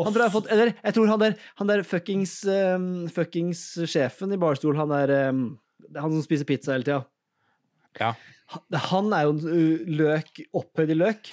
han 0.06 0.14
tror 0.14 0.24
jeg 0.24 0.34
fått 0.34 0.48
Eller 0.50 0.72
jeg 0.72 0.96
tror 0.96 1.10
han 1.12 1.20
der, 1.20 1.34
han 1.60 1.70
der 1.70 1.84
fuckings, 1.86 2.38
um, 2.48 2.86
fuckings 3.12 3.66
sjefen 3.90 4.32
i 4.32 4.40
barstol, 4.40 4.78
han 4.78 4.90
der 4.90 5.12
um, 5.34 5.44
Han 5.98 6.14
som 6.16 6.24
spiser 6.24 6.48
pizza 6.48 6.72
hele 6.72 6.86
tida. 6.86 7.02
Ja. 8.00 8.14
Han- 8.90 9.12
er 9.12 9.24
jo 9.26 9.32
en 9.34 9.42
uh, 9.48 9.88
løk, 10.02 10.44
opphøyd 10.54 10.92
i 10.94 10.98
løk. 10.98 11.32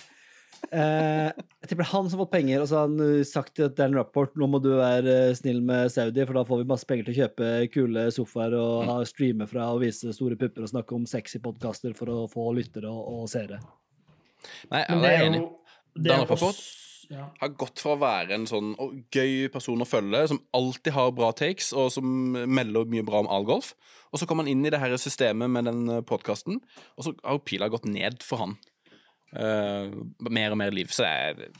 Eh, 0.71 1.27
jeg 1.33 1.67
tipper 1.67 1.81
det 1.81 1.87
er 1.87 1.89
han 1.89 2.05
som 2.07 2.19
har 2.19 2.25
fått 2.27 2.33
penger, 2.35 2.61
og 2.61 2.67
så 2.69 2.77
har 2.77 2.85
han 2.85 3.01
uh, 3.01 3.23
sagt 3.27 3.55
til 3.57 3.71
Dan 3.75 3.95
Rapport 3.97 4.35
nå 4.37 4.47
må 4.47 4.59
du 4.61 4.69
være 4.77 5.15
uh, 5.31 5.35
snill 5.35 5.57
med 5.65 5.89
Saudi, 5.91 6.21
for 6.27 6.37
da 6.37 6.43
får 6.47 6.61
vi 6.61 6.67
masse 6.69 6.87
penger 6.87 7.07
til 7.07 7.15
å 7.15 7.19
kjøpe 7.23 7.49
kule 7.73 8.05
sofaer 8.13 8.55
og 8.59 8.85
ha 8.87 8.99
streame 9.09 9.47
fra 9.49 9.71
og 9.73 9.81
vise 9.83 10.13
store 10.15 10.37
pupper 10.39 10.67
og 10.67 10.71
snakke 10.71 10.95
om 10.95 11.07
sexy 11.09 11.41
podkaster 11.43 11.97
for 11.97 12.13
å 12.13 12.19
få 12.31 12.45
lyttere 12.55 12.93
og, 12.93 13.01
og 13.23 13.31
seere. 13.33 13.57
Nei, 14.71 14.85
jeg 14.85 15.01
er 15.09 15.27
enig. 15.31 15.43
Dan 15.97 16.23
også- 16.29 16.90
ja. 17.11 17.25
Har 17.41 17.51
gått 17.59 17.81
fra 17.83 17.95
å 17.95 17.99
være 18.01 18.37
en 18.37 18.47
sånn 18.47 18.71
gøy 19.11 19.49
person 19.53 19.83
å 19.83 19.87
følge, 19.87 20.23
som 20.31 20.39
alltid 20.55 20.95
har 20.95 21.11
bra 21.15 21.31
takes, 21.35 21.71
og 21.75 21.89
som 21.91 22.07
melder 22.47 22.87
mye 22.91 23.03
bra 23.07 23.21
om 23.25 23.29
allgolf, 23.31 23.73
og 24.11 24.21
så 24.21 24.27
kom 24.29 24.39
han 24.43 24.49
inn 24.51 24.63
i 24.65 24.71
det 24.71 24.79
her 24.79 24.95
systemet 25.01 25.51
med 25.51 25.67
den 25.67 25.83
podkasten, 26.07 26.61
og 26.95 27.07
så 27.07 27.13
har 27.23 27.41
pila 27.47 27.69
gått 27.71 27.89
ned 27.89 28.23
for 28.25 28.45
han. 28.45 28.57
Uh, 29.31 29.87
mer 30.27 30.51
og 30.51 30.59
mer 30.59 30.73
liv. 30.75 30.89
Så 30.91 31.05
jeg, 31.07 31.51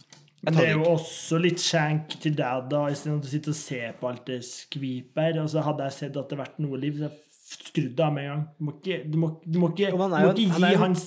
jeg 0.41 0.56
det 0.56 0.64
er 0.66 0.74
jo 0.74 0.88
også 0.91 1.38
litt 1.39 1.62
skjenk 1.62 2.18
til 2.20 2.34
deg, 2.36 2.66
da, 2.72 2.86
istedenfor 2.91 3.30
å 3.30 3.32
sitte 3.32 3.54
og 3.54 3.60
se 3.60 3.82
på 3.99 4.10
alt 4.10 4.24
det 4.28 4.39
skvipet 4.47 5.22
her. 5.22 5.41
Altså, 5.43 5.64
hadde 5.68 5.88
jeg 5.88 5.97
sett 5.99 6.18
at 6.20 6.32
det 6.32 6.39
vært 6.41 6.60
noe 6.64 6.80
liv, 6.82 6.97
så 6.97 7.08
hadde 7.08 7.20
jeg 7.20 7.28
skrudd 7.52 7.99
av 8.04 8.16
med 8.16 8.26
en 8.26 8.32
gang. 8.32 8.47
Du 8.58 8.66
må 8.66 8.78
ikke, 8.80 9.02
du 9.08 9.20
må, 9.22 9.30
du 9.43 9.60
må 9.62 9.70
ikke, 9.72 9.91
Jo, 9.91 9.99
du 9.99 10.02
må 10.02 10.08
er 10.18 10.26
jo- 10.26 10.34
ikke 10.34 10.56
han 10.58 10.66
gi 10.68 10.82
hans 10.82 11.06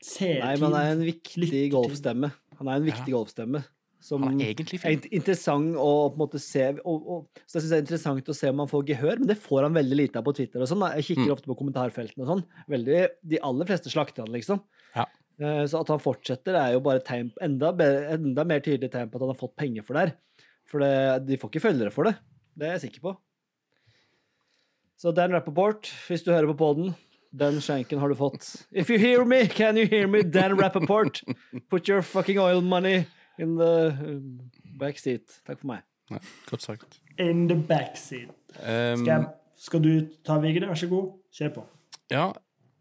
seertid 0.00 0.44
Nei, 0.46 0.54
men 0.56 0.72
han 0.72 0.80
er 0.80 0.94
en 0.94 1.04
viktig 1.04 1.62
golfstemme. 1.74 2.32
Han 2.60 2.68
er 2.68 2.80
en 2.80 2.88
viktig 2.88 3.14
golfstemme. 3.14 3.62
Som 4.00 4.22
Han 4.24 4.40
er 4.40 4.54
egentlig 4.54 4.78
er 4.80 4.96
fin. 4.96 5.02
interessant 5.12 5.74
å 5.76 6.08
på 6.08 6.14
en 6.16 6.22
måte 6.22 6.40
se 6.40 6.62
og, 6.86 7.02
og, 7.06 7.26
Så 7.46 7.58
jeg 7.58 7.62
synes 7.66 7.70
det 7.70 7.76
er 7.78 7.82
interessant 7.84 8.30
å 8.32 8.34
se 8.34 8.48
om 8.48 8.58
han 8.62 8.70
får 8.70 8.86
gehør, 8.88 9.18
men 9.20 9.28
det 9.28 9.36
får 9.38 9.62
han 9.66 9.74
veldig 9.76 9.96
lite 9.98 10.16
av 10.16 10.24
på 10.24 10.34
Twitter. 10.34 10.60
og 10.62 10.68
sånn. 10.68 10.84
Jeg 10.96 11.04
kikker 11.10 11.26
Mm. 11.28 11.32
ofte 11.36 11.46
på 11.50 11.56
kommentarfeltene 11.58 12.24
og 12.24 12.30
sånn. 12.32 12.44
Veldig, 12.68 13.08
De 13.28 13.38
aller 13.44 13.66
fleste 13.66 13.90
slakter 13.92 14.24
han, 14.24 14.32
liksom. 14.32 14.62
Ja. 14.96 15.04
Eh, 15.38 15.64
Så 15.66 15.80
at 15.80 15.88
han 15.88 15.98
fortsetter, 15.98 16.54
er 16.56 16.72
jo 16.72 16.80
bare 16.80 17.00
tegn, 17.00 17.30
enda, 17.42 17.72
enda 17.76 18.44
mer 18.44 18.60
tydelig 18.60 18.90
tegn 18.90 19.10
på 19.10 19.16
at 19.16 19.20
han 19.20 19.34
har 19.34 19.40
fått 19.40 19.56
penger 19.56 19.82
for 19.84 19.94
det 19.94 20.00
her. 20.08 20.16
For 20.66 20.78
det, 20.80 21.26
de 21.26 21.36
får 21.36 21.50
ikke 21.50 21.66
følgere 21.68 21.92
for 21.92 22.04
det. 22.04 22.16
Det 22.56 22.66
er 22.68 22.78
jeg 22.78 22.90
sikker 22.92 23.00
på. 23.00 23.16
Så 24.98 25.12
Dan 25.14 25.32
Rappaport, 25.32 25.88
hvis 26.08 26.22
du 26.24 26.30
hører 26.32 26.50
på 26.52 26.58
poden, 26.58 26.94
den 27.36 27.54
skjenken 27.62 27.98
har 27.98 28.08
du 28.08 28.14
fått. 28.14 28.66
If 28.72 28.90
you 28.90 28.98
hear 28.98 29.24
me, 29.24 29.46
can 29.46 29.76
you 29.76 29.86
hear 29.86 30.06
me, 30.08 30.22
Dan 30.22 30.56
Rappaport? 30.58 31.22
Put 31.70 31.88
your 31.88 32.02
fucking 32.02 32.38
oil 32.38 32.60
money 32.60 33.06
in 33.40 33.56
the 33.58 34.20
backseat. 34.80 35.40
Takk 35.46 35.62
for 35.62 35.72
meg. 35.72 35.86
Ja, 36.10 36.20
godt 36.50 36.66
sagt. 36.66 37.00
In 37.20 37.46
the 37.50 37.56
backseat. 37.56 38.32
Um, 38.60 39.04
Skal, 39.04 39.26
skal 39.60 39.84
du 39.84 39.92
ta 40.26 40.38
Vigre? 40.42 40.68
Vær 40.70 40.78
så 40.78 40.88
god. 40.90 41.12
Kjør 41.34 41.52
på. 41.60 41.66
ja, 42.10 42.30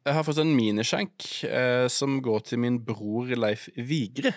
jeg 0.07 0.15
har 0.15 0.23
fått 0.25 0.39
en 0.41 0.53
miniskjenk 0.57 1.25
eh, 1.45 1.85
som 1.91 2.15
går 2.25 2.39
til 2.47 2.61
min 2.63 2.79
bror 2.81 3.29
Leif 3.37 3.67
Vigre. 3.75 4.31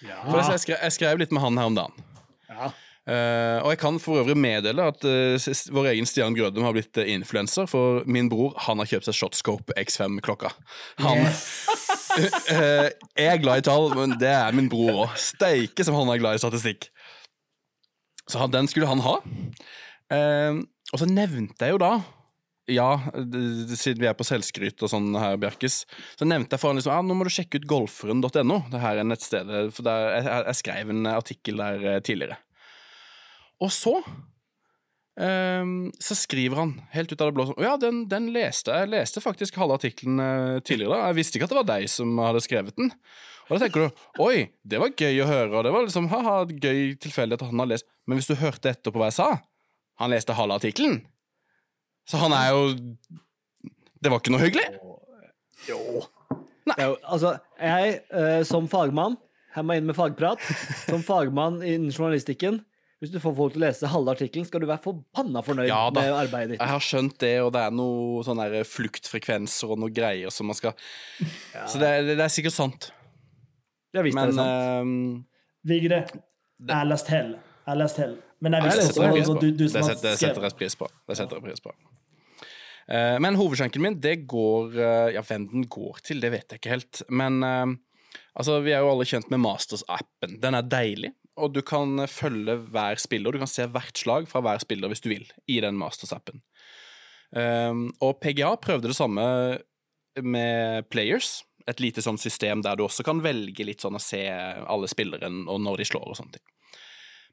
For 0.00 0.38
jeg, 0.40 0.62
skrev, 0.62 0.78
jeg 0.80 0.94
skrev 0.96 1.20
litt 1.20 1.34
med 1.34 1.44
han 1.44 1.58
her 1.60 1.68
om 1.68 1.76
dagen. 1.76 2.06
Ja. 2.48 2.70
Eh, 3.10 3.58
og 3.64 3.72
jeg 3.72 3.80
kan 3.80 3.98
for 4.00 4.20
øvrig 4.20 4.36
meddele 4.38 4.84
at 4.92 5.04
eh, 5.08 5.50
vår 5.74 5.90
egen 5.92 6.06
Stian 6.06 6.36
Grødem 6.36 6.62
har 6.62 6.74
blitt 6.76 6.96
uh, 7.00 7.04
influenser, 7.08 7.66
for 7.68 8.04
min 8.06 8.28
bror 8.30 8.54
han 8.68 8.78
har 8.78 8.90
kjøpt 8.92 9.08
seg 9.08 9.16
Shotscope 9.18 9.76
X5-klokka. 9.80 10.52
Han 11.02 11.24
eh, 11.26 11.40
Jeg 12.18 13.26
er 13.30 13.40
glad 13.42 13.60
i 13.62 13.66
tall, 13.66 13.90
men 13.96 14.16
det 14.20 14.30
er 14.32 14.54
min 14.56 14.68
bror 14.72 15.04
òg. 15.06 15.16
Steike 15.20 15.84
som 15.86 15.96
han 15.98 16.10
er 16.14 16.20
glad 16.22 16.38
i 16.38 16.42
statistikk. 16.42 16.88
Så 18.30 18.46
den 18.52 18.68
skulle 18.70 18.88
han 18.90 19.02
ha. 19.04 19.16
Eh, 20.14 20.60
og 20.90 20.98
så 21.02 21.06
nevnte 21.10 21.66
jeg 21.68 21.76
jo 21.76 21.82
da 21.82 21.92
ja, 22.70 22.86
siden 23.74 23.98
vi 23.98 24.06
er 24.06 24.14
på 24.14 24.22
selvskryt 24.22 24.78
og 24.86 24.90
sånn 24.92 25.08
her, 25.18 25.34
Bjerkes, 25.42 25.80
så 26.14 26.26
nevnte 26.28 26.54
jeg 26.54 26.62
for 26.62 26.70
han 26.70 26.78
liksom, 26.78 26.92
ja, 26.94 27.02
nå 27.02 27.16
må 27.18 27.24
du 27.26 27.32
sjekke 27.34 27.58
ut 27.58 27.64
golferen.no. 27.66 28.60
Det 28.70 28.78
her 28.82 29.00
er 29.00 29.08
nettstedet, 29.08 29.62
for 29.74 29.82
der, 29.88 30.04
jeg- 30.20 30.44
jeg 30.46 30.58
skrev 30.60 30.92
en 30.94 31.08
artikkel 31.10 31.58
der 31.58 31.86
eh, 31.96 32.00
tidligere. 32.06 32.36
Og 33.60 33.72
så 33.74 33.96
ehm, 35.18 35.90
så 35.98 36.14
skriver 36.18 36.60
han 36.60 36.76
helt 36.94 37.10
ut 37.12 37.20
av 37.20 37.30
det 37.30 37.36
blå 37.36 37.48
sånn 37.48 37.58
Å 37.58 37.66
ja, 37.66 37.74
den, 37.80 38.04
den 38.10 38.28
leste 38.34 38.76
jeg. 38.76 38.90
Leste 38.92 39.22
faktisk 39.24 39.58
halve 39.60 39.80
artikkelen 39.80 40.22
eh, 40.22 40.60
tidligere. 40.62 41.00
Jeg 41.08 41.18
visste 41.18 41.38
ikke 41.38 41.48
at 41.48 41.54
det 41.54 41.60
var 41.62 41.68
deg 41.72 41.90
som 41.90 42.14
hadde 42.22 42.44
skrevet 42.44 42.78
den. 42.78 42.92
Og 43.50 43.56
da 43.56 43.64
tenker 43.64 43.88
du 43.88 44.22
Oi, 44.22 44.50
det 44.62 44.78
var 44.78 44.94
gøy 44.94 45.24
å 45.24 45.30
høre. 45.30 45.50
Og 45.58 45.66
det 45.66 45.72
var 45.74 45.86
liksom 45.86 46.06
ha-ha, 46.12 46.36
gøy 46.46 46.94
tilfeldighet 47.02 47.42
at 47.42 47.50
han 47.50 47.64
har 47.64 47.72
lest 47.72 47.88
Men 48.06 48.20
hvis 48.20 48.30
du 48.30 48.36
hørte 48.38 48.70
etter 48.70 48.94
på 48.94 49.02
hva 49.02 49.10
jeg 49.10 49.18
sa 49.18 49.30
Han 50.00 50.12
leste 50.14 50.36
halve 50.38 50.60
artikkelen. 50.60 51.00
Så 52.08 52.20
han 52.22 52.34
er 52.36 52.52
jo 52.54 52.62
Det 53.98 54.12
var 54.12 54.22
ikke 54.22 54.34
noe 54.36 54.44
hyggelig. 54.44 54.68
Jo. 55.68 56.06
Nei. 56.70 56.76
jo, 56.78 56.94
altså, 57.02 57.34
jeg 57.60 57.98
eh, 58.14 58.42
som 58.46 58.68
fagmann 58.70 59.18
Her 59.56 59.64
må 59.66 59.74
jeg 59.74 59.82
inn 59.82 59.90
med 59.90 59.98
fagprat. 59.98 60.42
Som 60.86 61.02
fagmann 61.04 61.58
innen 61.60 61.90
journalistikken 61.90 62.62
Hvis 63.00 63.10
du 63.14 63.18
får 63.22 63.32
folk 63.36 63.54
til 63.54 63.62
å 63.62 63.64
lese 63.64 63.88
halve 63.88 64.12
artikkelen, 64.12 64.44
skal 64.44 64.60
du 64.60 64.66
være 64.68 64.82
forbanna 64.84 65.40
fornøyd 65.46 65.70
Ja 65.70 65.86
med 65.94 66.10
arbeidet 66.12 66.50
ditt. 66.52 66.60
Jeg 66.60 66.68
har 66.68 66.82
skjønt 66.84 67.14
det, 67.22 67.30
og 67.40 67.52
det 67.54 67.62
er 67.64 67.70
noe 67.72 68.22
sånne 68.26 68.48
der 68.52 68.66
fluktfrekvenser 68.68 69.72
og 69.72 69.78
noe 69.80 69.94
greier 69.96 70.28
som 70.34 70.50
man 70.52 70.58
skal 70.58 70.74
Så 71.64 71.80
det, 71.80 71.88
er- 71.88 72.10
det 72.10 72.18
er 72.20 72.28
sikkert 72.34 72.52
sant. 72.58 72.90
Jeg 73.96 74.04
visste 74.04 74.26
det 74.26 74.34
er 74.34 74.36
sant. 74.36 74.84
ehm, 74.84 75.24
Vigre, 75.64 76.02
jeg 76.60 76.76
har 76.76 76.84
lest 76.90 77.08
hell. 77.08 77.32
Jeg 77.40 77.72
har 77.72 77.80
lest 77.80 77.96
hell. 78.04 78.18
Men 78.40 78.52
jeg 78.56 78.62
visste 78.68 78.84
også 79.08 79.34
på. 79.34 79.40
du, 79.40 79.50
du 79.50 79.64
Det 79.64 79.70
som 79.72 79.82
har 79.82 79.88
setter, 79.94 80.10
det 80.10 80.18
setter 80.20 80.42
jeg 80.48 80.56
pris 80.60 80.76
på. 80.76 80.86
Det 81.08 81.16
setter 81.18 81.36
jeg 81.40 81.44
pris 81.48 81.60
på. 81.64 81.72
Eh, 82.90 83.18
men 83.22 83.36
hovedskjenken 83.38 83.82
min, 83.84 83.98
det 84.02 84.26
går 84.30 84.76
eh, 84.76 85.08
Ja, 85.16 85.22
hvem 85.22 85.48
den 85.50 85.66
går 85.72 86.00
til, 86.04 86.20
det 86.20 86.30
vet 86.32 86.52
jeg 86.52 86.60
ikke 86.60 86.72
helt. 86.76 87.02
Men 87.08 87.42
eh, 87.44 87.66
altså, 88.36 88.60
vi 88.64 88.72
er 88.76 88.80
jo 88.84 88.92
alle 88.92 89.04
kjent 89.08 89.28
med 89.32 89.40
Masters-appen. 89.44 90.38
Den 90.42 90.54
er 90.58 90.62
deilig, 90.62 91.12
og 91.40 91.54
du 91.56 91.62
kan 91.66 92.04
følge 92.10 92.56
hver 92.70 93.00
spiller. 93.00 93.32
Du 93.32 93.42
kan 93.42 93.50
se 93.50 93.66
hvert 93.70 93.98
slag 93.98 94.28
fra 94.30 94.42
hver 94.44 94.62
spiller 94.62 94.92
hvis 94.92 95.02
du 95.04 95.10
vil, 95.12 95.26
i 95.50 95.60
den 95.64 95.78
Masters-appen. 95.80 96.42
Um, 97.30 97.88
og 98.02 98.18
PGA 98.22 98.56
prøvde 98.58 98.90
det 98.90 98.98
samme 98.98 99.24
med 100.20 100.88
Players. 100.90 101.40
Et 101.70 101.82
lite 101.82 102.02
sånn 102.02 102.18
system 102.18 102.64
der 102.64 102.78
du 102.78 102.86
også 102.86 103.04
kan 103.06 103.20
velge 103.22 103.66
litt 103.66 103.84
sånn 103.84 103.98
å 103.98 104.02
se 104.02 104.24
alle 104.30 104.88
spillere 104.90 105.28
og 105.28 105.60
når 105.62 105.82
de 105.82 105.90
slår 105.90 106.08
og 106.10 106.18
sånne 106.18 106.38
ting. 106.38 106.46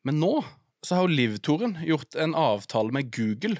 Men 0.05 0.21
nå 0.21 0.33
så 0.85 0.97
har 0.97 1.07
jo 1.07 1.17
Liv-Toren 1.17 1.79
gjort 1.87 2.15
en 2.21 2.35
avtale 2.37 2.93
med 2.93 3.09
Google 3.15 3.57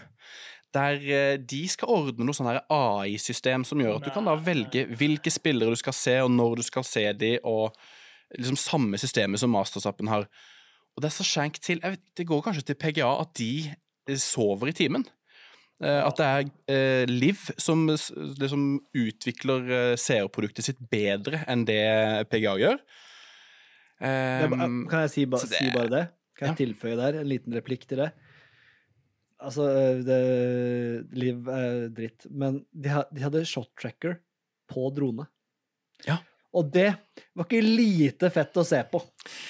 der 0.76 1.00
eh, 1.02 1.36
de 1.39 1.62
skal 1.72 1.89
ordne 1.89 2.28
noe 2.28 2.36
sånn 2.36 2.50
AI-system 2.52 3.64
som 3.66 3.82
gjør 3.82 3.98
at 3.98 4.08
du 4.08 4.12
kan 4.14 4.28
da 4.28 4.36
velge 4.38 4.84
hvilke 5.00 5.32
spillere 5.34 5.74
du 5.74 5.80
skal 5.80 5.95
se, 5.95 6.18
og 6.22 6.30
når 6.34 6.60
du 6.60 6.66
skal 6.68 6.86
se 6.86 7.06
de, 7.18 7.38
og 7.48 7.76
liksom 8.36 8.57
samme 8.59 8.99
systemet 8.99 9.39
som 9.39 9.53
Masters-appen 9.53 10.09
har. 10.11 10.28
Og 10.97 11.03
det 11.03 11.11
er 11.11 11.15
så 11.15 11.25
skjenk 11.28 11.59
til 11.63 11.80
vet, 11.84 12.01
Det 12.17 12.25
går 12.28 12.41
kanskje 12.43 12.65
til 12.71 12.75
PGA 12.82 13.09
at 13.21 13.32
de 13.38 13.51
eh, 14.09 14.17
sover 14.19 14.71
i 14.71 14.75
timen. 14.75 15.05
Eh, 15.84 16.01
At 16.01 16.17
det 16.17 16.25
er 16.25 16.47
eh, 16.73 17.05
Liv 17.05 17.38
som 17.61 17.86
liksom 17.88 18.80
utvikler 18.97 19.67
eh, 19.69 19.95
seerproduktet 20.01 20.65
sitt 20.65 20.80
bedre 20.89 21.43
enn 21.47 21.65
det 21.69 21.84
PGA 22.32 22.55
gjør. 22.57 22.80
Um, 23.97 24.86
kan 24.89 25.05
jeg 25.05 25.11
si, 25.13 25.25
ba, 25.25 25.38
det- 25.41 25.57
si 25.57 25.69
bare 25.73 25.89
det? 25.89 26.05
Kan 26.38 26.51
jeg 26.51 26.57
tilføye 26.67 26.97
der 26.99 27.15
en 27.21 27.30
liten 27.30 27.53
replikk 27.57 27.88
til 27.89 27.97
det? 28.03 28.11
Altså, 29.41 29.65
det, 30.05 30.17
Liv 31.17 31.47
er 31.49 31.88
dritt, 31.93 32.25
men 32.30 32.59
de, 32.73 32.89
de 33.13 33.21
hadde 33.25 33.41
shot 33.45 33.69
tracker 33.78 34.19
på 34.69 34.89
drone. 34.93 35.25
Ja. 36.05 36.17
Og 36.58 36.72
det 36.74 36.88
var 37.38 37.45
ikke 37.45 37.62
lite 37.64 38.30
fett 38.34 38.58
å 38.58 38.64
se 38.66 38.80
på. 38.91 39.01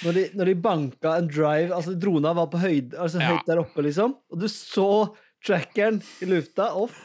Når 0.04 0.18
de, 0.18 0.24
når 0.36 0.50
de 0.52 0.56
banka 0.68 1.14
en 1.22 1.30
drive 1.32 1.72
Altså, 1.78 1.94
drona 2.00 2.34
var 2.36 2.50
på 2.52 2.60
høyde, 2.60 2.98
altså 3.00 3.22
Ja. 3.24 3.30
høyt 3.36 3.48
der 3.48 3.62
oppe, 3.64 3.86
liksom, 3.86 4.18
og 4.32 4.40
du 4.42 4.48
så 4.52 4.88
trackeren 5.46 6.02
i 6.22 6.28
lufta. 6.28 6.72
Off. 6.76 6.98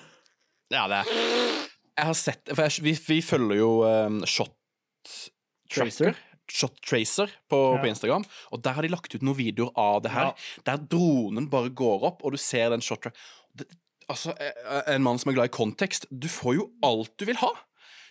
Ja, 0.73 0.87
det 0.89 1.03
Jeg 1.07 2.07
har 2.09 2.15
sett 2.17 2.49
For 2.55 2.65
jeg, 2.65 2.83
vi, 2.83 2.93
vi 3.07 3.21
følger 3.23 3.59
jo 3.61 3.71
um, 3.85 4.23
Shot 4.27 4.55
Tracer. 5.73 6.13
Tracker. 6.13 6.21
Shot 6.53 6.81
Tracer 6.85 7.31
på, 7.49 7.59
Ja. 7.77 7.81
på 7.81 7.89
Instagram, 7.89 8.25
og 8.53 8.63
der 8.65 8.75
har 8.77 8.83
de 8.85 8.91
lagt 8.93 9.15
ut 9.15 9.23
noen 9.25 9.37
videoer 9.39 9.71
av 9.79 10.03
det 10.05 10.11
her, 10.13 10.33
der 10.67 10.77
dronen 10.91 11.47
bare 11.53 11.71
går 11.73 12.03
opp, 12.11 12.25
og 12.27 12.35
du 12.35 12.41
ser 12.41 12.71
den 12.75 12.83
shot 12.85 13.01
track 13.07 13.17
Altså, 14.11 14.35
eh, 14.43 14.83
en 14.93 15.03
mann 15.05 15.17
som 15.23 15.31
er 15.31 15.37
glad 15.39 15.49
i 15.49 15.55
kontekst, 15.55 16.05
du 16.11 16.27
får 16.29 16.57
jo 16.59 16.65
alt 16.85 17.13
du 17.17 17.25
vil 17.29 17.39
ha. 17.41 17.53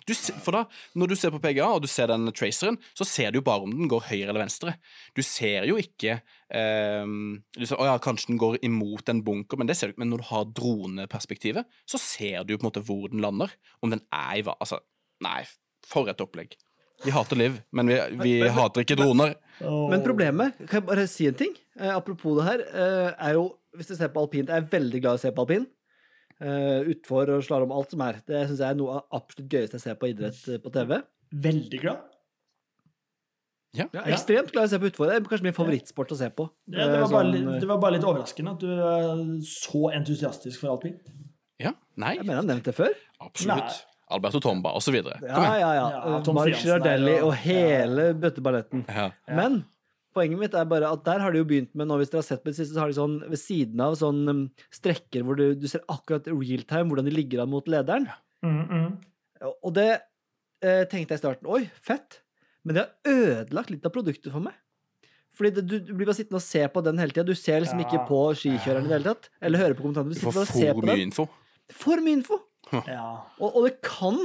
Du, 0.07 0.13
for 0.15 0.51
da, 0.55 0.61
Når 0.97 1.07
du 1.11 1.15
ser 1.15 1.31
på 1.33 1.39
PGA 1.43 1.67
og 1.75 1.81
du 1.83 1.87
ser 1.91 2.07
den 2.11 2.25
traceren, 2.33 2.77
så 2.97 3.05
ser 3.05 3.31
du 3.31 3.39
jo 3.39 3.45
bare 3.45 3.61
om 3.67 3.71
den 3.75 3.89
går 3.91 4.01
høyre 4.09 4.29
eller 4.31 4.41
venstre. 4.43 4.75
Du 5.15 5.21
ser 5.21 5.67
jo 5.69 5.75
ikke 5.81 6.21
eh, 6.49 7.05
du 7.57 7.65
ser, 7.65 7.77
Å 7.77 7.85
ja, 7.91 7.97
kanskje 8.01 8.31
den 8.33 8.39
går 8.41 8.57
imot 8.65 9.09
en 9.13 9.21
bunker, 9.25 9.57
men 9.61 9.69
det 9.69 9.77
ser 9.77 9.87
du 9.91 9.93
ikke. 9.95 10.03
Men 10.05 10.13
når 10.15 10.23
du 10.23 10.29
har 10.31 10.49
droneperspektivet, 10.61 11.65
så 11.89 11.99
ser 12.01 12.43
du 12.45 12.53
jo 12.55 12.59
på 12.61 12.65
en 12.67 12.71
måte 12.71 12.83
hvor 12.87 13.07
den 13.11 13.21
lander. 13.23 13.53
Om 13.81 13.93
den 13.95 14.03
er 14.13 14.39
i 14.39 14.43
hva 14.47 14.57
Altså, 14.61 14.81
nei, 15.23 15.41
for 15.87 16.09
et 16.11 16.21
opplegg. 16.21 16.57
Vi 17.01 17.09
hater 17.13 17.37
Liv, 17.39 17.55
men 17.73 17.87
vi, 17.89 17.95
vi 17.95 18.17
Men- 18.17 18.43
men- 18.45 18.53
hater 18.53 18.83
ikke 18.83 18.97
droner. 18.99 19.35
Men 19.61 20.03
problemet, 20.05 20.57
kan 20.67 20.81
jeg 20.81 20.85
bare 20.85 21.07
si 21.09 21.25
en 21.27 21.33
ting? 21.33 21.55
Eh, 21.79 21.89
apropos 21.89 22.35
det 22.37 22.45
her, 22.45 22.59
eh, 22.61 23.13
er 23.29 23.33
jo 23.33 23.57
Hvis 23.73 23.87
du 23.87 23.95
ser 23.95 24.09
på 24.09 24.19
alpint, 24.19 24.49
jeg 24.49 24.57
er 24.57 24.67
veldig 24.67 24.99
glad 25.01 25.13
i 25.13 25.15
å 25.15 25.19
se 25.21 25.31
på 25.31 25.39
alpin. 25.45 25.65
Uh, 26.41 26.81
utfor 26.89 27.29
og 27.35 27.43
slalåm, 27.45 27.71
alt 27.71 27.91
som 27.93 28.01
er. 28.01 28.15
Det 28.25 28.47
syns 28.49 28.59
jeg 28.63 28.69
er 28.73 28.77
noe 28.79 28.95
av 28.97 29.03
absolutt 29.21 29.49
gøyeste 29.53 29.77
jeg 29.77 29.81
ser 29.83 29.95
på 30.01 30.07
idrett 30.09 30.39
eh, 30.49 30.57
på 30.63 30.71
TV. 30.73 30.95
Veldig 31.43 31.79
glad. 31.83 31.99
Ja. 33.77 33.85
Ja, 33.95 34.01
ekstremt 34.11 34.49
glad 34.51 34.65
i 34.65 34.67
å 34.67 34.71
se 34.73 34.79
på 34.81 34.89
utfor. 34.89 35.07
Det 35.07 35.15
er 35.15 35.27
kanskje 35.29 35.45
min 35.47 35.55
favorittsport 35.55 36.09
å 36.11 36.17
se 36.19 36.27
på. 36.35 36.47
Ja, 36.67 36.87
det, 36.89 36.95
Eh, 36.97 37.01
var 37.01 37.07
bare, 37.13 37.23
sånn, 37.23 37.31
litt- 37.53 37.61
det 37.61 37.67
var 37.69 37.77
bare 37.79 37.93
litt 37.95 38.03
overraskende 38.09 38.51
at 38.51 38.59
du 38.59 38.71
er 38.73 39.21
så 39.47 39.83
entusiastisk 39.95 40.59
for 40.59 40.73
alpint. 40.75 40.99
ja. 41.59 41.71
Nei, 41.95 42.15
Jeg 42.15 42.25
mener 42.25 42.41
jeg 42.41 42.41
har 42.41 42.55
nevnt 42.55 42.63
det 42.63 42.75
før. 42.75 42.93
absolutt. 43.21 43.57
Nei. 43.57 43.71
Alberto 44.11 44.39
Tomba, 44.41 44.73
og 44.75 44.81
så 44.81 44.91
videre. 44.91 45.19
Ja, 45.21 45.39
ja, 45.55 45.73
ja. 45.73 45.89
Ja, 45.89 46.17
Eh, 46.19 46.33
Mark 46.33 46.53
Girardelli 46.59 47.21
og 47.23 47.33
hele 47.35 48.13
bøtteballetten. 48.13 48.85
Ja. 48.89 49.11
Ja. 49.27 49.35
Men 49.35 49.65
poenget 50.13 50.39
mitt 50.41 50.53
er 50.57 50.65
bare 50.69 50.89
at 50.91 51.03
der 51.07 51.19
har 51.23 51.31
de 51.33 51.39
jo 51.41 51.47
begynt 51.47 51.73
med 51.77 51.87
nå, 51.89 51.97
hvis 52.01 52.09
dere 52.11 52.21
har 52.23 52.27
sett 52.27 52.43
på 52.43 52.51
det 52.51 52.57
siste, 52.59 52.73
så 52.75 52.83
har 52.83 52.91
de 52.91 52.97
sånn 52.97 53.17
ved 53.31 53.39
siden 53.39 53.79
av 53.83 53.95
sånn 53.99 54.21
um, 54.31 54.41
strekker 54.73 55.23
hvor 55.27 55.37
du, 55.39 55.45
du 55.55 55.67
ser 55.71 55.83
akkurat 55.91 56.27
real 56.31 56.65
time 56.69 56.89
hvordan 56.91 57.07
de 57.07 57.13
ligger 57.15 57.43
an 57.43 57.51
mot 57.53 57.67
lederen. 57.71 58.09
Mm, 58.45 58.63
mm. 58.67 58.89
Og 59.63 59.71
det 59.77 59.87
eh, 60.61 60.83
tenkte 60.91 61.13
jeg 61.15 61.19
i 61.19 61.23
starten 61.23 61.47
Oi, 61.49 61.63
fett. 61.81 62.19
Men 62.63 62.77
det 62.77 62.83
har 62.83 63.15
ødelagt 63.15 63.71
litt 63.73 63.85
av 63.89 63.93
produktet 63.95 64.29
for 64.33 64.43
meg. 64.45 64.53
Fordi 65.37 65.49
det, 65.55 65.63
du, 65.71 65.77
du 65.79 65.93
blir 65.95 66.05
bare 66.09 66.17
sittende 66.19 66.41
og 66.41 66.43
se 66.45 66.61
på 66.69 66.81
den 66.85 66.99
hele 67.01 67.13
tida. 67.15 67.23
Du 67.25 67.33
ser 67.39 67.61
liksom 67.63 67.79
Ja. 67.79 67.87
ikke 67.87 68.03
på 68.09 68.19
skikjøreren 68.37 68.85
i 68.85 68.91
det 68.91 68.97
hele 68.99 69.13
tatt. 69.15 69.29
Eller 69.41 69.61
hører 69.63 69.77
på 69.77 69.85
kommentarene. 69.85 70.11
Du 70.11 70.19
Du 70.19 70.19
sitter 70.19 70.35
får 70.35 70.49
for 70.51 70.81
på 70.81 70.85
mye 70.85 70.97
den. 70.99 71.05
info. 71.07 71.25
For 71.71 72.03
mye 72.03 72.17
info! 72.19 72.37
Ja. 72.85 73.05
Og, 73.39 73.55
og 73.57 73.65
det 73.65 73.77
kan 73.81 74.19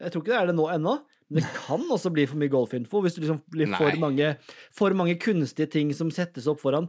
Jeg 0.00 0.12
tror 0.12 0.22
ikke 0.24 0.32
det 0.34 0.40
er 0.40 0.50
det 0.50 0.56
nå 0.58 0.66
ennå. 0.74 0.96
Det 1.30 1.44
kan 1.54 1.84
også 1.94 2.10
bli 2.12 2.24
for 2.26 2.40
mye 2.40 2.50
golfinfo 2.50 3.00
hvis 3.04 3.14
du 3.14 3.20
liksom 3.22 3.40
blir 3.54 3.70
for 3.76 3.94
mange, 4.02 4.32
for 4.74 4.90
mange 4.98 5.14
kunstige 5.22 5.70
ting 5.70 5.92
som 5.94 6.10
settes 6.10 6.48
opp 6.50 6.58
foran. 6.62 6.88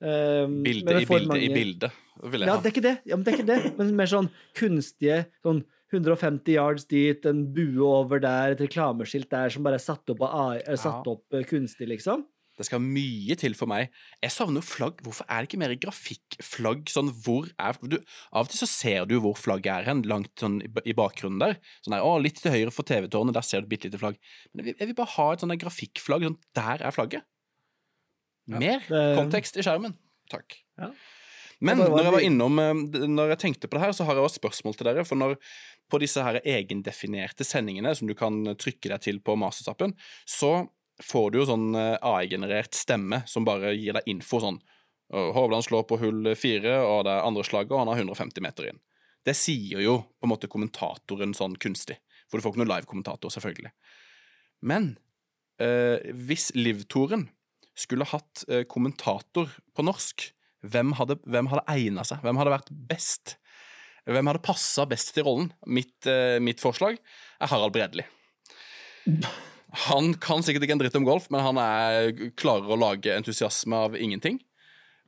Um, 0.00 0.60
Bilde 0.62 0.82
i 1.00 1.04
bilde 1.04 1.06
bilde 1.08 1.22
i 1.22 1.26
mange- 1.30 1.54
bilde, 1.54 1.90
vil 2.30 2.40
jeg 2.40 2.48
Ja, 2.48 2.54
ha. 2.56 2.60
det 2.62 2.66
er 2.70 2.74
ikke 2.74 2.86
det. 2.88 2.96
Ja, 3.06 3.16
men 3.16 3.24
det 3.24 3.32
er 3.32 3.38
ikke 3.38 3.46
det. 3.50 3.78
Men 3.78 3.96
mer 3.96 4.06
sånn 4.10 4.30
kunstige 4.54 5.26
sånn 5.44 5.64
150 5.92 6.52
yards 6.52 6.84
dit, 6.90 7.24
en 7.26 7.46
bue 7.54 7.80
over 7.86 8.20
der, 8.20 8.52
et 8.52 8.60
reklameskilt 8.60 9.30
der 9.30 9.48
som 9.48 9.62
bare 9.64 9.78
er 9.78 9.84
satt 9.86 10.10
opp, 10.10 10.20
av 10.26 10.58
er 10.60 10.76
satt 10.76 11.06
opp 11.06 11.24
eh, 11.32 11.42
kunstig, 11.48 11.88
liksom. 11.88 12.24
Det 12.58 12.66
skal 12.66 12.82
mye 12.82 13.36
til 13.38 13.54
for 13.58 13.70
meg. 13.70 13.92
Jeg 14.24 14.34
savner 14.34 14.64
flagg. 14.66 14.98
Hvorfor 15.06 15.26
er 15.30 15.44
det 15.44 15.48
ikke 15.48 15.60
mer 15.62 15.74
grafikkflagg? 15.78 16.88
Sånn, 16.90 17.12
hvor 17.24 17.46
er 17.54 17.78
du, 17.86 17.98
Av 18.32 18.46
og 18.46 18.50
til 18.52 18.60
så 18.64 18.68
ser 18.70 19.06
du 19.08 19.16
hvor 19.22 19.38
flagget 19.38 19.70
er 19.72 19.88
hen, 19.92 20.02
langt 20.10 20.32
sånn 20.42 20.58
i, 20.66 20.94
bakgrunnen 20.98 21.38
der. 21.42 21.58
Sånn 21.84 21.94
der, 21.94 22.02
å, 22.06 22.16
Litt 22.22 22.40
til 22.42 22.54
høyre 22.54 22.74
for 22.74 22.88
TV-tårnet, 22.88 23.36
der 23.36 23.46
ser 23.46 23.62
du 23.62 23.68
et 23.68 23.74
bitte 23.76 23.90
lite 23.90 24.02
flagg. 24.02 24.18
Men 24.52 24.72
jeg 24.72 24.80
vil, 24.82 24.96
bare 24.98 25.14
ha 25.14 25.28
et 25.32 25.44
sånn 25.44 25.54
grafikkflagg. 25.62 26.26
Sånn, 26.26 26.40
der 26.58 26.82
er 26.82 26.96
flagget. 26.96 27.28
Mer 28.48 28.82
det- 28.88 29.06
kontekst 29.18 29.60
i 29.60 29.64
skjermen. 29.64 29.94
Takk. 30.32 30.58
Ja. 30.80 30.90
Men 31.64 31.80
når 31.80 32.04
jeg 32.04 32.14
var 32.14 32.22
innom 32.22 32.58
eh, 32.62 33.06
Når 33.10 33.32
jeg 33.32 33.40
tenkte 33.42 33.66
på 33.68 33.78
det 33.78 33.82
her, 33.82 33.92
så 33.96 34.04
har 34.06 34.14
jeg 34.14 34.28
også 34.28 34.38
spørsmål 34.42 34.76
til 34.78 34.86
dere. 34.90 35.04
For 35.08 35.18
når 35.18 35.36
på 35.90 36.00
disse 36.02 36.22
her 36.22 36.38
egendefinerte 36.44 37.46
sendingene 37.46 37.94
som 37.96 38.08
du 38.10 38.14
kan 38.18 38.42
trykke 38.60 38.92
deg 38.92 39.00
til 39.02 39.20
på 39.24 39.34
Mastersappen, 39.40 39.94
så 40.28 40.68
får 41.04 41.30
du 41.30 41.38
jo 41.40 41.46
sånn 41.48 41.70
eh, 41.78 41.96
AI-generert 42.02 42.76
stemme 42.76 43.22
som 43.30 43.46
bare 43.46 43.74
gir 43.76 43.98
deg 43.98 44.10
info 44.10 44.40
sånn 44.42 44.60
«Å, 45.08 45.30
Hovland 45.36 45.64
slår 45.64 45.86
på 45.88 46.00
hull 46.02 46.34
fire, 46.36 46.74
og 46.84 47.06
det 47.06 47.14
er 47.14 47.24
andre 47.24 47.44
slaget, 47.46 47.72
og 47.72 47.80
han 47.80 47.92
har 47.92 48.02
150 48.02 48.44
meter 48.44 48.68
inn. 48.68 48.80
Det 49.24 49.34
sier 49.36 49.80
jo 49.80 49.98
på 50.18 50.28
en 50.28 50.32
måte 50.34 50.50
kommentatoren 50.52 51.32
sånn 51.36 51.56
kunstig, 51.60 51.96
for 52.28 52.38
du 52.38 52.44
får 52.44 52.54
ikke 52.54 52.62
noen 52.62 52.74
live-kommentator, 52.74 53.32
selvfølgelig. 53.32 53.72
Men 54.68 54.90
eh, 55.62 56.10
hvis 56.12 56.50
Liv-Toren 56.58 57.28
skulle 57.78 58.08
hatt 58.10 58.44
eh, 58.50 58.66
kommentator 58.68 59.50
på 59.76 59.86
norsk, 59.86 60.28
hvem 60.66 60.94
hadde, 60.98 61.18
hvem 61.24 61.48
hadde 61.52 61.66
egna 61.70 62.04
seg? 62.06 62.20
Hvem 62.24 62.40
hadde 62.40 62.54
vært 62.56 62.72
best? 62.90 63.36
Hvem 64.08 64.30
hadde 64.30 64.44
passa 64.44 64.86
best 64.88 65.12
til 65.14 65.28
rollen? 65.28 65.52
Mitt, 65.70 66.00
eh, 66.10 66.38
mitt 66.42 66.62
forslag 66.62 66.98
er 66.98 67.52
Harald 67.52 67.76
Bredli. 67.76 68.04
Han 69.86 70.12
kan 70.18 70.42
sikkert 70.42 70.64
ikke 70.66 70.74
en 70.74 70.80
dritt 70.82 70.96
om 70.98 71.04
golf, 71.06 71.28
men 71.30 71.40
han 71.44 71.58
er, 71.62 72.10
klarer 72.40 72.66
å 72.74 72.78
lage 72.80 73.12
entusiasme 73.14 73.76
av 73.88 73.94
ingenting. 73.96 74.40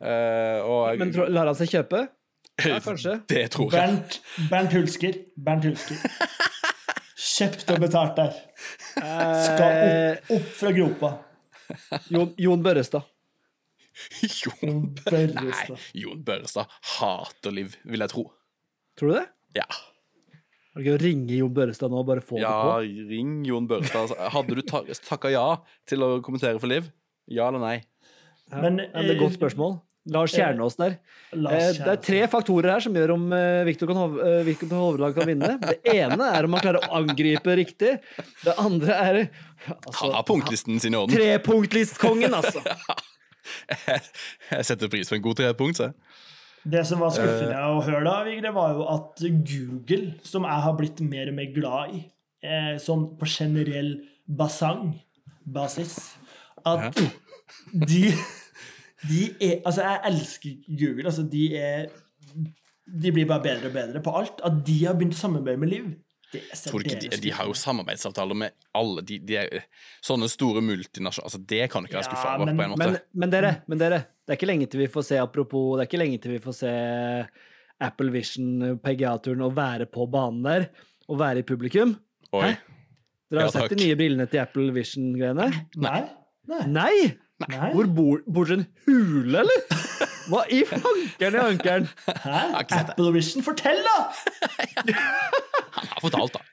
Uh, 0.00 0.60
og 0.64 1.00
Men 1.00 1.10
tro- 1.12 1.26
lar 1.28 1.50
han 1.50 1.58
seg 1.58 1.72
kjøpe? 1.74 2.04
Ja, 2.60 2.76
kanskje. 2.84 3.16
Det 3.30 3.46
tror 3.54 3.72
jeg. 3.72 3.80
Bernt, 3.80 4.20
Bernt 4.50 4.72
Hulsker. 4.76 5.16
Bernt 5.36 5.64
Hulsker. 5.64 5.96
Kjøpt 7.20 7.70
og 7.74 7.80
betalt 7.82 8.16
der. 8.20 8.34
Skal 8.96 9.64
Eh, 9.64 10.10
opp, 10.18 10.30
opp 10.38 10.50
fra 10.58 10.72
gropa. 10.76 11.10
Jon, 12.12 12.30
Jon 12.40 12.62
Børrestad. 12.64 13.04
Jon 14.22 14.86
Børrestad. 15.04 15.76
Nei, 15.76 16.00
Jon 16.02 16.22
Børrestad 16.24 16.66
hater 16.96 17.52
Liv, 17.54 17.76
vil 17.84 18.04
jeg 18.04 18.12
tro. 18.12 18.24
Tror 18.98 19.12
du 19.12 19.16
det? 19.18 19.26
Ja. 19.60 19.66
Er 20.78 20.86
det 20.86 20.92
å 20.94 21.00
ringe 21.02 21.34
Jon 21.34 21.52
Børrestad 21.54 21.90
nå 21.90 21.98
og 22.04 22.06
bare 22.06 22.22
få 22.22 22.38
ja, 22.38 22.50
det 22.50 22.62
på? 22.62 22.74
Ja, 22.86 23.06
ring 23.10 23.36
Jon 23.48 23.66
Børrestad. 23.70 24.06
Altså, 24.06 24.30
Hadde 24.36 24.58
du 24.58 24.62
ta 24.66 24.82
takka 25.08 25.32
ja 25.32 25.46
til 25.90 26.06
å 26.06 26.10
kommentere 26.22 26.62
for 26.62 26.70
Liv? 26.70 26.92
Ja 27.30 27.48
eller 27.50 27.62
nei? 27.62 27.76
Ja, 28.50 28.62
Men, 28.62 28.78
det 28.82 28.90
er 28.94 29.14
et 29.16 29.22
godt 29.22 29.34
eh, 29.34 29.40
spørsmål. 29.40 29.80
Lars 30.10 30.32
Kjernås 30.32 30.78
der. 30.78 30.96
Lars 31.36 31.78
Eh, 31.78 31.84
Det 31.84 31.92
er 31.92 32.00
tre 32.02 32.20
faktorer 32.32 32.72
her 32.72 32.80
som 32.80 32.94
gjør 32.96 33.14
om 33.14 33.26
eh, 33.36 33.64
Viktor 33.68 33.90
hovedlag 33.92 34.16
Hov 34.16 34.26
eh, 34.26 34.44
Viktor 34.46 34.72
Hovland 34.78 35.14
kan 35.18 35.28
vinne. 35.28 35.50
Det 35.60 35.76
ene 35.92 36.30
er 36.38 36.46
om 36.46 36.56
han 36.56 36.64
klarer 36.64 36.86
å 36.86 37.00
angripe 37.02 37.56
riktig. 37.58 37.98
Det 38.44 38.54
andre 38.56 38.96
er 38.96 39.20
altså, 39.66 40.00
Han 40.00 40.16
har 40.16 40.24
punktlisten 40.26 40.80
sin 40.80 40.96
i 40.96 41.00
orden. 41.02 41.14
Trepunktlistkongen, 41.14 42.34
altså. 42.34 42.64
Jeg 44.50 44.66
setter 44.68 44.88
pris 44.88 45.10
på 45.10 45.18
en 45.18 45.24
god 45.24 45.42
trepunkt, 45.42 45.82
så. 45.82 45.90
Det 46.64 46.82
som 46.86 47.00
var 47.00 47.12
skuffende 47.14 47.56
uh, 47.56 47.78
å 47.78 47.84
høre, 47.86 48.02
da, 48.04 48.16
Vigre, 48.26 48.52
var 48.52 48.74
jo 48.76 48.86
at 48.92 49.22
Google, 49.48 50.14
som 50.26 50.44
jeg 50.44 50.64
har 50.66 50.76
blitt 50.76 51.00
mer 51.04 51.30
og 51.32 51.38
mer 51.38 51.54
glad 51.54 51.94
i, 51.96 52.02
eh, 52.44 52.74
sånn 52.82 53.06
på 53.20 53.28
generell 53.30 53.94
basang, 54.28 54.92
basis, 55.50 55.96
at 56.68 56.92
de, 57.72 58.10
de 59.08 59.22
er 59.40 59.62
Altså, 59.64 59.80
jeg 59.86 60.00
elsker 60.10 60.58
Google. 60.68 61.06
Altså, 61.08 61.24
de 61.24 61.46
er 61.56 61.88
de 62.90 63.12
blir 63.14 63.26
bare 63.28 63.42
bedre 63.44 63.70
og 63.70 63.74
bedre 63.74 64.02
på 64.04 64.12
alt. 64.18 64.40
At 64.44 64.62
de 64.66 64.76
har 64.84 64.96
begynt 64.98 65.16
å 65.16 65.20
samarbeide 65.20 65.62
med 65.62 65.70
Liv, 65.72 65.90
det 66.30 66.44
er 66.46 66.60
Tror 66.62 66.82
du 66.82 66.86
ikke 66.86 67.00
de, 67.02 67.18
de 67.24 67.32
har 67.34 67.48
jo 67.48 67.54
samarbeidsavtaler 67.58 68.38
med 68.38 68.54
alle. 68.78 69.02
De, 69.06 69.16
de 69.26 69.38
er, 69.40 69.64
sånne 70.04 70.28
store 70.30 70.62
multinasjonale 70.62 71.26
altså 71.26 71.40
Det 71.52 71.64
kan 71.72 71.82
du 71.82 71.88
ikke 71.88 71.98
være 71.98 72.06
Ja, 72.06 72.10
skuffa 72.12 72.34
over, 72.36 72.46
men- 72.46 72.60
på 72.60 72.66
en 72.66 72.74
måte. 72.74 72.86
Men, 72.86 73.00
men 73.24 73.32
dere, 73.34 73.52
men 73.66 73.82
dere, 73.82 73.98
det 74.30 74.36
er 74.36 74.38
ikke 74.38 74.46
lenge 74.52 74.66
til 74.70 74.78
vi 74.84 74.86
får 74.92 75.02
se 75.08 75.16
apropos, 75.18 75.72
det 75.74 75.82
er 75.82 75.88
ikke 75.90 75.98
lenge 76.04 76.18
til 76.22 76.36
vi 76.36 76.42
får 76.44 76.54
se 76.60 76.72
Apple 77.82 78.12
Vision 78.14 78.76
PGA-turen 78.84 79.42
og 79.42 79.56
være 79.56 79.88
på 79.90 80.04
banen 80.12 80.44
der, 80.46 80.68
og 81.10 81.18
være 81.18 81.42
i 81.42 81.46
publikum. 81.48 81.96
Oi. 82.38 82.44
Hæ? 82.52 82.52
Dere 83.30 83.40
har 83.42 83.48
Ja, 83.48 83.54
sett 83.56 83.72
de 83.74 83.80
nye 83.84 83.96
brillene 83.98 84.26
til 84.30 84.38
Apple 84.42 84.68
Vision-greiene? 84.74 85.48
Nei. 85.82 86.00
Nei. 86.50 86.62
Nei! 86.70 86.94
Nei. 87.42 87.70
Hvor 87.74 87.88
bor, 87.96 88.22
bor 88.30 88.46
dere 88.46 88.60
en 88.60 88.66
hule, 88.86 89.42
eller? 89.42 89.62
Hva 90.30 90.44
i 90.52 90.60
fankeren 90.68 91.38
i 91.38 91.42
ankeren? 91.42 91.86
Hæ? 92.22 92.40
Apple 92.84 93.12
Vision, 93.16 93.42
fortell, 93.46 93.82
da! 93.86 93.96
Han 94.76 95.88
har 95.90 96.02
fortalt, 96.04 96.36
da. 96.38 96.46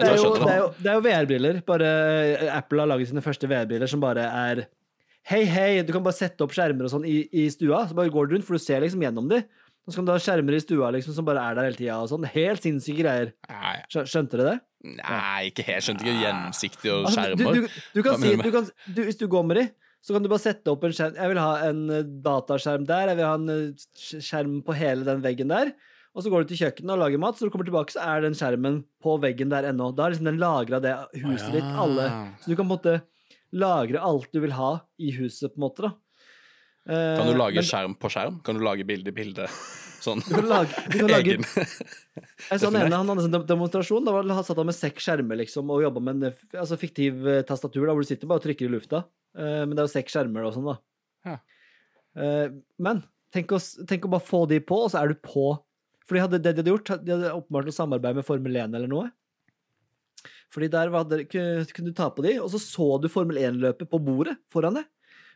Det 0.00 0.08
er 0.08 0.16
jo, 0.16 0.30
det 0.40 0.48
er 0.52 0.60
jo, 0.62 0.68
det 0.78 0.88
er 0.88 0.94
jo 0.96 1.02
VR-briller. 1.04 1.58
Eh, 1.60 2.46
Apple 2.56 2.80
har 2.80 2.88
laget 2.94 3.10
sine 3.10 3.24
første 3.24 3.48
VR-briller 3.50 3.90
som 3.90 4.00
bare 4.00 4.24
er 4.24 4.62
Hei, 5.30 5.44
hei, 5.46 5.82
du 5.86 5.92
kan 5.94 6.02
bare 6.02 6.16
sette 6.18 6.42
opp 6.42 6.54
skjermer 6.54 6.88
og 6.88 6.92
sånn 6.96 7.04
i, 7.06 7.20
i 7.30 7.44
stua, 7.52 7.84
så 7.88 7.94
bare 7.94 8.10
går 8.10 8.26
du 8.28 8.34
rundt, 8.36 8.46
for 8.48 8.58
du 8.58 8.62
ser 8.62 8.82
liksom 8.82 9.04
gjennom 9.04 9.28
de. 9.30 9.42
Og 9.86 9.90
så 9.92 9.98
kan 9.98 10.06
du 10.08 10.12
ha 10.14 10.18
skjermer 10.22 10.54
i 10.56 10.62
stua 10.62 10.90
liksom 10.94 11.14
som 11.16 11.26
bare 11.26 11.42
er 11.42 11.56
der 11.58 11.66
hele 11.68 11.78
tida 11.78 12.00
sånn. 12.10 12.26
Helt 12.30 12.62
sinnssyke 12.62 13.02
greier. 13.02 13.32
Skjønte 13.90 14.38
dere 14.38 14.50
det? 14.52 14.58
nei, 14.98 15.50
ikke 15.50 15.62
helt. 15.68 15.86
Skjønte 15.86 16.02
ikke 16.06 16.18
gjennomsiktig 16.24 16.90
og 16.90 17.06
Altså, 17.06 17.28
du, 17.38 17.44
skjermer. 17.44 17.54
du, 17.54 17.80
du 17.94 18.02
kan 18.02 18.18
si 18.18 18.32
du 18.34 18.42
du 18.42 18.50
kan, 18.54 18.68
du, 18.96 19.00
Hvis 19.06 19.18
du 19.20 19.28
går 19.30 19.46
med 19.46 19.58
de, 19.60 19.64
så 20.02 20.14
kan 20.14 20.24
du 20.24 20.30
bare 20.32 20.42
sette 20.42 20.70
opp 20.74 20.82
en 20.86 20.94
skjerm. 20.96 21.18
Jeg 21.18 21.30
vil 21.30 21.38
ha 21.42 21.52
en 21.68 21.82
eh, 21.94 22.06
dataskjerm 22.24 22.86
der, 22.88 23.12
jeg 23.12 23.20
vil 23.20 23.28
ha 23.28 23.34
en 23.38 23.52
eh, 23.54 23.86
skjerm 24.26 24.56
på 24.66 24.74
hele 24.78 25.06
den 25.06 25.22
veggen 25.22 25.54
der. 25.54 25.70
Og 26.12 26.24
så 26.24 26.32
går 26.32 26.42
du 26.42 26.50
til 26.50 26.58
kjøkkenet 26.64 26.92
og 26.92 27.00
lager 27.00 27.22
mat, 27.22 27.38
så 27.38 27.44
når 27.46 27.48
du 27.48 27.54
kommer 27.54 27.68
tilbake, 27.70 27.94
så 27.94 28.02
er 28.04 28.26
den 28.26 28.34
skjermen 28.36 28.80
på 29.02 29.14
veggen 29.22 29.54
der 29.54 29.70
ennå. 29.70 29.92
Da 29.96 30.04
er 30.08 30.14
liksom 30.16 30.28
den 30.28 30.42
lagra 30.42 30.82
det 30.82 30.92
huset 31.22 31.54
ditt, 31.54 31.70
alle. 31.86 32.10
Så 32.42 32.50
du 32.50 32.56
kan 32.58 32.66
på 32.66 32.68
en 32.68 32.74
måte 32.74 32.96
lagre 33.52 34.00
alt 34.00 34.32
du 34.32 34.40
vil 34.44 34.54
ha 34.56 34.74
i 35.00 35.12
huset, 35.18 35.52
på 35.52 35.60
en 35.60 35.66
måte, 35.66 35.88
da. 35.88 35.92
Eh, 36.88 37.16
Kan 37.18 37.28
du 37.30 37.38
lage 37.38 37.60
men 37.60 37.66
skjerm 37.68 37.94
på 37.98 38.10
skjerm? 38.10 38.40
Kan 38.42 38.58
du 38.58 38.64
lage 38.64 38.86
bilde 38.88 39.12
i 39.12 39.16
bilde? 39.16 39.48
Sånn. 40.02 40.18
Du 40.26 40.32
kan 40.34 40.48
lage, 40.50 40.80
du 40.90 40.96
kan 40.98 41.12
lage 41.12 41.30
Egen. 41.36 41.44
Jeg 42.50 42.58
så 42.58 42.72
han 42.72 42.78
ene 42.80 42.98
han 42.98 43.10
hadde 43.12 43.28
en 43.28 43.44
demonstrasjon. 43.46 44.02
Da 44.02 44.14
var 44.16 44.26
han 44.26 44.42
satt 44.42 44.58
han 44.58 44.66
med 44.66 44.74
seks 44.74 45.06
skjermer 45.06 45.38
liksom, 45.38 45.70
og 45.70 45.84
jobba 45.84 46.02
med 46.02 46.16
en 46.16 46.32
eh, 46.32 46.40
altså, 46.58 46.78
fiktiv 46.80 47.22
eh, 47.30 47.44
tastatur 47.46 47.84
da, 47.86 47.94
hvor 47.94 48.02
du 48.02 48.08
sitter 48.10 48.30
bare 48.30 48.42
og 48.42 48.46
trykker 48.48 48.66
i 48.66 48.72
lufta. 48.72 49.04
Eh, 49.38 49.60
men 49.62 49.76
det 49.76 49.84
er 49.84 49.86
jo 49.86 49.92
seks 49.94 50.16
skjermer 50.16 50.48
og 50.48 50.56
sånn, 50.56 50.72
da. 50.72 50.76
Ja. 51.30 51.36
Eh, 52.18 52.48
men 52.82 53.04
tenk 53.32 53.54
å, 53.54 53.60
tenk 53.86 54.08
å 54.08 54.12
bare 54.16 54.26
få 54.26 54.42
de 54.50 54.58
på, 54.66 54.80
og 54.88 54.90
så 54.90 55.04
er 55.04 55.14
du 55.14 55.22
på. 55.22 55.52
For 56.02 56.18
de 56.18 56.24
hadde, 56.24 56.42
det 56.42 56.56
de 56.56 56.64
hadde 56.64 56.74
gjort, 56.74 56.94
de 57.06 57.14
hadde 57.14 57.34
åpenbart 57.38 57.70
noe 57.70 57.78
samarbeid 57.78 58.18
med 58.18 58.26
Formel 58.26 58.58
1 58.58 58.74
eller 58.74 58.90
noe. 58.90 59.06
Fordi 60.52 60.68
der 60.72 60.92
var 60.92 61.06
det, 61.08 61.24
kunne, 61.32 61.64
du 61.88 61.92
ta 61.96 62.08
på 62.12 62.24
de, 62.26 62.36
og 62.42 62.50
så 62.52 62.60
så 62.62 62.88
du 63.02 63.08
Formel 63.12 63.40
1-løpet 63.40 63.88
på 63.90 64.00
bordet 64.02 64.36
foran 64.52 64.80
deg. 64.80 64.88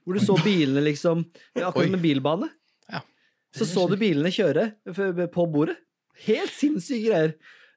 Hvor 0.06 0.14
du 0.14 0.22
så 0.22 0.36
bilene 0.38 0.84
liksom 0.86 1.24
Akkurat 1.58 1.90
med 1.90 2.02
bilbane. 2.04 2.50
Ja. 2.92 3.00
Så 3.56 3.66
så 3.66 3.86
du 3.90 3.96
bilene 3.98 4.30
kjøre 4.30 4.70
på 5.32 5.46
bordet. 5.50 5.78
Helt 6.26 6.52
sinnssyke 6.54 7.08
greier. 7.08 7.32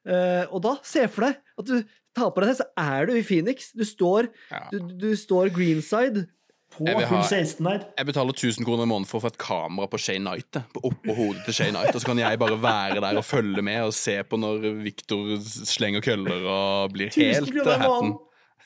Eh, 0.08 0.44
og 0.48 0.62
da, 0.64 0.76
se 0.86 1.04
for 1.12 1.26
deg 1.26 1.40
at 1.60 1.66
du 1.68 1.96
tar 2.16 2.30
på 2.32 2.42
deg 2.42 2.52
det, 2.52 2.58
så 2.60 2.68
er 2.78 3.08
du 3.08 3.16
i 3.16 3.24
Phoenix. 3.26 3.72
Du 3.76 3.84
står, 3.86 4.30
du, 4.72 4.78
du 5.00 5.10
står 5.18 5.52
greenside. 5.54 6.26
På 6.70 6.86
Jeg 6.86 7.08
hull 7.10 7.22
16 7.26 7.66
der. 7.66 7.80
Jeg 7.98 8.06
betaler 8.06 8.32
1000 8.32 8.64
kroner 8.64 8.84
i 8.86 8.88
måneden 8.88 9.08
for 9.10 9.18
å 9.18 9.24
få 9.24 9.30
et 9.32 9.38
kamera 9.42 9.88
på 9.90 9.98
Shay 9.98 10.18
Knight. 10.22 10.52
på- 10.74 10.82
Oppå 10.90 11.14
hodet 11.16 11.44
til 11.44 11.54
Shay 11.54 11.70
Knight, 11.74 11.94
og 11.94 12.00
så 12.00 12.06
kan 12.06 12.18
jeg 12.22 12.38
bare 12.38 12.56
være 12.62 13.00
der 13.02 13.18
og 13.18 13.24
følge 13.24 13.62
med 13.62 13.82
og 13.88 13.92
se 13.94 14.22
på 14.22 14.38
når 14.38 14.82
Victor 14.84 15.36
slenger 15.42 16.00
køller 16.00 16.46
og 16.46 16.92
blir 16.94 17.10
1000 17.10 17.34
helt 17.34 17.66
hatten. 17.66 17.86
måneden. 17.90 18.18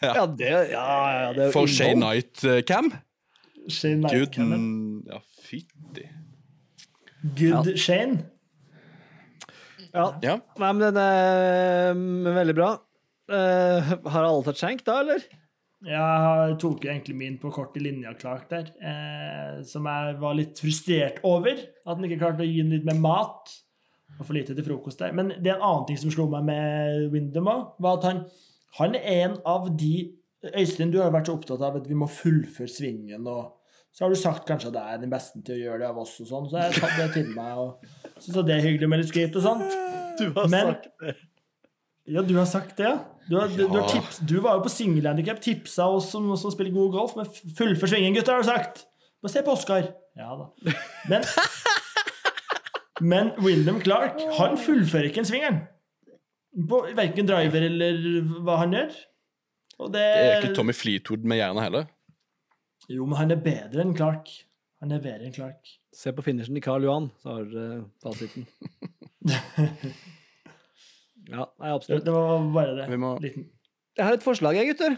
Ja, 0.02 0.26
det, 0.26 0.50
ja, 0.70 0.84
ja, 1.24 1.32
det 1.32 1.46
er 1.48 1.52
For 1.52 1.66
Shay. 1.66 1.94
Knight-cam? 1.94 2.92
Shane 3.70 4.02
Gud 4.02 4.10
Lightcannon. 4.12 5.02
Ja, 5.08 5.18
fytti. 5.48 6.04
Good 7.38 7.76
Shane. 7.80 8.26
Ja. 9.94 10.10
Ja. 10.22 10.34
Nei, 10.58 10.72
men 10.72 10.82
den 10.82 10.96
er 11.00 11.94
mm, 11.94 12.24
veldig 12.34 12.54
bra. 12.58 12.72
Uh, 13.30 13.94
har 14.10 14.26
alle 14.26 14.42
tatt 14.44 14.58
skjenk 14.60 14.82
da, 14.84 14.98
eller? 15.00 15.22
Jeg 15.84 16.56
tok 16.62 16.84
jo 16.86 16.90
egentlig 16.90 17.16
min 17.18 17.36
på 17.42 17.50
kort 17.52 17.76
i 17.76 17.82
linja 17.84 18.14
Clark 18.16 18.48
der, 18.48 18.70
eh, 18.80 19.62
som 19.68 19.84
jeg 19.90 20.16
var 20.22 20.34
litt 20.38 20.60
frustrert 20.62 21.18
over. 21.28 21.58
At 21.84 21.96
han 21.98 22.04
ikke 22.08 22.20
klarte 22.22 22.44
å 22.44 22.48
gi 22.48 22.62
den 22.62 22.72
litt 22.72 22.86
mer 22.88 23.00
mat. 23.02 23.52
Og 24.18 24.24
for 24.26 24.36
lite 24.36 24.54
til 24.54 24.64
frokost 24.64 24.98
der. 25.02 25.12
Men 25.12 25.32
det 25.42 25.50
er 25.50 25.56
en 25.58 25.66
annen 25.66 25.86
ting 25.88 25.98
som 26.00 26.12
slo 26.14 26.28
meg 26.30 26.44
med 26.46 27.10
Windham 27.12 27.50
òg, 27.50 27.64
var 27.82 27.98
at 27.98 28.04
han, 28.08 28.20
han 28.78 28.94
er 28.94 29.08
en 29.24 29.38
av 29.44 29.68
de 29.76 29.94
Øystein, 30.44 30.90
du 30.92 30.98
har 31.00 31.08
vært 31.10 31.30
så 31.30 31.38
opptatt 31.38 31.62
av 31.64 31.78
at 31.78 31.86
vi 31.88 31.96
må 31.96 32.04
fullføre 32.04 32.68
svingen, 32.68 33.24
og 33.32 33.54
så 33.96 34.04
har 34.04 34.12
du 34.12 34.18
sagt 34.20 34.44
kanskje 34.44 34.68
at 34.68 34.76
jeg 34.76 34.92
er 34.92 34.98
den 35.00 35.12
beste 35.14 35.40
til 35.40 35.54
å 35.56 35.62
gjøre 35.62 35.78
det 35.80 35.86
av 35.88 36.00
oss, 36.02 36.12
og 36.20 36.28
sånn, 36.28 36.48
så 36.50 36.58
jeg 36.66 36.74
tatt 36.82 36.98
det 37.00 37.06
til 37.14 37.30
meg, 37.32 37.62
og 37.62 38.20
syns 38.20 38.36
det 38.44 38.52
er 38.58 38.66
hyggelig 38.66 38.90
med 38.92 39.00
litt 39.00 39.08
skryt 39.08 39.38
og 39.40 39.46
sånt. 39.46 39.78
Du 40.20 40.26
har 40.36 40.50
Men- 40.52 40.68
sagt 40.74 40.90
det. 41.00 41.14
Ja, 42.12 42.20
du 42.28 42.34
har 42.36 42.44
sagt 42.44 42.76
det, 42.76 42.84
ja. 42.90 42.98
Du, 43.28 43.36
har, 43.38 43.48
du, 43.48 43.62
du, 43.64 43.78
har 43.78 43.88
tips, 43.88 44.18
du 44.20 44.34
var 44.44 44.58
jo 44.58 44.64
på 44.66 44.72
singelhandikap, 44.72 45.40
tipsa 45.40 45.86
oss 45.88 46.10
som, 46.12 46.26
som 46.36 46.52
spiller 46.52 46.74
god 46.74 46.90
golf, 46.92 47.14
men 47.16 47.28
fullfør 47.56 47.94
svingen, 47.94 48.16
gutter, 48.16 48.36
har 48.36 48.44
du 48.44 48.48
sagt. 48.50 48.84
Bare 49.24 49.32
se 49.32 49.42
på 49.46 49.54
Oscar. 49.54 49.88
Ja 50.18 50.34
da. 50.36 50.74
Men, 51.08 51.24
men 53.14 53.32
William 53.40 53.80
Clark, 53.80 54.20
han 54.38 54.58
fullfører 54.60 55.08
ikke 55.08 55.24
en 55.24 55.30
svingeren. 55.30 55.62
På 56.68 56.84
verken 56.94 57.26
driver 57.26 57.64
eller 57.66 58.00
hva 58.44 58.60
han 58.60 58.76
gjør. 58.76 58.98
Og 59.80 59.90
det, 59.94 60.02
Det 60.04 60.26
er 60.28 60.42
ikke 60.42 60.56
Tommy 60.60 60.74
Fleetwood 60.76 61.24
med 61.26 61.40
jernet 61.40 61.66
heller. 61.66 61.88
Jo, 62.92 63.06
men 63.08 63.18
han 63.18 63.32
er 63.32 63.40
bedre 63.42 63.82
enn 63.82 63.96
Clark. 63.96 64.28
Han 64.84 64.92
er 64.92 65.00
bedre 65.02 65.30
enn 65.30 65.34
Clark. 65.34 65.72
Se 65.96 66.12
på 66.12 66.22
finishen 66.26 66.54
til 66.58 66.62
Karl 66.62 66.84
Johan, 66.84 67.08
så 67.22 67.38
har 67.38 67.48
dere 67.48 67.80
fasiten. 68.04 68.44
Ja, 71.30 71.46
absolutt. 71.72 72.04
det 72.04 72.12
var 72.12 72.42
bare 72.52 72.74
det. 72.76 72.88
Vi 72.90 72.96
må- 73.00 73.16
Liten. 73.22 73.46
Jeg 73.96 74.04
har 74.06 74.12
et 74.18 74.22
forslag, 74.26 74.56
jeg, 74.58 74.72
gutter. 74.74 74.96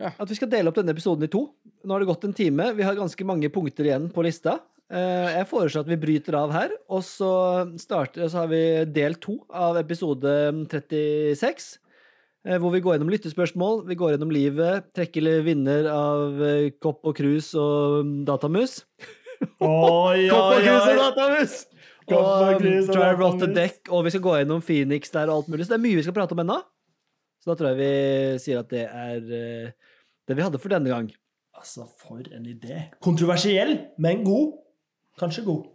Ja. 0.00 0.12
At 0.18 0.28
vi 0.30 0.34
skal 0.38 0.48
dele 0.48 0.68
opp 0.70 0.74
denne 0.78 0.94
episoden 0.94 1.24
i 1.26 1.30
to. 1.30 1.42
Nå 1.84 1.92
har 1.92 2.00
det 2.00 2.08
gått 2.08 2.24
en 2.24 2.32
time. 2.34 2.72
Vi 2.74 2.82
har 2.86 2.94
ganske 2.96 3.24
mange 3.26 3.48
punkter 3.50 3.84
igjen 3.84 4.08
på 4.14 4.22
lista. 4.24 4.60
Eh, 4.90 5.34
Jeg 5.36 5.48
foreslår 5.50 5.80
at 5.84 5.90
vi 5.90 5.96
bryter 6.00 6.34
av 6.38 6.50
her, 6.54 6.70
og 6.88 7.02
så, 7.02 7.68
starter, 7.78 8.24
så 8.30 8.38
har 8.44 8.48
vi 8.48 8.84
del 8.86 9.14
to 9.20 9.44
av 9.52 9.76
episode 9.76 10.32
36. 10.70 11.78
eh, 12.46 12.56
Hvor 12.58 12.72
vi 12.72 12.80
går 12.80 12.96
gjennom 12.96 13.10
lyttespørsmål, 13.12 13.86
vi 13.86 13.94
går 14.00 14.14
gjennom 14.16 14.32
livet, 14.32 14.86
trekker 14.94 15.42
vinner 15.44 15.90
av 15.92 16.40
eh, 16.42 16.70
kopp 16.80 17.04
og 17.04 17.14
krus 17.18 17.52
og 17.54 18.04
mm, 18.06 18.24
datamus. 18.24 18.84
Oi, 19.60 20.28
Kopp 20.30 20.56
og 20.56 20.62
krus 20.64 20.88
og 20.88 20.96
datamus! 21.04 21.66
Og 22.16 23.22
off 23.26 23.38
the 23.40 23.50
deck, 23.52 23.88
og 23.90 24.04
vi 24.06 24.12
skal 24.14 24.24
gå 24.24 24.34
gjennom 24.40 24.64
Phoenix 24.64 25.12
der 25.14 25.30
og 25.30 25.42
alt 25.42 25.48
mulig. 25.52 25.66
Så 25.66 25.74
det 25.74 25.78
er 25.78 25.84
mye 25.84 25.98
vi 25.98 26.04
skal 26.06 26.16
prate 26.16 26.36
om 26.36 26.42
ennå. 26.44 26.58
Så 27.38 27.50
da 27.50 27.58
tror 27.58 27.72
jeg 27.72 27.78
vi 27.78 27.90
sier 28.42 28.62
at 28.62 28.70
det 28.72 28.84
er 28.86 29.34
eh, 29.38 29.90
det 30.28 30.36
vi 30.36 30.44
hadde 30.44 30.60
for 30.62 30.72
denne 30.72 30.90
gang. 30.90 31.10
Altså, 31.58 31.86
for 32.00 32.22
en 32.22 32.46
idé. 32.46 32.88
Kontroversiell, 33.02 33.74
men 33.98 34.24
god. 34.26 34.56
Kanskje 35.18 35.44
god. 35.46 35.66